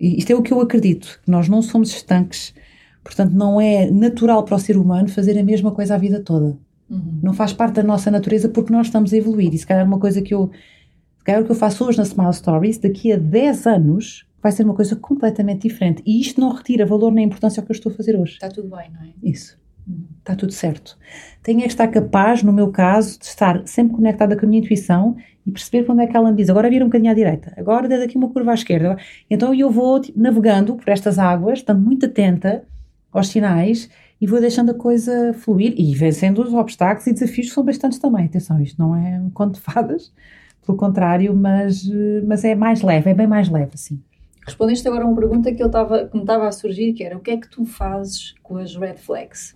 E 0.00 0.16
isto 0.16 0.30
é 0.30 0.34
o 0.34 0.40
que 0.40 0.54
eu 0.54 0.60
acredito, 0.62 1.20
que 1.22 1.30
nós 1.30 1.50
não 1.50 1.60
somos 1.60 1.90
estanques. 1.90 2.54
Portanto, 3.02 3.32
não 3.32 3.60
é 3.60 3.90
natural 3.90 4.42
para 4.44 4.54
o 4.54 4.58
ser 4.58 4.78
humano 4.78 5.06
fazer 5.08 5.38
a 5.38 5.44
mesma 5.44 5.70
coisa 5.70 5.96
a 5.96 5.98
vida 5.98 6.18
toda. 6.18 6.56
Uhum. 6.88 7.20
Não 7.22 7.34
faz 7.34 7.52
parte 7.52 7.74
da 7.74 7.82
nossa 7.82 8.10
natureza 8.10 8.48
porque 8.48 8.72
nós 8.72 8.86
estamos 8.86 9.12
a 9.12 9.16
evoluir. 9.18 9.52
E 9.52 9.58
se 9.58 9.66
calhar 9.66 9.86
uma 9.86 10.00
coisa 10.00 10.22
que 10.22 10.32
eu. 10.32 10.50
Se 11.18 11.24
calhar 11.24 11.42
o 11.42 11.44
que 11.44 11.52
eu 11.52 11.56
faço 11.56 11.84
hoje 11.84 11.98
na 11.98 12.04
Smile 12.04 12.32
Stories, 12.32 12.78
daqui 12.78 13.12
a 13.12 13.18
10 13.18 13.66
anos, 13.66 14.26
vai 14.42 14.50
ser 14.50 14.64
uma 14.64 14.74
coisa 14.74 14.96
completamente 14.96 15.68
diferente. 15.68 16.02
E 16.06 16.22
isto 16.22 16.40
não 16.40 16.54
retira 16.54 16.86
valor 16.86 17.12
nem 17.12 17.26
importância 17.26 17.60
ao 17.60 17.66
que 17.66 17.72
eu 17.72 17.74
estou 17.74 17.92
a 17.92 17.94
fazer 17.94 18.16
hoje. 18.16 18.32
Está 18.32 18.48
tudo 18.48 18.74
bem, 18.74 18.90
não 18.90 19.02
é? 19.02 19.12
Isso. 19.22 19.62
Está 20.18 20.34
tudo 20.34 20.52
certo. 20.52 20.96
Tenho 21.42 21.60
é 21.60 21.62
que 21.62 21.68
estar 21.68 21.88
capaz, 21.88 22.42
no 22.42 22.52
meu 22.52 22.70
caso, 22.70 23.18
de 23.18 23.26
estar 23.26 23.66
sempre 23.66 23.94
conectada 23.94 24.36
com 24.36 24.46
a 24.46 24.48
minha 24.48 24.60
intuição 24.60 25.16
e 25.46 25.50
perceber 25.50 25.84
quando 25.84 26.00
é 26.00 26.06
que 26.06 26.16
ela 26.16 26.30
me 26.30 26.36
diz 26.36 26.48
agora 26.48 26.70
vira 26.70 26.84
um 26.84 26.88
bocadinho 26.88 27.10
à 27.10 27.14
direita, 27.14 27.52
agora 27.56 27.86
desde 27.86 28.06
aqui 28.06 28.16
uma 28.16 28.30
curva 28.30 28.52
à 28.52 28.54
esquerda. 28.54 28.96
Então 29.28 29.54
eu 29.54 29.70
vou 29.70 30.00
tipo, 30.00 30.18
navegando 30.18 30.76
por 30.76 30.88
estas 30.88 31.18
águas, 31.18 31.58
estando 31.58 31.82
muito 31.82 32.06
atenta 32.06 32.64
aos 33.12 33.28
sinais 33.28 33.90
e 34.20 34.26
vou 34.26 34.40
deixando 34.40 34.70
a 34.70 34.74
coisa 34.74 35.34
fluir 35.34 35.74
e 35.76 35.94
vencendo 35.94 36.42
os 36.42 36.54
obstáculos 36.54 37.06
e 37.06 37.12
desafios 37.12 37.48
que 37.48 37.54
são 37.54 37.64
bastantes 37.64 37.98
também. 37.98 38.24
Atenção, 38.24 38.60
isto 38.60 38.80
não 38.80 38.96
é 38.96 39.20
um 39.20 39.28
conto 39.28 39.54
de 39.54 39.60
fadas, 39.60 40.12
pelo 40.64 40.78
contrário, 40.78 41.36
mas, 41.36 41.86
mas 42.26 42.42
é 42.42 42.54
mais 42.54 42.80
leve, 42.80 43.10
é 43.10 43.14
bem 43.14 43.26
mais 43.26 43.50
leve, 43.50 43.72
assim. 43.74 44.02
Respondeste 44.46 44.86
agora 44.88 45.04
a 45.04 45.06
uma 45.06 45.16
pergunta 45.16 45.52
que, 45.52 45.62
eu 45.62 45.70
tava, 45.70 46.06
que 46.06 46.14
me 46.14 46.22
estava 46.22 46.48
a 46.48 46.52
surgir, 46.52 46.92
que 46.92 47.02
era 47.02 47.16
o 47.16 47.20
que 47.20 47.30
é 47.30 47.36
que 47.36 47.48
tu 47.48 47.64
fazes 47.64 48.34
com 48.42 48.56
as 48.56 48.76
red 48.76 48.96
flags? 48.96 49.54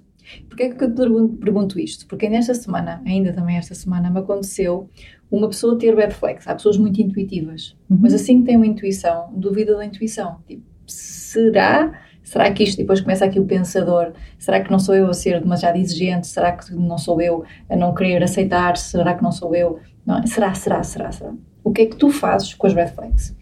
Porquê 0.48 0.64
é 0.64 0.70
que 0.70 0.84
eu 0.84 0.94
te 0.94 1.38
pergunto 1.38 1.78
isto? 1.78 2.06
Porque 2.06 2.28
nesta 2.28 2.54
semana, 2.54 3.02
ainda 3.06 3.32
também 3.32 3.56
esta 3.56 3.74
semana, 3.74 4.10
me 4.10 4.18
aconteceu 4.18 4.88
uma 5.30 5.48
pessoa 5.48 5.78
ter 5.78 5.94
red 5.94 6.10
flags. 6.10 6.46
Há 6.46 6.54
pessoas 6.54 6.78
muito 6.78 7.00
intuitivas, 7.00 7.76
uhum. 7.88 7.98
mas 8.00 8.14
assim 8.14 8.40
que 8.40 8.46
tem 8.46 8.56
uma 8.56 8.66
intuição, 8.66 9.32
duvida 9.34 9.76
da 9.76 9.84
intuição. 9.84 10.38
Tipo, 10.46 10.62
será 10.86 11.92
Será 12.28 12.52
que 12.52 12.62
isto, 12.62 12.76
depois 12.76 13.00
começa 13.00 13.24
aqui 13.24 13.40
o 13.40 13.46
pensador, 13.46 14.12
será 14.38 14.60
que 14.60 14.70
não 14.70 14.78
sou 14.78 14.94
eu 14.94 15.08
a 15.08 15.14
ser 15.14 15.40
demasiado 15.40 15.76
exigente? 15.76 16.26
Será 16.26 16.52
que 16.52 16.74
não 16.74 16.98
sou 16.98 17.22
eu 17.22 17.42
a 17.70 17.74
não 17.74 17.94
querer 17.94 18.22
aceitar? 18.22 18.76
Será 18.76 19.14
que 19.14 19.22
não 19.22 19.32
sou 19.32 19.54
eu? 19.54 19.78
Não, 20.04 20.26
será, 20.26 20.52
será, 20.52 20.82
será, 20.82 21.10
será? 21.10 21.32
O 21.64 21.72
que 21.72 21.80
é 21.80 21.86
que 21.86 21.96
tu 21.96 22.10
fazes 22.10 22.52
com 22.52 22.66
as 22.66 22.74
red 22.74 22.88
flags? 22.88 23.34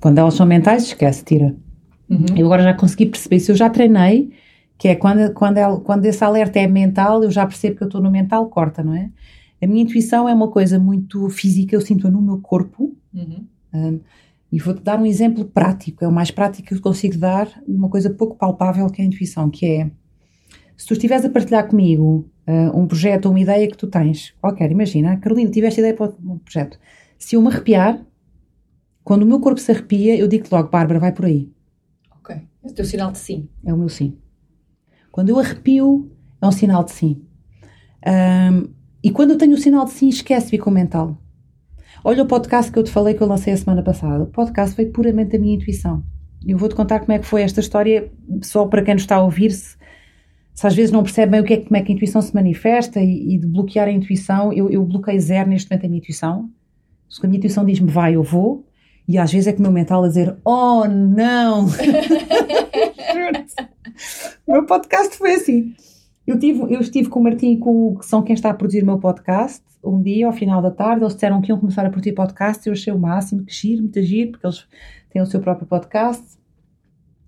Quando 0.00 0.18
elas 0.18 0.34
são 0.34 0.44
mentais, 0.44 0.82
esquece, 0.82 1.24
tira. 1.24 1.54
Uhum. 2.10 2.26
Eu 2.36 2.46
agora 2.46 2.64
já 2.64 2.74
consegui 2.74 3.06
perceber, 3.06 3.38
se 3.38 3.52
eu 3.52 3.54
já 3.54 3.70
treinei, 3.70 4.32
que 4.78 4.88
é 4.88 4.94
quando, 4.94 5.32
quando, 5.32 5.58
ela, 5.58 5.80
quando 5.80 6.04
esse 6.06 6.22
alerta 6.22 6.58
é 6.58 6.66
mental, 6.66 7.22
eu 7.22 7.30
já 7.30 7.46
percebo 7.46 7.76
que 7.76 7.82
eu 7.82 7.88
estou 7.88 8.00
no 8.00 8.10
mental, 8.10 8.48
corta, 8.48 8.82
não 8.82 8.94
é? 8.94 9.10
A 9.62 9.66
minha 9.66 9.82
intuição 9.82 10.28
é 10.28 10.34
uma 10.34 10.50
coisa 10.50 10.78
muito 10.78 11.28
física, 11.30 11.74
eu 11.74 11.80
sinto-a 11.80 12.10
no 12.10 12.20
meu 12.20 12.38
corpo. 12.38 12.94
Uhum. 13.14 13.46
Um, 13.72 14.00
e 14.52 14.58
vou-te 14.60 14.82
dar 14.82 15.00
um 15.00 15.06
exemplo 15.06 15.44
prático, 15.44 16.04
é 16.04 16.08
o 16.08 16.12
mais 16.12 16.30
prático 16.30 16.68
que 16.68 16.74
eu 16.74 16.80
consigo 16.80 17.18
dar, 17.18 17.48
uma 17.66 17.88
coisa 17.88 18.08
pouco 18.08 18.36
palpável 18.36 18.88
que 18.88 19.02
é 19.02 19.04
a 19.04 19.08
intuição, 19.08 19.50
que 19.50 19.66
é, 19.66 19.90
se 20.76 20.86
tu 20.86 20.92
estiveres 20.92 21.24
a 21.24 21.28
partilhar 21.28 21.66
comigo 21.66 22.30
uh, 22.46 22.78
um 22.78 22.86
projeto 22.86 23.26
ou 23.26 23.32
uma 23.32 23.40
ideia 23.40 23.66
que 23.66 23.76
tu 23.76 23.88
tens, 23.88 24.32
qualquer, 24.40 24.70
imagina, 24.70 25.16
Carolina, 25.16 25.50
tiveste 25.50 25.80
ideia 25.80 25.92
para 25.92 26.12
um 26.24 26.38
projeto, 26.38 26.78
se 27.18 27.34
eu 27.34 27.42
me 27.42 27.48
arrepiar, 27.48 28.00
quando 29.02 29.24
o 29.24 29.26
meu 29.26 29.40
corpo 29.40 29.60
se 29.60 29.72
arrepia, 29.72 30.16
eu 30.16 30.28
digo 30.28 30.46
logo, 30.52 30.68
Bárbara, 30.68 31.00
vai 31.00 31.10
por 31.10 31.24
aí. 31.24 31.50
Ok, 32.20 32.36
é 32.36 32.68
o 32.68 32.72
teu 32.72 32.84
sinal 32.84 33.10
de 33.10 33.18
sim. 33.18 33.48
É 33.64 33.74
o 33.74 33.76
meu 33.76 33.88
sim. 33.88 34.16
Quando 35.14 35.28
eu 35.28 35.38
arrepio, 35.38 36.10
é 36.42 36.46
um 36.48 36.50
sinal 36.50 36.82
de 36.82 36.90
sim. 36.90 37.22
Um, 38.04 38.68
e 39.00 39.12
quando 39.12 39.30
eu 39.30 39.38
tenho 39.38 39.52
o 39.52 39.56
sinal 39.56 39.84
de 39.84 39.92
sim, 39.92 40.08
esquece 40.08 40.60
o 40.60 40.70
mental. 40.72 41.16
Olha 42.02 42.24
o 42.24 42.26
podcast 42.26 42.72
que 42.72 42.78
eu 42.80 42.82
te 42.82 42.90
falei 42.90 43.14
que 43.14 43.22
eu 43.22 43.28
lancei 43.28 43.52
a 43.52 43.56
semana 43.56 43.80
passada. 43.80 44.24
O 44.24 44.26
podcast 44.26 44.74
foi 44.74 44.86
puramente 44.86 45.36
a 45.36 45.38
minha 45.38 45.54
intuição. 45.54 46.02
Eu 46.44 46.58
vou-te 46.58 46.74
contar 46.74 46.98
como 46.98 47.12
é 47.12 47.20
que 47.20 47.26
foi 47.26 47.42
esta 47.42 47.60
história, 47.60 48.10
só 48.42 48.66
para 48.66 48.82
quem 48.82 48.94
nos 48.94 49.04
está 49.04 49.14
a 49.14 49.22
ouvir-se. 49.22 49.76
Se 50.52 50.66
às 50.66 50.74
vezes 50.74 50.90
não 50.90 51.04
percebe 51.04 51.30
bem 51.30 51.42
o 51.42 51.44
que 51.44 51.54
é, 51.54 51.56
como 51.58 51.76
é 51.76 51.82
que 51.82 51.92
a 51.92 51.94
intuição 51.94 52.20
se 52.20 52.34
manifesta 52.34 53.00
e, 53.00 53.36
e 53.36 53.38
de 53.38 53.46
bloquear 53.46 53.86
a 53.86 53.92
intuição, 53.92 54.52
eu, 54.52 54.68
eu 54.68 54.84
bloqueio 54.84 55.20
zero 55.20 55.48
neste 55.48 55.70
momento 55.70 55.84
a 55.84 55.88
minha 55.88 56.00
intuição. 56.00 56.50
Se 57.08 57.24
a 57.24 57.28
minha 57.28 57.38
intuição 57.38 57.64
diz-me 57.64 57.88
vai, 57.88 58.16
eu 58.16 58.22
vou. 58.24 58.66
E 59.06 59.16
às 59.16 59.32
vezes 59.32 59.46
é 59.46 59.52
que 59.52 59.60
o 59.60 59.62
meu 59.62 59.70
mental 59.70 60.02
a 60.02 60.08
dizer, 60.08 60.36
oh 60.44 60.88
não! 60.88 61.68
o 64.46 64.52
meu 64.52 64.66
podcast 64.66 65.16
foi 65.16 65.34
assim. 65.34 65.74
Eu, 66.26 66.38
tive, 66.38 66.60
eu 66.72 66.80
estive 66.80 67.08
com 67.08 67.20
o 67.20 67.22
Martim 67.22 67.52
e 67.52 67.58
com 67.58 67.88
o 67.88 67.98
que 67.98 68.06
são 68.06 68.22
quem 68.22 68.34
está 68.34 68.50
a 68.50 68.54
produzir 68.54 68.82
o 68.82 68.86
meu 68.86 68.98
podcast 68.98 69.62
um 69.84 70.02
dia, 70.02 70.26
ao 70.26 70.32
final 70.32 70.62
da 70.62 70.70
tarde, 70.70 71.02
eles 71.02 71.14
disseram 71.14 71.40
que 71.40 71.50
iam 71.50 71.58
começar 71.58 71.84
a 71.84 71.90
produzir 71.90 72.12
podcast. 72.12 72.66
Eu 72.66 72.72
achei 72.72 72.92
o 72.92 72.98
máximo, 72.98 73.44
que 73.44 73.54
giro, 73.54 73.82
muito 73.82 74.02
giro, 74.02 74.32
porque 74.32 74.46
eles 74.46 74.66
têm 75.10 75.22
o 75.22 75.26
seu 75.26 75.40
próprio 75.40 75.66
podcast. 75.66 76.24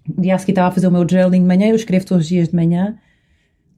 Um 0.08 0.20
dia 0.20 0.34
a 0.34 0.38
seguir 0.38 0.52
estava 0.52 0.68
a 0.68 0.72
fazer 0.72 0.86
o 0.86 0.90
meu 0.90 1.06
journaling 1.08 1.40
de 1.40 1.46
manhã, 1.46 1.68
eu 1.68 1.76
escrevo 1.76 2.06
todos 2.06 2.24
os 2.24 2.28
dias 2.28 2.48
de 2.48 2.54
manhã, 2.54 2.96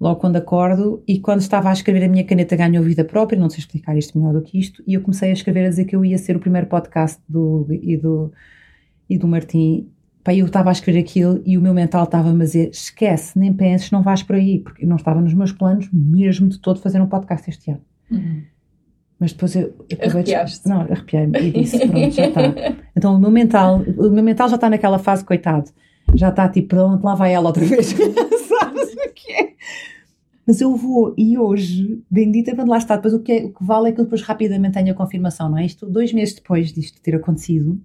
logo 0.00 0.20
quando 0.20 0.36
acordo, 0.36 1.02
e 1.08 1.18
quando 1.18 1.40
estava 1.40 1.70
a 1.70 1.72
escrever 1.72 2.04
a 2.04 2.08
minha 2.08 2.24
caneta 2.24 2.54
ganhou 2.54 2.84
vida 2.84 3.04
própria, 3.04 3.38
não 3.38 3.48
sei 3.48 3.60
explicar 3.60 3.96
isto 3.96 4.18
melhor 4.18 4.34
do 4.34 4.42
que 4.42 4.58
isto, 4.58 4.82
e 4.86 4.94
eu 4.94 5.00
comecei 5.00 5.30
a 5.30 5.32
escrever 5.32 5.64
a 5.64 5.70
dizer 5.70 5.86
que 5.86 5.96
eu 5.96 6.04
ia 6.04 6.18
ser 6.18 6.36
o 6.36 6.40
primeiro 6.40 6.66
podcast 6.66 7.20
do, 7.26 7.66
e, 7.70 7.96
do, 7.96 8.30
e 9.08 9.16
do 9.16 9.26
Martim 9.26 9.90
Pá, 10.28 10.34
eu 10.34 10.44
estava 10.44 10.68
a 10.68 10.72
escrever 10.72 11.00
aquilo 11.00 11.40
e 11.46 11.56
o 11.56 11.62
meu 11.62 11.72
mental 11.72 12.04
estava-me 12.04 12.42
a 12.42 12.44
dizer: 12.44 12.68
esquece, 12.68 13.38
nem 13.38 13.50
penses, 13.50 13.90
não 13.90 14.02
vais 14.02 14.22
por 14.22 14.36
aí, 14.36 14.58
porque 14.58 14.84
não 14.84 14.96
estava 14.96 15.22
nos 15.22 15.32
meus 15.32 15.52
planos 15.52 15.88
mesmo 15.90 16.50
de 16.50 16.58
todo 16.58 16.78
fazer 16.80 17.00
um 17.00 17.06
podcast 17.06 17.48
este 17.48 17.70
ano. 17.70 17.80
Uhum. 18.10 18.42
Mas 19.18 19.32
depois 19.32 19.56
eu, 19.56 19.74
eu 19.88 20.10
Arrepiaste. 20.10 20.68
Não, 20.68 20.82
arrepiei-me 20.82 21.38
e 21.40 21.50
disse: 21.50 21.78
pronto, 21.78 22.10
já 22.10 22.26
está. 22.26 22.42
Então 22.94 23.14
o 23.14 23.18
meu 23.18 23.30
mental, 23.30 23.80
o 23.96 24.10
meu 24.10 24.22
mental 24.22 24.50
já 24.50 24.56
está 24.56 24.68
naquela 24.68 24.98
fase, 24.98 25.24
coitado, 25.24 25.70
já 26.14 26.28
está 26.28 26.46
tipo, 26.46 26.68
pronto, 26.68 27.02
lá 27.02 27.14
vai 27.14 27.32
ela 27.32 27.46
outra 27.46 27.64
vez. 27.64 27.86
Sabes 28.48 28.92
o 28.92 29.14
que 29.14 29.32
é? 29.32 29.52
Mas 30.46 30.60
eu 30.60 30.76
vou, 30.76 31.14
e 31.16 31.38
hoje, 31.38 32.02
bendita 32.10 32.54
quando 32.54 32.68
lá 32.68 32.76
está, 32.76 32.96
depois 32.96 33.14
o 33.14 33.20
que, 33.20 33.32
é, 33.32 33.44
o 33.46 33.54
que 33.54 33.64
vale 33.64 33.88
é 33.88 33.92
que 33.92 34.00
eu 34.00 34.04
depois 34.04 34.20
rapidamente 34.20 34.74
tenho 34.74 34.92
a 34.92 34.94
confirmação, 34.94 35.48
não 35.48 35.56
é? 35.56 35.64
Isto, 35.64 35.86
dois 35.86 36.12
meses 36.12 36.34
depois 36.34 36.70
disto 36.70 37.00
ter 37.00 37.14
acontecido, 37.14 37.80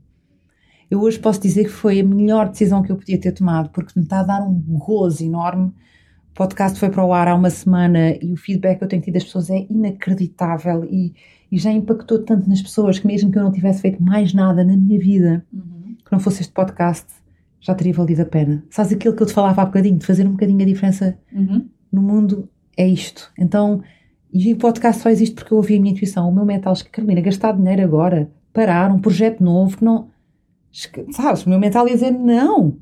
eu 0.94 1.02
hoje 1.02 1.18
posso 1.18 1.42
dizer 1.42 1.64
que 1.64 1.72
foi 1.72 2.00
a 2.00 2.04
melhor 2.04 2.50
decisão 2.50 2.84
que 2.84 2.92
eu 2.92 2.96
podia 2.96 3.20
ter 3.20 3.32
tomado, 3.32 3.70
porque 3.70 3.94
me 3.96 4.04
está 4.04 4.20
a 4.20 4.24
dar 4.24 4.42
um 4.44 4.54
gozo 4.54 5.24
enorme. 5.24 5.70
O 6.32 6.36
podcast 6.36 6.80
foi 6.80 6.90
para 6.90 7.04
o 7.04 7.12
ar 7.12 7.28
há 7.28 7.36
uma 7.36 7.50
semana 7.50 8.16
e 8.22 8.32
o 8.32 8.38
feedback 8.38 8.78
que 8.78 8.84
eu 8.84 8.88
tenho 8.88 9.02
tido 9.02 9.16
das 9.16 9.24
pessoas 9.24 9.50
é 9.50 9.66
inacreditável 9.70 10.86
e, 10.86 11.14
e 11.52 11.58
já 11.58 11.72
impactou 11.72 12.20
tanto 12.20 12.48
nas 12.48 12.62
pessoas 12.62 13.00
que, 13.00 13.08
mesmo 13.08 13.32
que 13.32 13.40
eu 13.40 13.44
não 13.44 13.52
tivesse 13.52 13.82
feito 13.82 14.04
mais 14.04 14.36
nada 14.36 14.64
na 14.64 14.78
minha 14.78 15.00
vida, 15.00 15.44
uhum. 15.52 15.96
que 16.06 16.12
não 16.12 16.20
fosse 16.20 16.42
este 16.42 16.54
podcast, 16.54 17.08
já 17.60 17.74
teria 17.74 17.94
valido 17.94 18.22
a 18.22 18.26
pena. 18.26 18.64
Sabes 18.70 18.94
aquilo 18.94 19.16
que 19.16 19.24
eu 19.24 19.28
te 19.28 19.34
falava 19.34 19.64
há 19.64 19.66
bocadinho, 19.66 19.98
de 19.98 20.06
fazer 20.06 20.28
um 20.28 20.32
bocadinho 20.34 20.62
a 20.62 20.66
diferença 20.66 21.18
uhum. 21.34 21.68
no 21.92 22.04
mundo? 22.04 22.48
É 22.78 22.88
isto. 22.88 23.32
Então, 23.36 23.82
e 24.32 24.54
o 24.54 24.58
podcast 24.58 25.02
só 25.02 25.10
existe 25.10 25.34
porque 25.34 25.54
eu 25.54 25.58
ouvi 25.58 25.78
a 25.78 25.82
minha 25.82 25.94
intuição. 25.94 26.30
O 26.30 26.34
meu 26.34 26.46
mental 26.46 26.76
que 26.76 26.90
Carolina, 26.90 27.22
gastar 27.22 27.54
dinheiro 27.54 27.84
agora, 27.84 28.30
parar, 28.54 28.92
um 28.92 29.00
projeto 29.00 29.44
novo 29.44 29.78
que 29.78 29.84
não. 29.84 30.13
Sabes, 31.12 31.46
o 31.46 31.50
meu 31.50 31.60
mental 31.60 31.88
ia 31.88 31.94
dizer 31.94 32.12
não. 32.12 32.78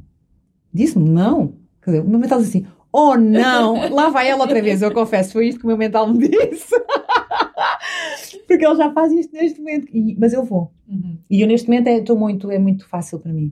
Disse-me 0.74 1.10
não. 1.10 1.56
Quer 1.84 1.92
dizer, 1.92 2.04
o 2.04 2.10
meu 2.10 2.20
mental 2.20 2.40
diz 2.40 2.50
assim: 2.50 2.66
oh 2.92 3.16
não, 3.16 3.90
lá 3.94 4.10
vai 4.10 4.30
ela 4.30 4.42
outra 4.42 4.62
vez. 4.62 4.82
Eu 4.82 4.94
confesso, 4.94 5.34
foi 5.34 5.50
isto 5.50 5.60
que 5.60 5.66
o 5.66 5.68
meu 5.68 5.78
mental 5.78 6.12
me 6.12 6.28
disse. 6.28 6.74
porque 8.48 8.66
ele 8.66 8.76
já 8.76 8.92
faz 8.94 9.12
isto 9.12 9.34
neste 9.34 9.60
momento. 9.60 9.88
E, 9.94 10.16
mas 10.18 10.34
eu 10.34 10.44
vou. 10.44 10.72
Uhum. 10.88 11.18
E 11.30 11.42
eu 11.42 11.48
neste 11.48 11.68
momento 11.68 11.88
é, 11.88 12.16
muito, 12.16 12.52
é 12.52 12.60
muito 12.60 12.88
fácil 12.88 13.20
para 13.20 13.34
mim. 13.34 13.52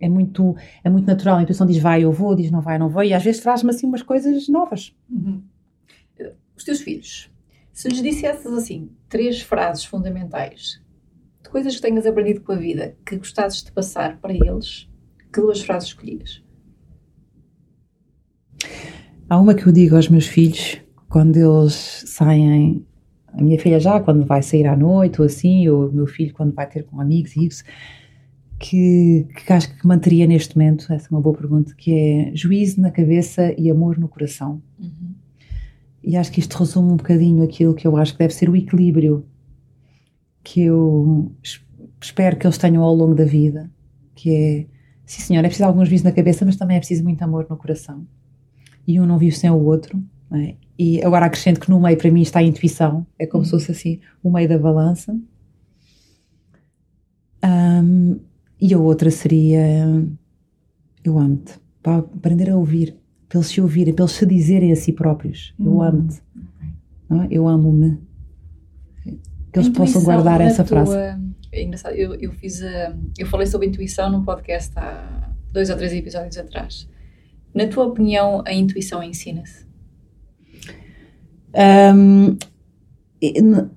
É 0.00 0.08
muito, 0.08 0.56
é 0.82 0.90
muito 0.90 1.06
natural. 1.06 1.38
A 1.38 1.42
intuição 1.42 1.66
diz 1.66 1.78
vai, 1.78 2.04
eu 2.04 2.12
vou, 2.12 2.34
diz 2.34 2.50
não 2.50 2.60
vai, 2.60 2.78
não 2.78 2.88
vou. 2.88 3.02
E 3.02 3.14
às 3.14 3.22
vezes 3.22 3.40
traz-me 3.40 3.70
assim 3.70 3.86
umas 3.86 4.02
coisas 4.02 4.48
novas. 4.48 4.94
Uhum. 5.10 5.42
Os 6.56 6.64
teus 6.64 6.80
filhos, 6.80 7.30
se 7.72 7.88
lhes 7.88 8.02
dissesses 8.02 8.46
assim, 8.46 8.90
três 9.08 9.40
frases 9.40 9.84
fundamentais 9.84 10.80
de 11.48 11.52
coisas 11.52 11.76
que 11.76 11.82
tenhas 11.82 12.06
aprendido 12.06 12.42
com 12.42 12.52
a 12.52 12.56
vida 12.56 12.94
que 13.04 13.16
gostasses 13.16 13.62
de 13.64 13.72
passar 13.72 14.18
para 14.20 14.34
eles, 14.34 14.86
que 15.32 15.40
duas 15.40 15.62
frases 15.62 15.88
escolhias? 15.88 16.42
Há 19.28 19.40
uma 19.40 19.54
que 19.54 19.66
eu 19.66 19.72
digo 19.72 19.96
aos 19.96 20.08
meus 20.08 20.26
filhos 20.26 20.78
quando 21.08 21.36
eles 21.36 22.04
saem 22.06 22.86
a 23.32 23.42
minha 23.42 23.58
filha 23.58 23.80
já 23.80 24.00
quando 24.00 24.26
vai 24.26 24.42
sair 24.42 24.66
à 24.66 24.76
noite 24.76 25.20
ou 25.20 25.26
assim, 25.26 25.68
ou 25.68 25.88
o 25.88 25.92
meu 25.92 26.06
filho 26.06 26.34
quando 26.34 26.54
vai 26.54 26.68
ter 26.68 26.84
com 26.84 27.00
amigos 27.00 27.34
e 27.36 27.46
isso, 27.46 27.64
que, 28.58 29.26
que 29.34 29.52
acho 29.52 29.74
que 29.74 29.86
manteria 29.86 30.26
neste 30.26 30.56
momento, 30.56 30.92
essa 30.92 31.06
é 31.06 31.10
uma 31.10 31.20
boa 31.20 31.36
pergunta, 31.36 31.74
que 31.76 31.92
é 31.92 32.32
juízo 32.34 32.80
na 32.80 32.90
cabeça 32.90 33.54
e 33.58 33.70
amor 33.70 33.98
no 33.98 34.08
coração. 34.08 34.62
Uhum. 34.78 35.14
E 36.02 36.16
acho 36.16 36.32
que 36.32 36.40
isto 36.40 36.58
resume 36.58 36.92
um 36.92 36.96
bocadinho 36.96 37.44
aquilo 37.44 37.74
que 37.74 37.86
eu 37.86 37.96
acho 37.96 38.12
que 38.12 38.18
deve 38.18 38.34
ser 38.34 38.48
o 38.48 38.56
equilíbrio 38.56 39.24
que 40.42 40.62
eu 40.62 41.32
espero 42.00 42.36
que 42.36 42.46
eles 42.46 42.58
tenham 42.58 42.82
ao 42.82 42.94
longo 42.94 43.14
da 43.14 43.24
vida, 43.24 43.70
que 44.14 44.34
é, 44.34 44.66
sim 45.04 45.22
senhor, 45.22 45.40
é 45.44 45.48
preciso 45.48 45.66
alguns 45.66 45.88
juízo 45.88 46.04
na 46.04 46.12
cabeça, 46.12 46.44
mas 46.44 46.56
também 46.56 46.76
é 46.76 46.80
preciso 46.80 47.04
muito 47.04 47.22
amor 47.22 47.46
no 47.48 47.56
coração. 47.56 48.06
E 48.86 48.98
um 48.98 49.06
não 49.06 49.18
vive 49.18 49.36
sem 49.36 49.50
o 49.50 49.64
outro, 49.64 50.02
é? 50.32 50.54
E 50.78 51.02
agora 51.02 51.26
acrescento 51.26 51.60
que 51.60 51.70
no 51.70 51.80
meio 51.80 51.98
para 51.98 52.10
mim 52.10 52.22
está 52.22 52.38
a 52.38 52.42
intuição, 52.42 53.06
é 53.18 53.26
como 53.26 53.44
se 53.44 53.50
fosse 53.50 53.72
assim 53.72 54.00
o 54.22 54.30
meio 54.30 54.48
da 54.48 54.58
balança. 54.58 55.18
Um, 57.44 58.18
e 58.60 58.74
a 58.74 58.78
outra 58.78 59.10
seria 59.10 59.86
eu 61.04 61.18
amo-te, 61.18 61.54
para 61.82 61.98
aprender 61.98 62.50
a 62.50 62.56
ouvir, 62.56 62.96
para 63.28 63.38
eles 63.38 63.48
se 63.48 63.60
ouvirem, 63.60 63.94
para 63.94 64.04
eles 64.04 64.14
se 64.14 64.26
dizerem 64.26 64.72
a 64.72 64.76
si 64.76 64.92
próprios: 64.92 65.54
Eu 65.58 65.76
hum. 65.76 65.82
amo-te, 65.82 66.22
é? 67.10 67.26
eu 67.30 67.48
amo-me. 67.48 67.98
Que 69.52 69.58
eles 69.58 69.68
possam 69.68 70.02
guardar 70.02 70.40
essa 70.40 70.64
tua, 70.64 70.84
frase. 70.84 71.18
É 71.50 71.62
engraçado, 71.62 71.94
eu, 71.94 72.14
eu 72.14 72.32
fiz 72.32 72.62
a, 72.62 72.94
eu 73.18 73.26
falei 73.26 73.46
sobre 73.46 73.66
intuição 73.68 74.10
num 74.10 74.22
podcast 74.22 74.72
há 74.76 75.30
dois 75.52 75.70
ou 75.70 75.76
três 75.76 75.92
episódios 75.92 76.36
atrás. 76.36 76.88
Na 77.54 77.66
tua 77.66 77.86
opinião, 77.86 78.42
a 78.46 78.52
intuição 78.52 79.02
ensina-se? 79.02 79.66
Um, 81.94 82.36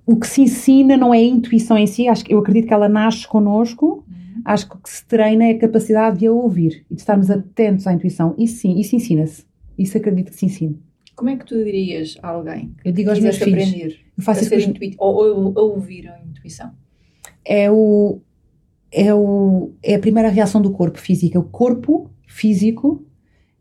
o 0.05 0.17
que 0.17 0.27
se 0.27 0.41
ensina 0.41 0.97
não 0.97 1.13
é 1.13 1.17
a 1.17 1.23
intuição 1.23 1.77
em 1.77 1.87
si, 1.87 2.07
acho 2.07 2.23
que 2.23 2.33
eu 2.33 2.39
acredito 2.39 2.67
que 2.67 2.73
ela 2.73 2.89
nasce 2.89 3.27
connosco, 3.27 4.05
uhum. 4.07 4.41
acho 4.45 4.69
que 4.69 4.75
o 4.75 4.79
que 4.79 4.89
se 4.89 5.05
treina 5.05 5.45
é 5.45 5.51
a 5.51 5.59
capacidade 5.59 6.19
de 6.19 6.27
a 6.27 6.31
ouvir 6.31 6.85
e 6.91 6.93
de 6.93 7.01
estarmos 7.01 7.31
atentos 7.31 7.87
à 7.87 7.93
intuição. 7.93 8.35
Isso 8.37 8.57
sim, 8.57 8.77
isso 8.79 8.95
ensina-se. 8.95 9.45
Isso 9.77 9.97
acredito 9.97 10.31
que 10.31 10.37
se 10.37 10.45
ensina. 10.45 10.75
Como 11.15 11.29
é 11.29 11.35
que 11.35 11.45
tu 11.45 11.63
dirias 11.63 12.17
a 12.21 12.29
alguém? 12.29 12.73
Eu 12.83 12.91
digo 12.91 13.09
aos 13.09 13.19
meus 13.19 13.37
filhos. 13.37 13.67
Aprender 13.67 13.99
eu 14.17 14.23
faço 14.23 14.41
a 14.41 14.43
ser 14.43 14.67
intuit 14.67 14.95
ou, 14.99 15.15
ou, 15.15 15.53
ou 15.55 15.71
ouvir 15.71 16.07
a 16.09 16.19
intuição. 16.21 16.71
É 17.45 17.69
o 17.71 18.21
é 18.91 19.13
o 19.13 19.73
é 19.81 19.95
a 19.95 19.99
primeira 19.99 20.29
reação 20.29 20.61
do 20.61 20.71
corpo 20.71 20.99
físico. 20.99 21.39
O 21.39 21.43
corpo 21.43 22.09
físico 22.27 23.05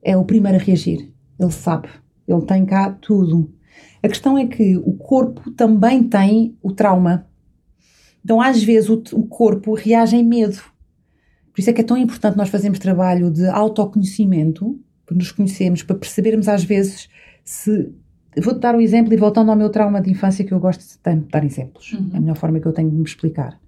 é 0.02 0.16
o 0.16 0.24
primeiro 0.24 0.58
a 0.58 0.60
reagir. 0.60 1.12
Ele 1.38 1.52
sabe. 1.52 1.88
Ele 2.26 2.42
tem 2.42 2.64
cá 2.64 2.92
tudo 2.92 3.52
a 4.02 4.08
questão 4.08 4.38
é 4.38 4.46
que 4.46 4.76
o 4.78 4.94
corpo 4.94 5.50
também 5.50 6.02
tem 6.02 6.56
o 6.62 6.72
trauma. 6.72 7.26
Então, 8.24 8.40
às 8.40 8.62
vezes, 8.62 8.88
o, 8.88 9.02
o 9.12 9.26
corpo 9.26 9.74
reage 9.74 10.16
em 10.16 10.24
medo. 10.24 10.60
Por 11.52 11.60
isso 11.60 11.70
é 11.70 11.72
que 11.72 11.80
é 11.80 11.84
tão 11.84 11.96
importante 11.96 12.36
nós 12.36 12.48
fazermos 12.48 12.78
trabalho 12.78 13.30
de 13.30 13.46
autoconhecimento, 13.46 14.80
para 15.04 15.16
nos 15.16 15.32
conhecermos, 15.32 15.82
para 15.82 15.96
percebermos 15.96 16.48
às 16.48 16.64
vezes 16.64 17.08
se. 17.50 17.92
Vou-te 18.40 18.60
dar 18.60 18.76
um 18.76 18.80
exemplo 18.80 19.12
e 19.12 19.16
voltando 19.16 19.50
ao 19.50 19.56
meu 19.56 19.70
trauma 19.70 20.00
de 20.00 20.08
infância, 20.08 20.44
que 20.44 20.52
eu 20.52 20.60
gosto 20.60 20.80
de 20.80 21.20
dar 21.28 21.44
exemplos. 21.44 21.92
Uhum. 21.92 22.10
É 22.12 22.16
a 22.16 22.20
melhor 22.20 22.36
forma 22.36 22.60
que 22.60 22.66
eu 22.66 22.72
tenho 22.72 22.88
de 22.88 22.96
me 22.96 23.02
explicar. 23.02 23.58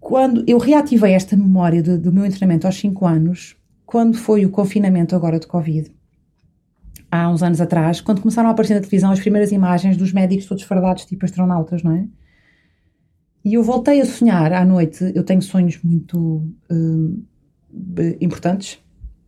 Quando 0.00 0.42
eu 0.46 0.58
reativei 0.58 1.12
esta 1.12 1.36
memória 1.36 1.80
de, 1.80 1.96
do 1.96 2.12
meu 2.12 2.28
treinamento 2.28 2.66
aos 2.66 2.76
5 2.76 3.06
anos, 3.06 3.56
quando 3.86 4.16
foi 4.16 4.44
o 4.44 4.50
confinamento 4.50 5.14
agora 5.14 5.38
de 5.38 5.46
Covid, 5.46 5.92
há 7.08 7.30
uns 7.30 7.44
anos 7.44 7.60
atrás, 7.60 8.00
quando 8.00 8.20
começaram 8.20 8.48
a 8.48 8.52
aparecer 8.52 8.74
na 8.74 8.80
televisão 8.80 9.12
as 9.12 9.20
primeiras 9.20 9.52
imagens 9.52 9.96
dos 9.96 10.12
médicos 10.12 10.46
todos 10.46 10.64
fardados, 10.64 11.04
tipo 11.04 11.24
astronautas, 11.24 11.84
não 11.84 11.92
é? 11.92 12.08
E 13.44 13.54
eu 13.54 13.62
voltei 13.62 14.00
a 14.00 14.04
sonhar 14.04 14.52
à 14.52 14.64
noite. 14.64 15.12
Eu 15.14 15.22
tenho 15.22 15.40
sonhos 15.40 15.80
muito 15.82 16.18
uh, 16.18 17.24
importantes, 18.20 18.80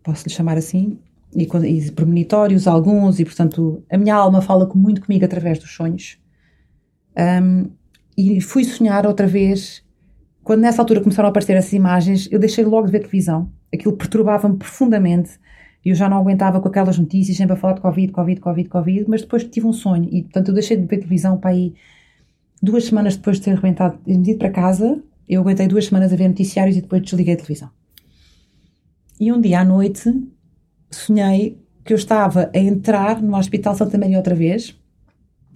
posso 0.03 0.27
lhe 0.27 0.35
chamar 0.35 0.59
assim, 0.59 0.99
e, 1.35 1.45
e 1.45 1.91
premonitórios, 1.93 2.67
alguns, 2.67 3.19
e 3.19 3.25
portanto 3.25 3.83
a 3.91 3.97
minha 3.97 4.15
alma 4.15 4.41
fala 4.41 4.69
muito 4.75 5.01
comigo 5.01 5.25
através 5.25 5.59
dos 5.59 5.71
sonhos. 5.71 6.19
Um, 7.17 7.71
e 8.17 8.41
fui 8.41 8.65
sonhar 8.65 9.07
outra 9.07 9.27
vez. 9.27 9.83
Quando 10.43 10.61
nessa 10.61 10.83
altura 10.83 11.01
começaram 11.01 11.29
a 11.29 11.31
aparecer 11.31 11.57
essas 11.57 11.73
imagens, 11.73 12.29
eu 12.31 12.39
deixei 12.39 12.65
logo 12.65 12.87
de 12.87 12.93
ver 12.93 13.01
televisão. 13.01 13.51
Aquilo 13.73 13.97
perturbava-me 13.97 14.57
profundamente 14.57 15.39
e 15.85 15.89
eu 15.91 15.95
já 15.95 16.09
não 16.09 16.19
aguentava 16.19 16.61
com 16.61 16.69
aquelas 16.69 16.99
notícias, 16.99 17.37
sempre 17.37 17.55
a 17.55 17.57
falar 17.57 17.75
de 17.75 17.81
Covid, 17.81 18.13
Covid, 18.13 18.41
Covid, 18.41 18.69
Covid, 18.69 19.05
mas 19.09 19.23
depois 19.23 19.45
tive 19.45 19.67
um 19.67 19.73
sonho 19.73 20.09
e, 20.13 20.23
portanto, 20.23 20.49
eu 20.49 20.55
deixei 20.55 20.77
de 20.77 20.87
ver 20.87 20.99
televisão 20.99 21.39
para 21.39 21.51
aí 21.51 21.75
duas 22.63 22.85
semanas 22.85 23.17
depois 23.17 23.39
de 23.39 23.45
ter 23.45 23.53
arrebentado, 23.53 23.99
de 24.07 24.17
me 24.17 24.31
ir 24.31 24.39
para 24.39 24.51
casa, 24.51 25.03
eu 25.29 25.41
aguentei 25.41 25.67
duas 25.67 25.87
semanas 25.87 26.13
a 26.13 26.17
ver 26.17 26.29
noticiários 26.29 26.77
e 26.77 26.83
depois 26.83 27.03
desliguei 27.03 27.35
a 27.35 27.37
televisão. 27.37 27.71
E 29.19 29.33
um 29.33 29.41
dia 29.41 29.61
à 29.61 29.65
noite 29.65 30.13
sonhei 30.97 31.59
que 31.85 31.93
eu 31.93 31.97
estava 31.97 32.51
a 32.55 32.59
entrar 32.59 33.21
no 33.21 33.37
Hospital 33.37 33.75
Santa 33.75 33.99
Maria 33.99 34.19
outra 34.19 34.35
vez, 34.35 34.79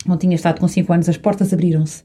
onde 0.09 0.21
tinha 0.21 0.35
estado 0.35 0.61
com 0.61 0.69
5 0.69 0.93
anos, 0.93 1.09
as 1.09 1.17
portas 1.17 1.53
abriram-se 1.53 2.05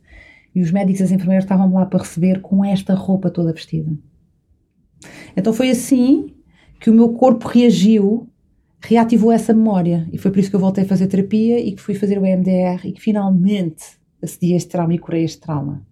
e 0.53 0.61
os 0.61 0.71
médicos 0.71 1.01
e 1.01 1.03
as 1.03 1.11
enfermeiras 1.11 1.45
estavam 1.45 1.73
lá 1.73 1.85
para 1.85 1.99
receber 1.99 2.41
com 2.41 2.63
esta 2.63 2.93
roupa 2.93 3.29
toda 3.29 3.53
vestida. 3.53 3.91
Então 5.35 5.53
foi 5.53 5.69
assim 5.69 6.33
que 6.79 6.89
o 6.89 6.93
meu 6.93 7.13
corpo 7.13 7.47
reagiu, 7.47 8.27
reativou 8.81 9.31
essa 9.31 9.53
memória. 9.53 10.07
E 10.11 10.17
foi 10.17 10.31
por 10.31 10.39
isso 10.39 10.49
que 10.49 10.55
eu 10.55 10.59
voltei 10.59 10.83
a 10.83 10.87
fazer 10.87 11.07
terapia 11.07 11.59
e 11.59 11.71
que 11.71 11.81
fui 11.81 11.95
fazer 11.95 12.17
o 12.17 12.25
EMDR 12.25 12.85
e 12.85 12.91
que 12.91 13.01
finalmente 13.01 13.83
acedi 14.21 14.53
a 14.53 14.57
este 14.57 14.69
trauma 14.69 14.93
e 14.93 14.99
curei 14.99 15.23
este 15.23 15.39
trauma. 15.39 15.85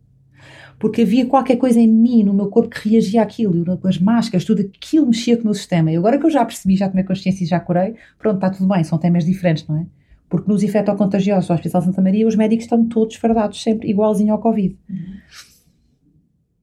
Porque 0.79 1.01
havia 1.01 1.25
qualquer 1.25 1.57
coisa 1.57 1.77
em 1.79 1.87
mim, 1.87 2.23
no 2.23 2.33
meu 2.33 2.47
corpo, 2.47 2.69
que 2.69 2.89
reagia 2.89 3.21
àquilo, 3.21 3.77
as 3.83 3.99
máscaras, 3.99 4.45
tudo 4.45 4.61
aquilo 4.61 5.07
mexia 5.07 5.35
com 5.35 5.43
o 5.43 5.45
meu 5.45 5.53
sistema. 5.53 5.91
E 5.91 5.97
agora 5.97 6.17
que 6.17 6.25
eu 6.25 6.29
já 6.29 6.45
percebi, 6.45 6.77
já 6.77 6.87
tomei 6.87 7.03
consciência 7.03 7.43
e 7.43 7.47
já 7.47 7.59
curei, 7.59 7.95
pronto, 8.17 8.35
está 8.35 8.49
tudo 8.49 8.67
bem, 8.67 8.83
são 8.85 8.97
temas 8.97 9.25
diferentes, 9.25 9.67
não 9.67 9.77
é? 9.77 9.85
Porque 10.29 10.49
nos 10.49 10.63
infectocontagiosos 10.63 11.47
do 11.47 11.53
Hospital 11.53 11.81
Santa 11.81 12.01
Maria, 12.01 12.25
os 12.25 12.35
médicos 12.35 12.63
estão 12.63 12.85
todos 12.85 13.15
fardados, 13.17 13.61
sempre 13.61 13.89
igualzinho 13.89 14.31
ao 14.31 14.39
Covid. 14.39 14.77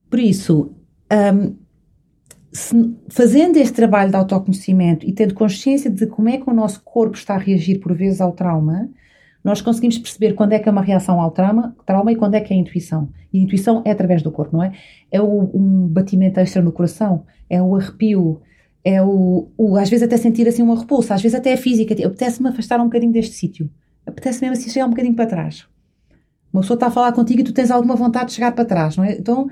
Por 0.09 0.19
isso, 0.19 0.71
um, 1.11 1.55
se, 2.51 2.95
fazendo 3.09 3.57
este 3.57 3.73
trabalho 3.73 4.09
de 4.09 4.15
autoconhecimento 4.15 5.05
e 5.05 5.13
tendo 5.13 5.33
consciência 5.33 5.91
de 5.91 6.07
como 6.07 6.29
é 6.29 6.37
que 6.37 6.49
o 6.49 6.53
nosso 6.53 6.81
corpo 6.83 7.15
está 7.15 7.35
a 7.35 7.37
reagir 7.37 7.79
por 7.79 7.93
vezes 7.93 8.19
ao 8.19 8.31
trauma, 8.31 8.89
nós 9.43 9.61
conseguimos 9.61 9.97
perceber 9.97 10.33
quando 10.33 10.53
é 10.53 10.59
que 10.59 10.67
é 10.67 10.71
uma 10.71 10.81
reação 10.81 11.21
ao 11.21 11.31
trauma, 11.31 11.75
trauma 11.85 12.11
e 12.11 12.15
quando 12.15 12.35
é 12.35 12.41
que 12.41 12.53
é 12.53 12.57
a 12.57 12.59
intuição. 12.59 13.09
E 13.31 13.39
a 13.39 13.43
intuição 13.43 13.81
é 13.85 13.91
através 13.91 14.21
do 14.21 14.31
corpo, 14.31 14.57
não 14.57 14.63
é? 14.63 14.73
É 15.11 15.21
o, 15.21 15.49
um 15.53 15.87
batimento 15.87 16.39
extra 16.39 16.61
no 16.61 16.71
coração, 16.71 17.25
é 17.49 17.61
o 17.61 17.75
arrepio, 17.75 18.41
é 18.83 19.01
o, 19.01 19.49
o, 19.57 19.77
às 19.77 19.89
vezes 19.89 20.03
até 20.03 20.17
sentir 20.17 20.47
assim 20.47 20.61
uma 20.61 20.79
repulsa, 20.79 21.13
às 21.13 21.21
vezes 21.21 21.37
até 21.37 21.51
é 21.51 21.57
física, 21.57 21.95
tipo, 21.95 22.07
apetece-me 22.07 22.49
afastar 22.49 22.79
um 22.79 22.85
bocadinho 22.85 23.11
deste 23.11 23.35
sítio, 23.35 23.69
apetece 24.05 24.41
mesmo 24.41 24.53
assim 24.53 24.69
chegar 24.69 24.85
um 24.85 24.91
bocadinho 24.91 25.15
para 25.15 25.25
trás. 25.25 25.65
Uma 26.51 26.61
pessoa 26.61 26.75
está 26.75 26.87
a 26.87 26.91
falar 26.91 27.11
contigo 27.11 27.41
e 27.41 27.43
tu 27.43 27.53
tens 27.53 27.69
alguma 27.69 27.95
vontade 27.95 28.27
de 28.27 28.33
chegar 28.33 28.53
para 28.53 28.65
trás, 28.65 28.97
não 28.97 29.03
é? 29.03 29.13
Então 29.13 29.49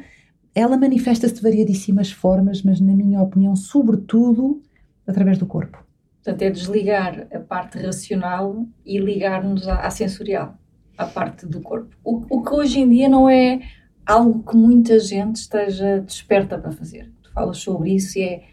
ela 0.55 0.77
manifesta-se 0.77 1.33
de 1.33 1.41
variadíssimas 1.41 2.09
formas, 2.09 2.63
mas, 2.63 2.79
na 2.79 2.95
minha 2.95 3.21
opinião, 3.21 3.57
sobretudo 3.57 4.61
através 5.05 5.37
do 5.37 5.45
corpo. 5.45 5.84
Portanto, 6.25 6.41
é 6.41 6.49
desligar 6.49 7.27
a 7.31 7.39
parte 7.39 7.77
racional 7.77 8.65
e 8.83 8.97
ligar-nos 8.97 9.67
à, 9.67 9.81
à, 9.81 9.91
sensorial, 9.91 10.55
à 10.97 11.05
parte 11.05 11.45
do 11.45 11.61
corpo. 11.61 11.95
O, 12.03 12.37
o, 12.37 12.43
que 12.43 12.51
hoje 12.51 12.79
em 12.79 12.89
dia 12.89 13.07
não 13.07 13.29
é 13.29 13.61
algo 14.03 14.41
que 14.43 14.57
muita 14.57 14.99
gente 14.99 15.35
esteja 15.35 15.99
desperta 15.99 16.57
para 16.57 16.71
fazer. 16.71 17.11
Tu 17.21 17.31
falas 17.31 17.59
sobre 17.59 17.93
isso 17.93 18.17
e 18.17 18.23
é, 18.23 18.43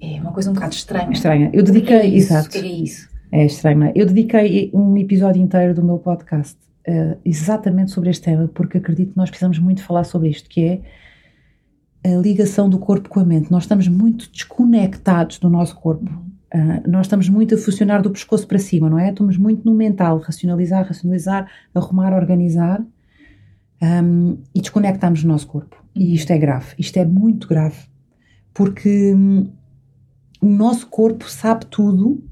é 0.00 0.20
uma 0.20 0.30
coisa 0.30 0.48
um 0.48 0.54
bocado 0.54 0.74
estranha. 0.74 1.10
Estranha. 1.10 1.50
Eu 1.52 1.64
dediquei, 1.64 1.96
é 1.96 2.06
isso? 2.06 2.32
exato. 2.32 2.46
O 2.46 2.50
que 2.52 2.58
é 2.58 2.70
isso? 2.70 3.08
É 3.32 3.44
estranho, 3.44 3.82
é? 3.82 3.92
Eu 3.92 4.06
dediquei 4.06 4.70
um 4.72 4.96
episódio 4.96 5.42
inteiro 5.42 5.74
do 5.74 5.82
meu 5.82 5.98
podcast 5.98 6.56
uh, 6.86 7.18
exatamente 7.24 7.90
sobre 7.90 8.10
este 8.10 8.22
tema, 8.22 8.46
porque 8.46 8.78
acredito 8.78 9.10
que 9.10 9.16
nós 9.16 9.28
precisamos 9.28 9.58
muito 9.58 9.82
falar 9.82 10.04
sobre 10.04 10.28
isto, 10.28 10.48
que 10.48 10.64
é 12.04 12.14
a 12.14 12.16
ligação 12.16 12.70
do 12.70 12.78
corpo 12.78 13.08
com 13.08 13.18
a 13.18 13.24
mente. 13.24 13.50
Nós 13.50 13.64
estamos 13.64 13.88
muito 13.88 14.30
desconectados 14.30 15.40
do 15.40 15.50
nosso 15.50 15.74
corpo. 15.74 16.35
Uh, 16.54 16.88
nós 16.88 17.06
estamos 17.06 17.28
muito 17.28 17.54
a 17.54 17.58
funcionar 17.58 18.00
do 18.00 18.10
pescoço 18.10 18.46
para 18.46 18.58
cima, 18.58 18.88
não 18.88 18.98
é? 18.98 19.10
Estamos 19.10 19.36
muito 19.36 19.64
no 19.64 19.74
mental, 19.74 20.18
racionalizar, 20.18 20.86
racionalizar, 20.86 21.50
arrumar, 21.74 22.14
organizar 22.14 22.84
um, 23.82 24.38
e 24.54 24.60
desconectamos 24.60 25.24
o 25.24 25.28
nosso 25.28 25.46
corpo. 25.46 25.82
E 25.94 26.14
isto 26.14 26.30
é 26.30 26.38
grave, 26.38 26.74
isto 26.78 26.96
é 26.98 27.04
muito 27.04 27.48
grave, 27.48 27.76
porque 28.54 29.12
um, 29.14 29.50
o 30.40 30.46
nosso 30.46 30.86
corpo 30.86 31.28
sabe 31.28 31.66
tudo 31.66 32.22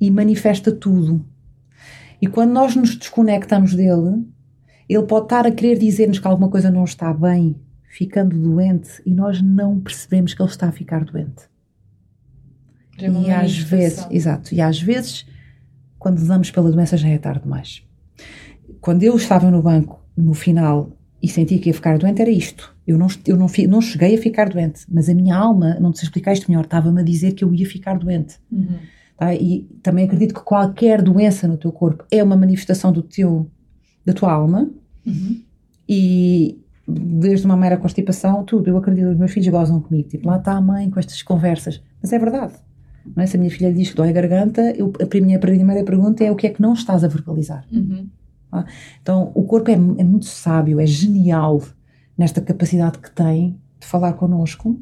e 0.00 0.10
manifesta 0.10 0.70
tudo. 0.70 1.24
E 2.20 2.26
quando 2.26 2.52
nós 2.52 2.76
nos 2.76 2.96
desconectamos 2.96 3.74
dele, 3.74 4.24
ele 4.88 5.04
pode 5.04 5.26
estar 5.26 5.46
a 5.46 5.50
querer 5.50 5.78
dizer-nos 5.78 6.18
que 6.18 6.26
alguma 6.26 6.50
coisa 6.50 6.70
não 6.70 6.84
está 6.84 7.12
bem, 7.12 7.56
ficando 7.88 8.38
doente, 8.38 9.02
e 9.06 9.14
nós 9.14 9.40
não 9.40 9.80
percebemos 9.80 10.34
que 10.34 10.42
ele 10.42 10.50
está 10.50 10.68
a 10.68 10.72
ficar 10.72 11.04
doente. 11.04 11.53
E 12.98 13.30
às 13.30 13.56
vezes, 13.58 14.06
exato, 14.10 14.54
e 14.54 14.60
às 14.60 14.80
vezes, 14.80 15.26
quando 15.98 16.24
damos 16.26 16.50
pela 16.50 16.70
doença, 16.70 16.96
já 16.96 17.08
é 17.08 17.18
tarde 17.18 17.42
demais. 17.42 17.82
Quando 18.80 19.02
eu 19.02 19.16
estava 19.16 19.50
no 19.50 19.62
banco, 19.62 20.04
no 20.16 20.34
final, 20.34 20.96
e 21.22 21.28
senti 21.28 21.58
que 21.58 21.70
ia 21.70 21.74
ficar 21.74 21.98
doente, 21.98 22.20
era 22.20 22.30
isto. 22.30 22.74
Eu 22.86 22.98
não, 22.98 23.06
eu 23.26 23.36
não, 23.36 23.46
não 23.68 23.80
cheguei 23.80 24.14
a 24.14 24.18
ficar 24.18 24.48
doente, 24.48 24.84
mas 24.90 25.08
a 25.08 25.14
minha 25.14 25.34
alma, 25.34 25.78
não 25.80 25.90
te 25.90 26.02
explicar 26.02 26.34
isto 26.34 26.50
melhor, 26.50 26.64
estava-me 26.64 27.00
a 27.00 27.04
dizer 27.04 27.32
que 27.32 27.42
eu 27.42 27.54
ia 27.54 27.66
ficar 27.66 27.98
doente. 27.98 28.36
Uhum. 28.52 28.76
Tá? 29.16 29.34
E 29.34 29.62
também 29.82 30.04
acredito 30.04 30.34
que 30.34 30.42
qualquer 30.42 31.00
doença 31.00 31.48
no 31.48 31.56
teu 31.56 31.72
corpo 31.72 32.04
é 32.10 32.22
uma 32.22 32.36
manifestação 32.36 32.92
do 32.92 33.02
teu, 33.02 33.50
da 34.04 34.12
tua 34.12 34.32
alma. 34.32 34.70
Uhum. 35.06 35.40
E 35.88 36.60
desde 36.86 37.46
uma 37.46 37.56
mera 37.56 37.76
constipação, 37.76 38.44
tudo. 38.44 38.68
Eu 38.68 38.76
acredito, 38.76 39.08
os 39.08 39.16
meus 39.16 39.32
filhos 39.32 39.48
gozam 39.48 39.80
comigo. 39.80 40.08
Tipo, 40.08 40.28
lá 40.28 40.36
está 40.36 40.52
a 40.52 40.60
mãe 40.60 40.90
com 40.90 40.98
estas 40.98 41.22
conversas. 41.22 41.82
Mas 42.02 42.12
é 42.12 42.18
verdade. 42.18 42.54
Não 43.14 43.22
é? 43.22 43.26
Se 43.26 43.36
a 43.36 43.40
minha 43.40 43.50
filha 43.50 43.72
diz 43.72 43.90
que 43.90 43.96
dói 43.96 44.08
a 44.10 44.12
garganta, 44.12 44.62
eu, 44.76 44.92
a, 45.00 45.20
minha 45.20 45.38
primeira 45.38 45.84
pergunta 45.84 46.24
é 46.24 46.30
o 46.30 46.36
que 46.36 46.46
é 46.46 46.50
que 46.50 46.62
não 46.62 46.72
estás 46.72 47.04
a 47.04 47.08
verbalizar. 47.08 47.66
Uhum. 47.72 48.08
Tá? 48.50 48.64
Então, 49.02 49.32
o 49.34 49.44
corpo 49.44 49.70
é, 49.70 49.74
é 49.74 49.76
muito 49.76 50.26
sábio, 50.26 50.80
é 50.80 50.86
genial 50.86 51.62
nesta 52.16 52.40
capacidade 52.40 52.98
que 52.98 53.10
tem 53.10 53.58
de 53.80 53.86
falar 53.86 54.14
connosco. 54.14 54.80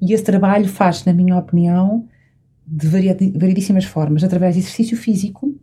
E 0.00 0.12
esse 0.12 0.24
trabalho 0.24 0.68
faz, 0.68 1.04
na 1.04 1.12
minha 1.12 1.36
opinião, 1.36 2.08
de 2.66 2.88
variedíssimas 2.88 3.84
formas, 3.84 4.24
através 4.24 4.54
de 4.54 4.60
exercício 4.60 4.96
físico, 4.96 5.54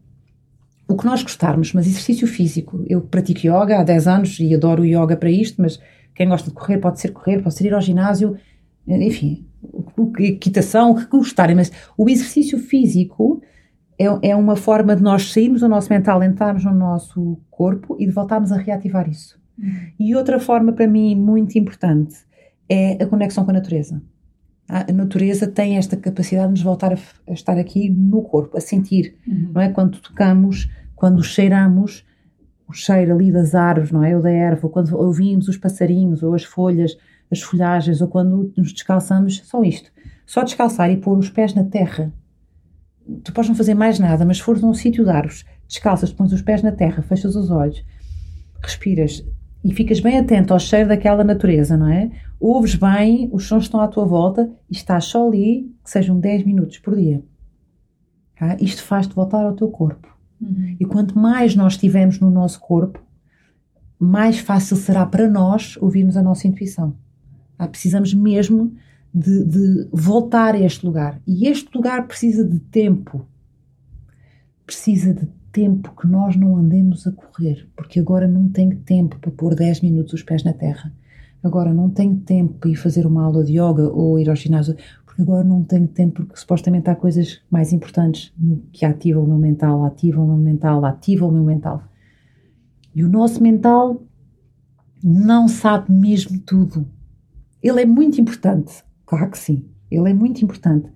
o 0.88 0.96
que 0.96 1.06
nós 1.06 1.22
gostarmos, 1.22 1.74
mas 1.74 1.88
exercício 1.88 2.28
físico. 2.28 2.84
Eu 2.88 3.02
pratico 3.02 3.42
yoga 3.42 3.80
há 3.80 3.84
10 3.84 4.08
anos 4.08 4.40
e 4.40 4.54
adoro 4.54 4.86
yoga 4.86 5.16
para 5.16 5.30
isto, 5.30 5.62
mas 5.62 5.80
quem 6.16 6.28
gosta 6.28 6.50
de 6.50 6.56
correr 6.56 6.78
pode 6.80 7.00
ser 7.00 7.12
correr, 7.12 7.42
pode 7.42 7.56
ser 7.56 7.68
ir 7.68 7.74
ao 7.74 7.82
ginásio, 7.82 8.38
enfim, 8.88 9.46
equitação, 10.20 10.92
o 10.92 10.96
que 10.96 11.06
gostarem, 11.06 11.56
mas 11.56 11.72
o 11.98 12.10
exercício 12.10 12.58
físico 12.58 13.42
é, 13.98 14.30
é 14.30 14.36
uma 14.36 14.56
forma 14.56 14.96
de 14.96 15.04
nós 15.04 15.32
sairmos 15.32 15.62
do 15.62 15.68
nosso 15.68 15.90
mental, 15.90 16.24
entrarmos 16.24 16.64
no 16.64 16.74
nosso 16.74 17.40
corpo 17.50 17.96
e 18.00 18.06
de 18.06 18.12
voltarmos 18.12 18.52
a 18.52 18.58
reativar 18.58 19.10
isso. 19.10 19.40
E 20.00 20.16
outra 20.16 20.40
forma 20.40 20.72
para 20.72 20.88
mim 20.88 21.16
muito 21.16 21.58
importante 21.58 22.16
é 22.70 23.04
a 23.04 23.06
conexão 23.06 23.44
com 23.44 23.52
a 23.52 23.56
natureza 23.56 24.02
a 24.70 24.94
natureza 24.94 25.48
tem 25.48 25.78
esta 25.78 25.98
capacidade 25.98 26.46
de 26.46 26.52
nos 26.52 26.62
voltar 26.62 26.94
a, 26.94 26.98
a 27.28 27.34
estar 27.34 27.58
aqui 27.58 27.90
no 27.90 28.22
corpo, 28.22 28.56
a 28.56 28.62
sentir, 28.62 29.18
uhum. 29.28 29.50
não 29.56 29.62
é? 29.62 29.70
Quando 29.70 30.00
tocamos, 30.00 30.70
quando 30.96 31.24
cheiramos, 31.24 32.06
o 32.68 32.74
cheiro 32.74 33.16
ali 33.16 33.32
das 33.32 33.56
árvores, 33.56 33.92
não 33.92 34.04
é? 34.04 34.16
Ou 34.16 34.22
da 34.22 34.30
erva, 34.30 34.70
quando 34.70 34.96
ouvimos 34.96 35.48
os 35.48 35.58
passarinhos, 35.58 36.22
ou 36.22 36.36
as 36.36 36.44
folhas, 36.44 36.96
as 37.32 37.42
folhagens, 37.42 38.02
ou 38.02 38.08
quando 38.08 38.52
nos 38.58 38.74
descalçamos, 38.74 39.42
só 39.46 39.64
isto. 39.64 39.92
Só 40.26 40.44
descalçar 40.44 40.90
e 40.92 40.98
pôr 40.98 41.18
os 41.18 41.30
pés 41.30 41.54
na 41.54 41.64
terra. 41.64 42.14
Tu 43.24 43.34
podes 43.34 43.50
não 43.50 43.56
fazer 43.56 43.74
mais 43.74 44.00
nada, 44.00 44.26
mas 44.26 44.38
se 44.38 44.44
fores 44.44 44.62
num 44.62 44.74
sítio 44.74 45.04
de 45.04 45.10
árvores, 45.10 45.46
descalças, 45.68 46.12
pões 46.14 46.32
os 46.32 46.42
pés 46.42 46.62
na 46.62 46.72
terra, 46.72 47.02
fechas 47.02 47.36
os 47.36 47.50
olhos, 47.50 47.84
respiras, 48.62 49.24
e 49.64 49.74
ficas 49.74 50.00
bem 50.00 50.18
atento 50.18 50.54
ao 50.54 50.60
cheiro 50.60 50.88
daquela 50.88 51.24
natureza, 51.24 51.76
não 51.76 51.88
é? 51.88 52.10
Ouves 52.40 52.76
bem, 52.76 53.30
os 53.34 53.48
sons 53.48 53.64
estão 53.64 53.82
à 53.82 53.88
tua 53.88 54.06
volta 54.06 54.50
e 54.70 54.74
estás 54.74 55.06
só 55.06 55.28
ali, 55.28 55.70
que 55.84 55.90
sejam 55.90 56.20
10 56.20 56.46
minutos 56.46 56.80
por 56.80 56.96
dia. 56.96 57.22
Tá? 58.38 58.56
Isto 58.62 58.84
faz-te 58.84 59.14
voltar 59.14 59.44
ao 59.44 59.54
teu 59.54 59.68
corpo. 59.68 60.08
Uhum. 60.40 60.78
E 60.80 60.86
quanto 60.86 61.20
mais 61.20 61.56
nós 61.56 61.74
estivermos 61.74 62.20
no 62.20 62.30
nosso 62.30 62.60
corpo, 62.62 63.04
mais 64.00 64.40
fácil 64.40 64.78
será 64.78 65.06
para 65.06 65.30
nós 65.30 65.76
ouvirmos 65.82 66.16
a 66.16 66.24
nossa 66.24 66.48
intuição. 66.48 66.96
Precisamos 67.68 68.14
mesmo 68.14 68.74
de, 69.14 69.44
de 69.44 69.88
voltar 69.92 70.56
a 70.56 70.60
este 70.60 70.86
lugar. 70.86 71.22
E 71.28 71.48
este 71.48 71.70
lugar 71.76 72.08
precisa 72.08 72.44
de 72.44 72.60
tempo. 72.60 73.26
Precisa 74.66 75.14
de 75.14 75.28
tempo 75.52 75.94
que 76.00 76.08
nós 76.08 76.36
não 76.36 76.56
andemos 76.58 77.08
a 77.08 77.12
correr, 77.12 77.68
porque 77.76 78.00
agora 78.00 78.28
não 78.28 78.50
tenho 78.50 78.78
tempo 78.78 79.18
para 79.20 79.32
pôr 79.32 79.56
10 79.56 79.82
minutos 79.82 80.14
os 80.14 80.24
pés 80.24 80.44
na 80.44 80.54
terra. 80.54 80.94
Agora 81.44 81.74
não 81.74 81.90
tenho 81.90 82.18
tempo 82.18 82.54
para 82.56 82.70
ir 82.70 82.76
fazer 82.76 83.06
uma 83.06 83.24
aula 83.24 83.44
de 83.44 83.54
yoga 83.54 83.90
ou 83.90 84.20
ir 84.20 84.30
ao 84.30 84.36
ginásio, 84.36 84.76
porque 85.06 85.22
agora 85.22 85.44
não 85.44 85.64
tenho 85.64 85.88
tempo, 85.88 86.26
porque 86.26 86.40
supostamente 86.40 86.90
há 86.90 86.96
coisas 86.96 87.42
mais 87.50 87.72
importantes 87.74 88.34
que 88.72 88.86
ativam 88.86 89.24
o 89.24 89.28
meu 89.28 89.38
mental, 89.38 89.84
ativam 89.86 90.26
o 90.26 90.28
meu 90.28 90.38
mental, 90.38 90.84
ativam 90.86 91.30
o 91.30 91.32
meu 91.32 91.44
mental. 91.44 91.84
E 92.94 93.04
o 93.04 93.10
nosso 93.10 93.42
mental 93.42 94.02
não 95.04 95.48
sabe 95.48 95.92
mesmo 95.92 96.40
tudo. 96.40 96.86
Ele 97.62 97.82
é 97.82 97.86
muito 97.86 98.20
importante, 98.20 98.84
claro 99.06 99.30
que 99.32 99.38
sim, 99.38 99.70
ele 99.92 100.10
é 100.10 100.14
muito 100.14 100.44
importante. 100.44 100.90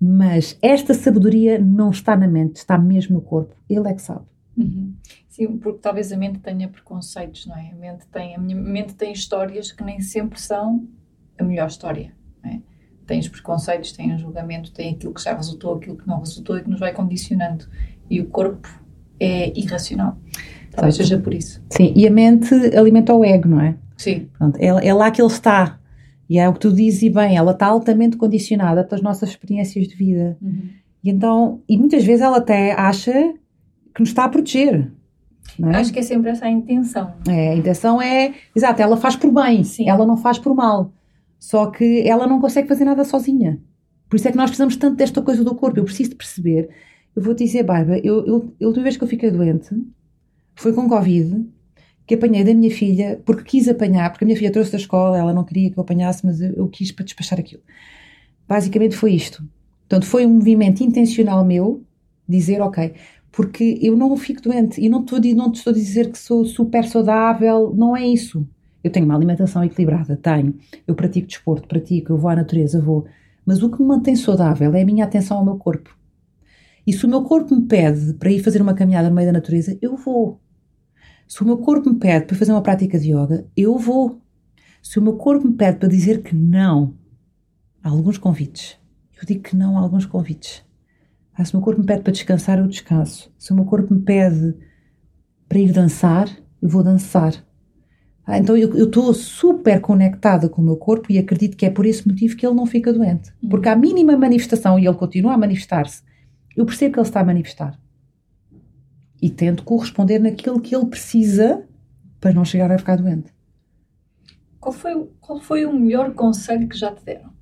Mas 0.00 0.58
esta 0.60 0.92
sabedoria 0.92 1.58
não 1.58 1.90
está 1.90 2.16
na 2.16 2.26
mente, 2.26 2.56
está 2.56 2.76
mesmo 2.76 3.14
no 3.14 3.22
corpo. 3.22 3.54
Ele 3.70 3.88
é 3.88 3.94
que 3.94 4.02
sabe. 4.02 4.26
Uhum. 4.56 4.94
Sim, 5.28 5.56
porque 5.58 5.78
talvez 5.78 6.12
a 6.12 6.16
mente 6.16 6.38
tenha 6.40 6.68
preconceitos, 6.68 7.46
não 7.46 7.56
é? 7.56 7.70
A 7.70 7.74
mente 7.74 8.06
tem, 8.12 8.36
a 8.36 8.38
minha 8.38 8.56
mente 8.56 8.94
tem 8.94 9.12
histórias 9.12 9.72
que 9.72 9.82
nem 9.82 10.00
sempre 10.00 10.40
são 10.40 10.86
a 11.38 11.42
melhor 11.42 11.68
história, 11.68 12.12
não 12.42 12.50
é? 12.50 12.60
Tem 13.06 13.18
os 13.18 13.28
preconceitos, 13.28 13.92
tem 13.92 14.14
o 14.14 14.18
julgamento, 14.18 14.72
tem 14.72 14.94
aquilo 14.94 15.12
que 15.12 15.22
já 15.22 15.34
resultou, 15.34 15.76
aquilo 15.76 15.96
que 15.96 16.06
não 16.06 16.20
resultou 16.20 16.56
e 16.56 16.62
que 16.62 16.70
nos 16.70 16.80
vai 16.80 16.92
condicionando. 16.92 17.66
E 18.08 18.20
o 18.20 18.26
corpo 18.26 18.68
é 19.18 19.58
irracional. 19.58 20.18
Talvez 20.70 20.96
seja 20.96 21.18
por 21.18 21.34
isso. 21.34 21.62
Sim, 21.70 21.92
e 21.96 22.06
a 22.06 22.10
mente 22.10 22.54
alimenta 22.76 23.14
o 23.14 23.24
ego, 23.24 23.48
não 23.48 23.60
é? 23.60 23.76
Sim. 23.96 24.28
Pronto, 24.38 24.56
é, 24.58 24.66
é 24.66 24.94
lá 24.94 25.10
que 25.10 25.20
ele 25.20 25.30
está. 25.30 25.80
E 26.34 26.38
é 26.38 26.48
o 26.48 26.52
que 26.52 26.58
tu 26.58 26.72
dizes 26.72 27.00
e 27.02 27.10
bem, 27.10 27.36
ela 27.36 27.52
está 27.52 27.68
altamente 27.68 28.16
condicionada 28.16 28.82
pelas 28.82 29.00
nossas 29.00 29.28
experiências 29.28 29.86
de 29.86 29.94
vida. 29.94 30.36
Uhum. 30.42 30.68
E 31.04 31.08
então, 31.08 31.62
e 31.68 31.78
muitas 31.78 32.02
vezes 32.04 32.22
ela 32.22 32.38
até 32.38 32.72
acha 32.72 33.12
que 33.94 34.00
nos 34.00 34.08
está 34.08 34.24
a 34.24 34.28
proteger. 34.28 34.90
É? 35.62 35.76
Acho 35.76 35.92
que 35.92 36.00
é 36.00 36.02
sempre 36.02 36.32
essa 36.32 36.46
a 36.46 36.50
intenção. 36.50 37.14
É, 37.28 37.50
a 37.50 37.54
intenção 37.54 38.02
é, 38.02 38.34
exato, 38.52 38.82
ela 38.82 38.96
faz 38.96 39.14
por 39.14 39.30
bem, 39.30 39.62
Sim. 39.62 39.88
ela 39.88 40.04
não 40.04 40.16
faz 40.16 40.36
por 40.36 40.56
mal. 40.56 40.92
Só 41.38 41.66
que 41.70 42.00
ela 42.00 42.26
não 42.26 42.40
consegue 42.40 42.66
fazer 42.66 42.84
nada 42.84 43.04
sozinha. 43.04 43.60
Por 44.08 44.16
isso 44.16 44.26
é 44.26 44.32
que 44.32 44.36
nós 44.36 44.50
precisamos 44.50 44.74
tanto 44.74 44.96
desta 44.96 45.22
coisa 45.22 45.44
do 45.44 45.54
corpo. 45.54 45.78
Eu 45.78 45.84
preciso 45.84 46.10
de 46.10 46.16
perceber. 46.16 46.68
Eu 47.14 47.22
vou 47.22 47.32
te 47.32 47.44
dizer, 47.44 47.62
Bárbara, 47.62 48.00
eu, 48.02 48.26
eu, 48.26 48.52
a 48.60 48.66
última 48.66 48.82
vez 48.82 48.96
que 48.96 49.04
eu 49.04 49.08
fiquei 49.08 49.30
doente 49.30 49.68
foi 50.56 50.72
com 50.72 50.88
Covid 50.88 51.46
que 52.06 52.14
apanhei 52.14 52.44
da 52.44 52.52
minha 52.52 52.70
filha, 52.70 53.20
porque 53.24 53.44
quis 53.44 53.68
apanhar, 53.68 54.10
porque 54.10 54.24
a 54.24 54.26
minha 54.26 54.36
filha 54.36 54.52
trouxe 54.52 54.72
da 54.72 54.78
escola, 54.78 55.18
ela 55.18 55.32
não 55.32 55.44
queria 55.44 55.70
que 55.70 55.78
eu 55.78 55.82
apanhasse, 55.82 56.24
mas 56.24 56.40
eu, 56.40 56.68
quis 56.68 56.92
para 56.92 57.04
despachar 57.04 57.40
aquilo. 57.40 57.62
Basicamente 58.46 58.94
foi 58.94 59.12
isto. 59.12 59.42
Portanto, 59.80 60.06
foi 60.06 60.26
um 60.26 60.34
movimento 60.34 60.82
intencional 60.82 61.44
meu, 61.44 61.82
dizer, 62.28 62.60
ok, 62.60 62.94
porque 63.32 63.78
eu 63.82 63.96
não 63.96 64.16
fico 64.16 64.42
doente 64.42 64.80
e 64.80 64.88
não, 64.88 65.00
estou, 65.00 65.18
não 65.34 65.50
te 65.50 65.56
estou 65.56 65.70
a 65.72 65.74
dizer 65.74 66.10
que 66.10 66.18
sou 66.18 66.44
super 66.44 66.84
saudável, 66.84 67.74
não 67.74 67.96
é 67.96 68.06
isso. 68.06 68.46
Eu 68.82 68.90
tenho 68.90 69.06
uma 69.06 69.16
alimentação 69.16 69.64
equilibrada, 69.64 70.16
tenho. 70.16 70.54
Eu 70.86 70.94
pratico 70.94 71.26
desporto, 71.26 71.66
pratico, 71.66 72.12
eu 72.12 72.18
vou 72.18 72.30
à 72.30 72.36
natureza, 72.36 72.80
vou. 72.80 73.06
Mas 73.44 73.62
o 73.62 73.70
que 73.70 73.80
me 73.80 73.88
mantém 73.88 74.14
saudável 74.14 74.74
é 74.74 74.82
a 74.82 74.86
minha 74.86 75.04
atenção 75.04 75.38
ao 75.38 75.44
meu 75.44 75.56
corpo. 75.56 75.96
E 76.86 76.92
se 76.92 77.06
o 77.06 77.08
meu 77.08 77.22
corpo 77.22 77.56
me 77.56 77.62
pede 77.66 78.12
para 78.14 78.30
ir 78.30 78.42
fazer 78.42 78.60
uma 78.60 78.74
caminhada 78.74 79.08
no 79.08 79.14
meio 79.14 79.26
da 79.26 79.32
natureza, 79.32 79.76
eu 79.80 79.96
vou. 79.96 80.38
Se 81.26 81.42
o 81.42 81.46
meu 81.46 81.58
corpo 81.58 81.90
me 81.90 81.98
pede 81.98 82.26
para 82.26 82.36
fazer 82.36 82.52
uma 82.52 82.62
prática 82.62 82.98
de 82.98 83.10
yoga, 83.12 83.46
eu 83.56 83.78
vou. 83.78 84.20
Se 84.82 84.98
o 84.98 85.02
meu 85.02 85.16
corpo 85.16 85.46
me 85.46 85.54
pede 85.54 85.78
para 85.78 85.88
dizer 85.88 86.22
que 86.22 86.34
não 86.34 86.94
a 87.82 87.88
alguns 87.88 88.18
convites, 88.18 88.76
eu 89.20 89.26
digo 89.26 89.42
que 89.42 89.56
não 89.56 89.78
a 89.78 89.80
alguns 89.80 90.06
convites. 90.06 90.64
Ah, 91.32 91.44
se 91.44 91.52
o 91.52 91.56
meu 91.56 91.64
corpo 91.64 91.80
me 91.80 91.86
pede 91.86 92.02
para 92.02 92.12
descansar, 92.12 92.58
eu 92.58 92.68
descanso. 92.68 93.32
Se 93.38 93.52
o 93.52 93.56
meu 93.56 93.64
corpo 93.64 93.92
me 93.92 94.02
pede 94.02 94.54
para 95.48 95.58
ir 95.58 95.72
dançar, 95.72 96.28
eu 96.62 96.68
vou 96.68 96.82
dançar. 96.82 97.34
Ah, 98.26 98.38
então 98.38 98.56
eu 98.56 98.84
estou 98.84 99.12
super 99.12 99.80
conectada 99.80 100.48
com 100.48 100.62
o 100.62 100.64
meu 100.64 100.76
corpo 100.76 101.12
e 101.12 101.18
acredito 101.18 101.56
que 101.56 101.66
é 101.66 101.70
por 101.70 101.84
esse 101.84 102.06
motivo 102.06 102.36
que 102.36 102.46
ele 102.46 102.54
não 102.54 102.66
fica 102.66 102.92
doente. 102.92 103.32
Porque 103.50 103.68
à 103.68 103.76
mínima 103.76 104.16
manifestação, 104.16 104.78
e 104.78 104.86
ele 104.86 104.96
continua 104.96 105.34
a 105.34 105.38
manifestar-se, 105.38 106.02
eu 106.56 106.64
percebo 106.64 106.94
que 106.94 107.00
ele 107.00 107.06
está 107.06 107.20
a 107.20 107.24
manifestar. 107.24 107.78
E 109.24 109.30
tento 109.30 109.64
corresponder 109.64 110.18
naquilo 110.18 110.60
que 110.60 110.76
ele 110.76 110.84
precisa 110.84 111.66
para 112.20 112.34
não 112.34 112.44
chegar 112.44 112.70
a 112.70 112.76
ficar 112.76 112.96
doente. 112.96 113.32
Qual 114.60 114.70
foi, 114.70 115.08
qual 115.18 115.40
foi 115.40 115.64
o 115.64 115.72
melhor 115.72 116.12
conselho 116.12 116.68
que 116.68 116.76
já 116.76 116.94
te 116.94 117.02
deram? 117.02 117.32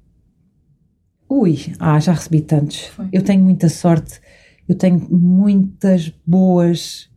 Ui, 1.28 1.56
ah, 1.80 1.98
já 1.98 2.12
recebi 2.12 2.40
tantos. 2.40 2.84
Foi. 2.86 3.08
Eu 3.12 3.24
tenho 3.24 3.42
muita 3.42 3.68
sorte. 3.68 4.20
Eu 4.68 4.76
tenho 4.76 5.00
muitas 5.10 6.10
boas 6.24 7.10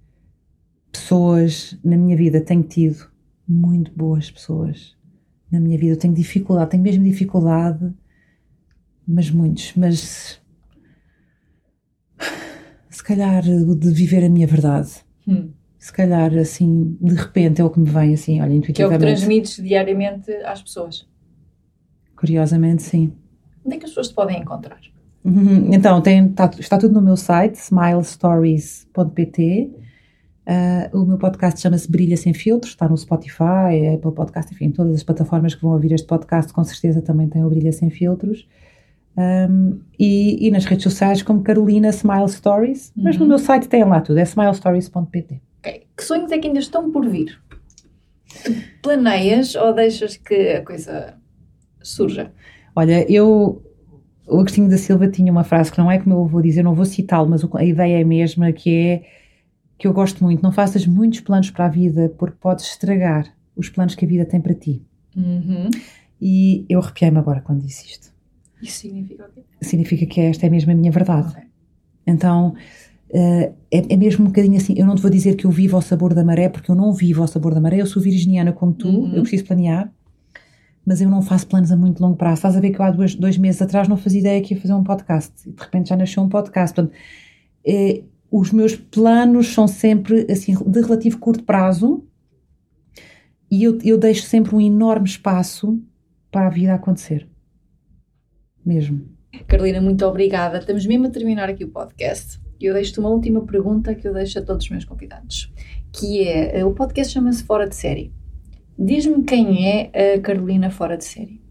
pessoas 0.91 1.78
na 1.84 1.95
minha 1.95 2.18
vida. 2.18 2.41
Tenho 2.41 2.63
tido 2.63 3.07
muito 3.47 3.91
boas 3.95 4.32
pessoas 4.32 4.97
na 5.51 5.59
minha 5.59 5.78
vida. 5.78 5.93
Eu 5.93 5.99
tenho 5.99 6.16
dificuldade, 6.16 6.72
tenho 6.72 6.82
mesmo 6.82 7.03
dificuldade, 7.03 7.93
mas 9.07 9.30
muitos. 9.30 9.74
Mas 9.76 10.41
se 12.96 13.04
calhar 13.04 13.43
de 13.43 13.91
viver 13.91 14.24
a 14.24 14.30
minha 14.30 14.48
verdade. 14.48 14.89
Hum. 15.28 15.50
Se 15.78 15.91
calhar 15.91 16.34
assim, 16.38 16.98
de 17.02 17.14
repente 17.14 17.60
é 17.62 17.64
o 17.64 17.70
que 17.70 17.80
me 17.80 17.89
vem 17.89 18.14
assim, 18.14 18.41
olha, 18.41 18.54
intuitivamente. 18.54 19.00
Que 19.00 19.06
é 19.06 19.08
o 19.12 19.16
que 19.16 19.18
transmites 19.18 19.62
diariamente 19.62 20.32
às 20.46 20.62
pessoas. 20.62 21.06
Curiosamente, 22.16 22.84
sim. 22.84 23.12
Onde 23.66 23.76
é 23.76 23.80
que 23.80 23.86
as 23.86 23.91
pessoas 23.91 24.08
te 24.08 24.14
podem 24.14 24.39
encontrar? 24.39 24.80
Uhum. 25.26 25.74
Então, 25.74 26.02
tem, 26.02 26.28
está, 26.28 26.50
está 26.58 26.78
tudo 26.78 26.93
no 26.93 27.02
meu 27.02 27.18
site, 27.18 27.56
smilestories.pt. 27.56 29.72
Uh, 30.48 31.02
o 31.02 31.06
meu 31.06 31.18
podcast 31.18 31.60
chama-se 31.60 31.91
Brilha 31.91 32.16
Sem 32.16 32.34
Filtros, 32.34 32.72
está 32.72 32.88
no 32.88 32.98
Spotify, 32.98 33.96
Apple 33.96 34.14
Podcast, 34.14 34.54
enfim, 34.54 34.72
todas 34.72 34.96
as 34.96 35.04
plataformas 35.04 35.54
que 35.54 35.62
vão 35.62 35.74
ouvir 35.74 35.91
este 35.91 36.08
podcast 36.08 36.54
com 36.54 36.64
certeza 36.64 37.02
também 37.02 37.28
têm 37.28 37.43
o 37.43 37.50
Brilha 37.50 37.74
Sem 37.74 37.89
Filtros. 37.89 38.48
Um, 39.18 39.80
e, 39.97 40.47
e, 40.47 40.51
nas 40.51 40.66
redes 40.66 40.84
sociais 40.84 41.24
como 41.24 41.41
Carolina 41.41 41.89
Smile 41.89 42.28
Stories, 42.28 42.91
uhum. 42.97 43.03
mas 43.03 43.16
no 43.16 43.24
uhum. 43.24 43.30
meu 43.30 43.39
site 43.39 43.70
tem 43.70 43.84
lá 43.86 44.01
tudo, 44.01 44.20
é 44.20 44.24
smilestories.pt. 44.24 45.41
Okay. 45.59 45.84
Que 45.95 46.03
sonhos 46.03 46.32
é 46.32 46.38
que 46.38 46.47
ainda 46.47 46.59
estão 46.59 46.91
por 46.91 47.07
vir? 47.07 47.39
Tu 48.43 48.53
planeias 48.82 49.55
ou 49.55 49.74
deixas 49.74 50.18
que 50.18 50.51
a 50.51 50.66
coisa 50.66 51.16
surja? 51.82 52.34
Olha, 52.76 53.09
eu 53.09 53.63
o 54.28 54.39
Agostinho 54.39 54.70
da 54.70 54.78
Silva 54.78 55.07
tinha 55.07 55.32
uma 55.32 55.43
frase 55.43 55.72
que 55.72 55.78
não 55.78 55.89
é 55.89 55.99
como 55.99 56.16
eu 56.16 56.26
vou 56.26 56.41
dizer, 56.41 56.63
não 56.63 56.74
vou 56.74 56.86
citá-lo, 56.86 57.30
mas 57.30 57.43
a 57.43 57.63
ideia 57.63 57.99
é 57.99 58.01
a 58.01 58.05
mesma, 58.05 58.51
que 58.51 58.76
é 58.76 59.03
que 59.78 59.88
eu 59.88 59.93
gosto 59.93 60.24
muito. 60.24 60.41
Não 60.41 60.51
faças 60.51 60.88
muitos 60.88 61.20
planos 61.20 61.51
para 61.51 61.66
a 61.66 61.70
vida, 61.70 62.11
porque 62.18 62.38
podes 62.39 62.66
estragar 62.66 63.32
os 63.55 63.70
planos 63.70 63.93
que 63.93 64.05
a 64.05 64.07
vida 64.07 64.26
tem 64.26 64.41
para 64.41 64.53
ti. 64.53 64.82
Uhum. 65.16 65.70
E 66.20 66.66
eu 66.68 66.80
arrepiei-me 66.80 67.18
agora 67.18 67.41
quando 67.41 67.61
disse 67.61 67.86
isto. 67.86 68.14
Isso 68.62 68.80
significa 68.80 69.26
o 69.26 69.32
quê? 69.32 69.41
Significa 69.62 70.06
que 70.06 70.22
esta 70.22 70.45
é 70.45 70.49
mesmo 70.49 70.72
a 70.72 70.76
minha 70.76 70.91
verdade. 70.91 71.30
Okay. 71.30 71.43
Então, 72.08 72.56
uh, 73.10 73.56
é, 73.72 73.93
é, 73.93 73.97
mesmo 73.97 74.26
um 74.26 74.28
bocadinho 74.28 74.58
assim. 74.58 74.74
Eu 74.78 74.86
não 74.86 74.95
te 74.95 75.01
vou 75.01 75.12
dizer 75.12 75.36
que 75.36 75.45
eu 75.45 75.51
vivo 75.51 75.76
ao 75.76 75.82
sabor 75.82 76.14
da 76.14 76.24
maré, 76.24 76.49
porque 76.49 76.70
eu 76.72 76.76
não 76.76 76.93
vivo 76.93 77.22
ao 77.22 77.28
sabor 77.28 77.53
da 77.53 77.62
maré. 77.62 77.82
Eu 77.82 77.86
sou 77.86 78.01
virginiana 78.01 78.51
como 78.53 78.74
tu, 78.74 78.88
uhum. 78.88 79.14
eu 79.14 79.22
preciso 79.22 79.45
planear. 79.45 79.91
Mas 80.86 81.01
eu 81.01 81.10
não 81.10 81.22
faço 81.22 81.47
planos 81.47 81.72
a 81.72 81.76
muito 81.76 81.99
longo 82.01 82.16
prazo. 82.16 82.36
Estás 82.36 82.56
a 82.56 82.60
ver 82.60 82.72
que 82.72 82.80
eu 82.80 82.86
há 82.86 82.91
dois, 82.91 83.16
dois 83.16 83.38
meses 83.38 83.62
atrás 83.62 83.88
não 83.88 83.97
fazia 83.97 84.20
ideia 84.20 84.41
que 84.41 84.53
ia 84.53 84.62
fazer 84.62 84.74
um 84.74 84.84
podcast. 84.84 85.34
E 85.47 85.51
de 85.51 85.62
repente 85.62 85.89
já 85.89 85.97
nasceu 85.97 86.22
um 86.22 86.30
podcast. 86.30 86.76
Portanto, 86.76 86.95
é, 87.66 88.03
os 88.32 88.51
meus 88.51 88.76
planos 88.76 89.47
são 89.53 89.68
sempre 89.68 90.28
assim 90.30 90.53
de 90.53 90.82
relativo 90.82 91.18
curto 91.18 91.43
prazo 91.43 92.03
e 93.49 93.64
eu, 93.64 93.80
eu 93.84 93.97
deixo 93.97 94.24
sempre 94.24 94.56
um 94.56 94.62
enorme 94.62 95.08
espaço 95.08 95.82
para 96.32 96.47
a 96.47 96.49
vida 96.49 96.74
acontecer. 96.74 97.28
Mesmo. 98.66 99.01
Carolina, 99.47 99.80
muito 99.80 100.05
obrigada. 100.05 100.57
Estamos 100.57 100.86
mesmo 100.86 101.07
a 101.07 101.09
terminar 101.09 101.49
aqui 101.49 101.63
o 101.63 101.70
podcast. 101.70 102.39
E 102.59 102.66
eu 102.66 102.74
deixo-te 102.74 102.99
uma 102.99 103.09
última 103.09 103.45
pergunta 103.45 103.93
que 103.93 104.07
eu 104.07 104.13
deixo 104.13 104.39
a 104.39 104.41
todos 104.41 104.63
os 104.63 104.72
meus 104.72 104.86
convidados, 104.86 105.53
que 105.91 106.26
é, 106.28 106.59
eh, 106.59 106.66
o 106.66 106.74
podcast 106.74 107.13
chama-se 107.13 107.43
Fora 107.43 107.68
de 107.68 107.76
Série. 107.76 108.13
Diz-me 108.80 109.24
quem 109.24 109.68
é 109.68 110.16
a 110.16 110.20
Carolina 110.22 110.70
fora 110.70 110.97
de 110.97 111.05
série. 111.05 111.41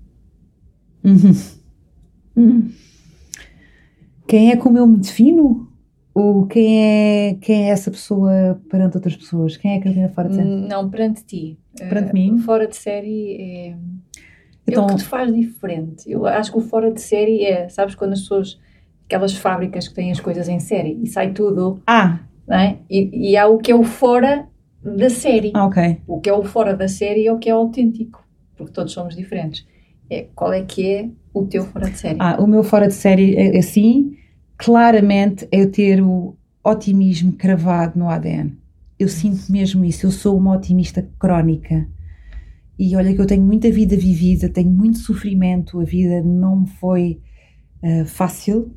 Uhum. 1.05 1.33
Uhum. 2.37 2.69
Quem 4.27 4.51
é 4.51 4.57
como 4.57 4.77
eu 4.77 4.89
me 4.89 4.97
defino? 4.97 5.71
Ou 6.13 6.49
quem 6.49 6.83
é, 6.83 7.35
quem 7.41 7.67
é 7.67 7.69
essa 7.69 7.93
pessoa 7.93 8.61
perante 8.69 8.97
outras 8.97 9.15
pessoas? 9.17 9.57
Quem 9.57 9.73
é 9.73 9.77
a 9.77 9.81
Carolina 9.81 10.09
fora 10.09 10.29
de 10.29 10.35
série? 10.35 10.49
Não, 10.49 10.91
perante 10.91 11.25
ti. 11.25 11.59
Perante 11.79 12.11
uh, 12.11 12.15
mim? 12.15 12.39
Fora 12.39 12.67
de 12.67 12.75
série 12.75 13.37
é, 13.41 13.77
então, 14.67 14.85
é 14.85 14.87
o 14.87 14.91
que 14.91 15.03
te 15.03 15.05
faz 15.05 15.33
diferente. 15.33 16.11
Eu 16.11 16.27
acho 16.27 16.53
que 16.53 16.59
o 16.59 16.61
fora 16.61 16.91
de 16.91 17.01
série 17.01 17.45
é, 17.45 17.69
sabes, 17.69 17.95
quando 17.95 18.13
as 18.13 18.21
pessoas, 18.21 18.61
aquelas 19.07 19.35
fábricas 19.35 19.89
que 19.89 19.95
têm 19.95 20.11
as 20.11 20.21
coisas 20.21 20.49
em 20.49 20.59
série 20.59 20.99
e 21.03 21.07
sai 21.07 21.33
tudo. 21.33 21.83
Ah! 21.87 22.21
É? 22.49 22.77
E, 22.91 23.31
e 23.31 23.37
há 23.37 23.47
o 23.47 23.59
que 23.59 23.73
é 23.73 23.75
o 23.75 23.85
fora 23.85 24.47
da 24.83 25.09
série. 25.09 25.53
Ah, 25.55 25.67
ok. 25.67 26.01
O 26.07 26.21
que 26.21 26.29
é 26.29 26.33
o 26.33 26.45
fora 26.45 26.75
da 26.77 26.89
série 26.89 27.27
é 27.27 27.33
o 27.33 27.39
que 27.39 27.49
é 27.49 27.53
autêntico, 27.53 28.23
porque 28.57 28.73
todos 28.73 28.93
somos 28.93 29.17
diferentes. 29.17 29.67
É, 30.11 30.27
qual 30.35 30.53
é 30.53 30.63
que 30.63 30.87
é 30.87 31.09
o 31.33 31.47
teu 31.47 31.65
fora 31.65 31.91
de 31.91 31.99
série? 31.99 32.19
Ah, 32.21 32.37
o 32.39 32.47
meu 32.47 32.63
fora 32.63 32.87
de 32.87 32.95
série, 32.95 33.35
é, 33.35 33.59
assim, 33.59 34.17
claramente 34.59 35.49
é 35.51 35.65
ter 35.67 36.03
o 36.03 36.37
otimismo 36.63 37.33
cravado 37.33 37.99
no 37.99 38.09
ADN. 38.09 38.53
Eu 38.99 39.09
sinto 39.09 39.51
mesmo 39.51 39.85
isso, 39.85 40.07
eu 40.07 40.11
sou 40.11 40.37
uma 40.37 40.55
otimista 40.55 41.07
crónica. 41.19 41.89
E 42.79 42.97
olha 42.97 43.15
que 43.15 43.21
eu 43.21 43.27
tenho 43.27 43.43
muita 43.43 43.71
vida 43.71 43.97
vivida, 43.97 44.49
tenho 44.49 44.71
muito 44.71 44.99
sofrimento, 44.99 45.81
a 45.81 45.85
vida 45.85 46.21
não 46.23 46.61
me 46.61 46.69
foi 46.69 47.21
uh, 47.83 48.05
fácil. 48.05 48.75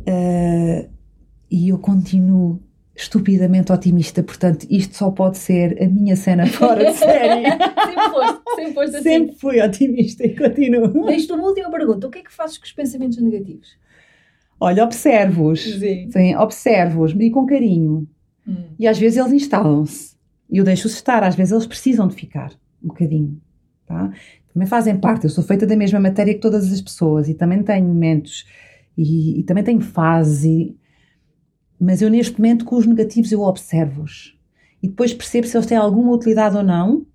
Uh, 0.00 0.88
e 1.50 1.68
eu 1.68 1.78
continuo 1.78 2.62
estupidamente 2.94 3.70
otimista, 3.70 4.22
portanto, 4.22 4.66
isto 4.70 4.96
só 4.96 5.10
pode 5.10 5.36
ser 5.36 5.82
a 5.82 5.86
minha 5.86 6.16
cena 6.16 6.46
fora 6.48 6.90
de 6.90 6.96
série. 6.96 7.44
sempre 7.44 8.10
foste, 8.10 8.42
sempre 8.54 8.72
foste 8.72 8.96
assim. 8.96 9.02
Sempre 9.02 9.36
fui 9.36 9.60
otimista 9.60 10.24
e 10.24 10.34
continuo. 10.34 11.06
Deixo-te 11.06 11.32
uma 11.34 11.44
última 11.44 11.70
pergunta: 11.70 12.06
o 12.06 12.10
que 12.10 12.20
é 12.20 12.22
que 12.22 12.32
fazes 12.32 12.56
com 12.56 12.64
os 12.64 12.72
pensamentos 12.72 13.20
negativos? 13.20 13.76
Olha, 14.58 14.82
observo-os. 14.82 15.62
Sim. 15.62 16.10
Sim 16.10 16.34
observo-os 16.36 17.12
e 17.12 17.30
com 17.30 17.44
carinho. 17.44 18.08
Hum. 18.48 18.70
E 18.78 18.86
às 18.86 18.98
vezes 18.98 19.18
eles 19.18 19.32
instalam-se. 19.32 20.16
E 20.50 20.56
eu 20.56 20.64
deixo-os 20.64 20.94
estar, 20.94 21.22
às 21.22 21.34
vezes 21.34 21.52
eles 21.52 21.66
precisam 21.66 22.08
de 22.08 22.14
ficar 22.14 22.52
um 22.86 22.88
bocadinho. 22.88 23.40
Tá? 23.86 24.10
Também 24.52 24.66
fazem 24.66 24.96
parte, 24.96 25.24
eu 25.24 25.30
sou 25.30 25.44
feita 25.44 25.66
da 25.66 25.76
mesma 25.76 26.00
matéria 26.00 26.34
que 26.34 26.40
todas 26.40 26.72
as 26.72 26.80
pessoas 26.80 27.28
e 27.28 27.34
também 27.34 27.62
tenho 27.62 27.86
momentos 27.86 28.46
e, 28.96 29.40
e 29.40 29.42
também 29.42 29.62
tenho 29.62 29.80
fases. 29.80 30.44
E, 30.44 30.76
mas 31.78 32.00
eu, 32.00 32.08
neste 32.08 32.38
momento, 32.40 32.64
com 32.64 32.76
os 32.76 32.86
negativos, 32.86 33.30
eu 33.30 33.42
observo-os. 33.42 34.36
E 34.82 34.88
depois 34.88 35.12
percebo 35.12 35.46
se 35.46 35.56
eles 35.56 35.66
têm 35.66 35.76
alguma 35.76 36.12
utilidade 36.12 36.56
ou 36.56 36.62
não. 36.62 37.06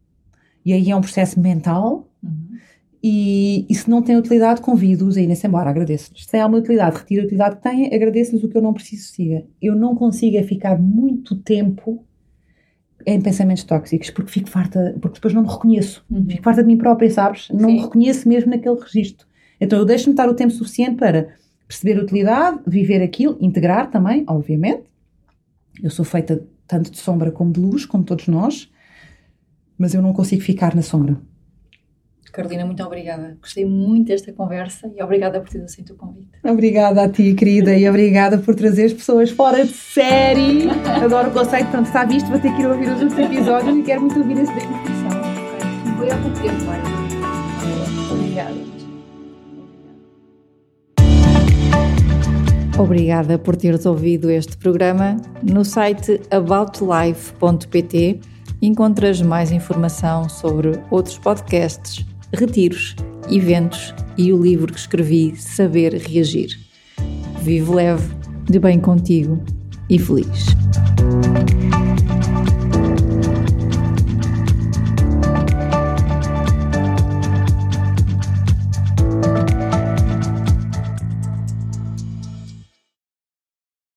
E 0.63 0.73
aí 0.73 0.91
é 0.91 0.95
um 0.95 1.01
processo 1.01 1.39
mental. 1.39 2.07
Uhum. 2.23 2.57
E, 3.03 3.65
e, 3.67 3.73
se 3.73 3.89
não 3.89 4.01
têm 4.01 4.15
utilidade, 4.15 4.61
convido-os 4.61 5.17
a 5.17 5.21
irem-se 5.21 5.47
embora. 5.47 5.71
Agradeço-lhes. 5.71 6.23
Se 6.23 6.29
têm 6.29 6.41
alguma 6.41 6.61
utilidade, 6.61 6.97
retiro 6.97 7.21
a 7.21 7.25
utilidade 7.25 7.55
que 7.55 7.63
têm, 7.63 7.93
agradeço-lhes 7.93 8.43
o 8.43 8.49
que 8.49 8.57
eu 8.57 8.61
não 8.61 8.73
preciso 8.73 9.07
siga. 9.07 9.43
Eu 9.59 9.75
não 9.75 9.95
consigo 9.95 10.37
é 10.37 10.43
ficar 10.43 10.79
muito 10.79 11.35
tempo 11.35 12.05
em 13.05 13.21
pensamentos 13.21 13.63
tóxicos, 13.63 14.09
porque 14.09 14.31
fico 14.31 14.49
farta, 14.49 14.95
porque 15.01 15.15
depois 15.15 15.33
não 15.33 15.43
me 15.43 15.49
reconheço. 15.49 16.03
Uhum. 16.09 16.25
Fico 16.25 16.43
farta 16.43 16.61
de 16.61 16.67
mim 16.67 16.77
própria, 16.77 17.09
sabes? 17.09 17.49
Não 17.49 17.69
Sim. 17.69 17.75
me 17.75 17.81
reconheço 17.81 18.27
mesmo 18.27 18.49
naquele 18.51 18.79
registro. 18.79 19.27
Então 19.59 19.77
eu 19.77 19.85
deixo-me 19.85 20.13
estar 20.13 20.27
o 20.27 20.33
tempo 20.33 20.51
suficiente 20.51 20.95
para 20.95 21.29
perceber 21.67 21.99
a 21.99 22.03
utilidade, 22.03 22.59
viver 22.67 23.01
aquilo, 23.01 23.37
integrar 23.39 23.89
também, 23.89 24.25
obviamente. 24.27 24.83
Eu 25.81 25.89
sou 25.89 26.03
feita 26.03 26.43
tanto 26.67 26.91
de 26.91 26.97
sombra 26.97 27.31
como 27.31 27.51
de 27.51 27.59
luz, 27.59 27.85
como 27.85 28.03
todos 28.03 28.27
nós, 28.27 28.71
mas 29.77 29.93
eu 29.93 30.01
não 30.01 30.13
consigo 30.13 30.41
ficar 30.41 30.75
na 30.75 30.81
sombra. 30.81 31.17
Carolina, 32.31 32.65
muito 32.65 32.81
obrigada. 32.83 33.37
Gostei 33.41 33.65
muito 33.65 34.07
desta 34.07 34.31
conversa 34.31 34.89
e 34.95 35.03
obrigada 35.03 35.39
por 35.39 35.49
ter 35.49 35.61
aceito 35.61 35.93
o 35.93 35.95
convite. 35.95 36.29
Obrigada 36.43 37.03
a 37.03 37.09
ti, 37.09 37.33
querida, 37.33 37.75
e 37.75 37.87
obrigada 37.89 38.37
por 38.37 38.55
trazer 38.55 38.85
as 38.85 38.93
pessoas 38.93 39.29
fora 39.31 39.65
de 39.65 39.73
série. 39.73 40.69
Adoro 41.03 41.29
o 41.29 41.33
conceito, 41.33 41.69
pronto, 41.69 41.87
está 41.87 42.05
visto, 42.05 42.29
vou 42.29 42.39
ter 42.39 42.55
que 42.55 42.61
ir 42.61 42.67
ouvir 42.67 42.89
os 42.89 43.01
outros 43.01 43.19
episódios 43.19 43.77
e 43.77 43.83
quero 43.83 44.01
muito 44.01 44.17
ouvir 44.19 44.39
esse 44.39 44.53
da 44.53 44.63
intuição. 44.63 45.11
Foi 45.97 46.09
há 46.09 46.17
pouco 46.17 46.39
tempo, 46.39 46.65
vai. 46.65 46.79
Obrigada. 48.11 48.71
Obrigada 52.79 53.37
por 53.37 53.55
teres 53.55 53.85
ouvido 53.85 54.31
este 54.31 54.55
programa. 54.57 55.17
No 55.43 55.65
site 55.65 56.21
aboutlife.pt 56.31 58.19
encontras 58.61 59.21
mais 59.21 59.51
informação 59.51 60.29
sobre 60.29 60.79
outros 60.89 61.17
podcasts, 61.17 62.05
retiros, 62.33 62.95
eventos 63.29 63.93
e 64.17 64.31
o 64.33 64.41
livro 64.41 64.71
que 64.71 64.79
escrevi 64.79 65.35
Saber 65.35 65.93
Reagir. 65.93 66.57
Vive 67.41 67.71
leve, 67.71 68.07
de 68.49 68.59
bem 68.59 68.79
contigo 68.79 69.41
e 69.89 69.97
feliz. 69.97 70.45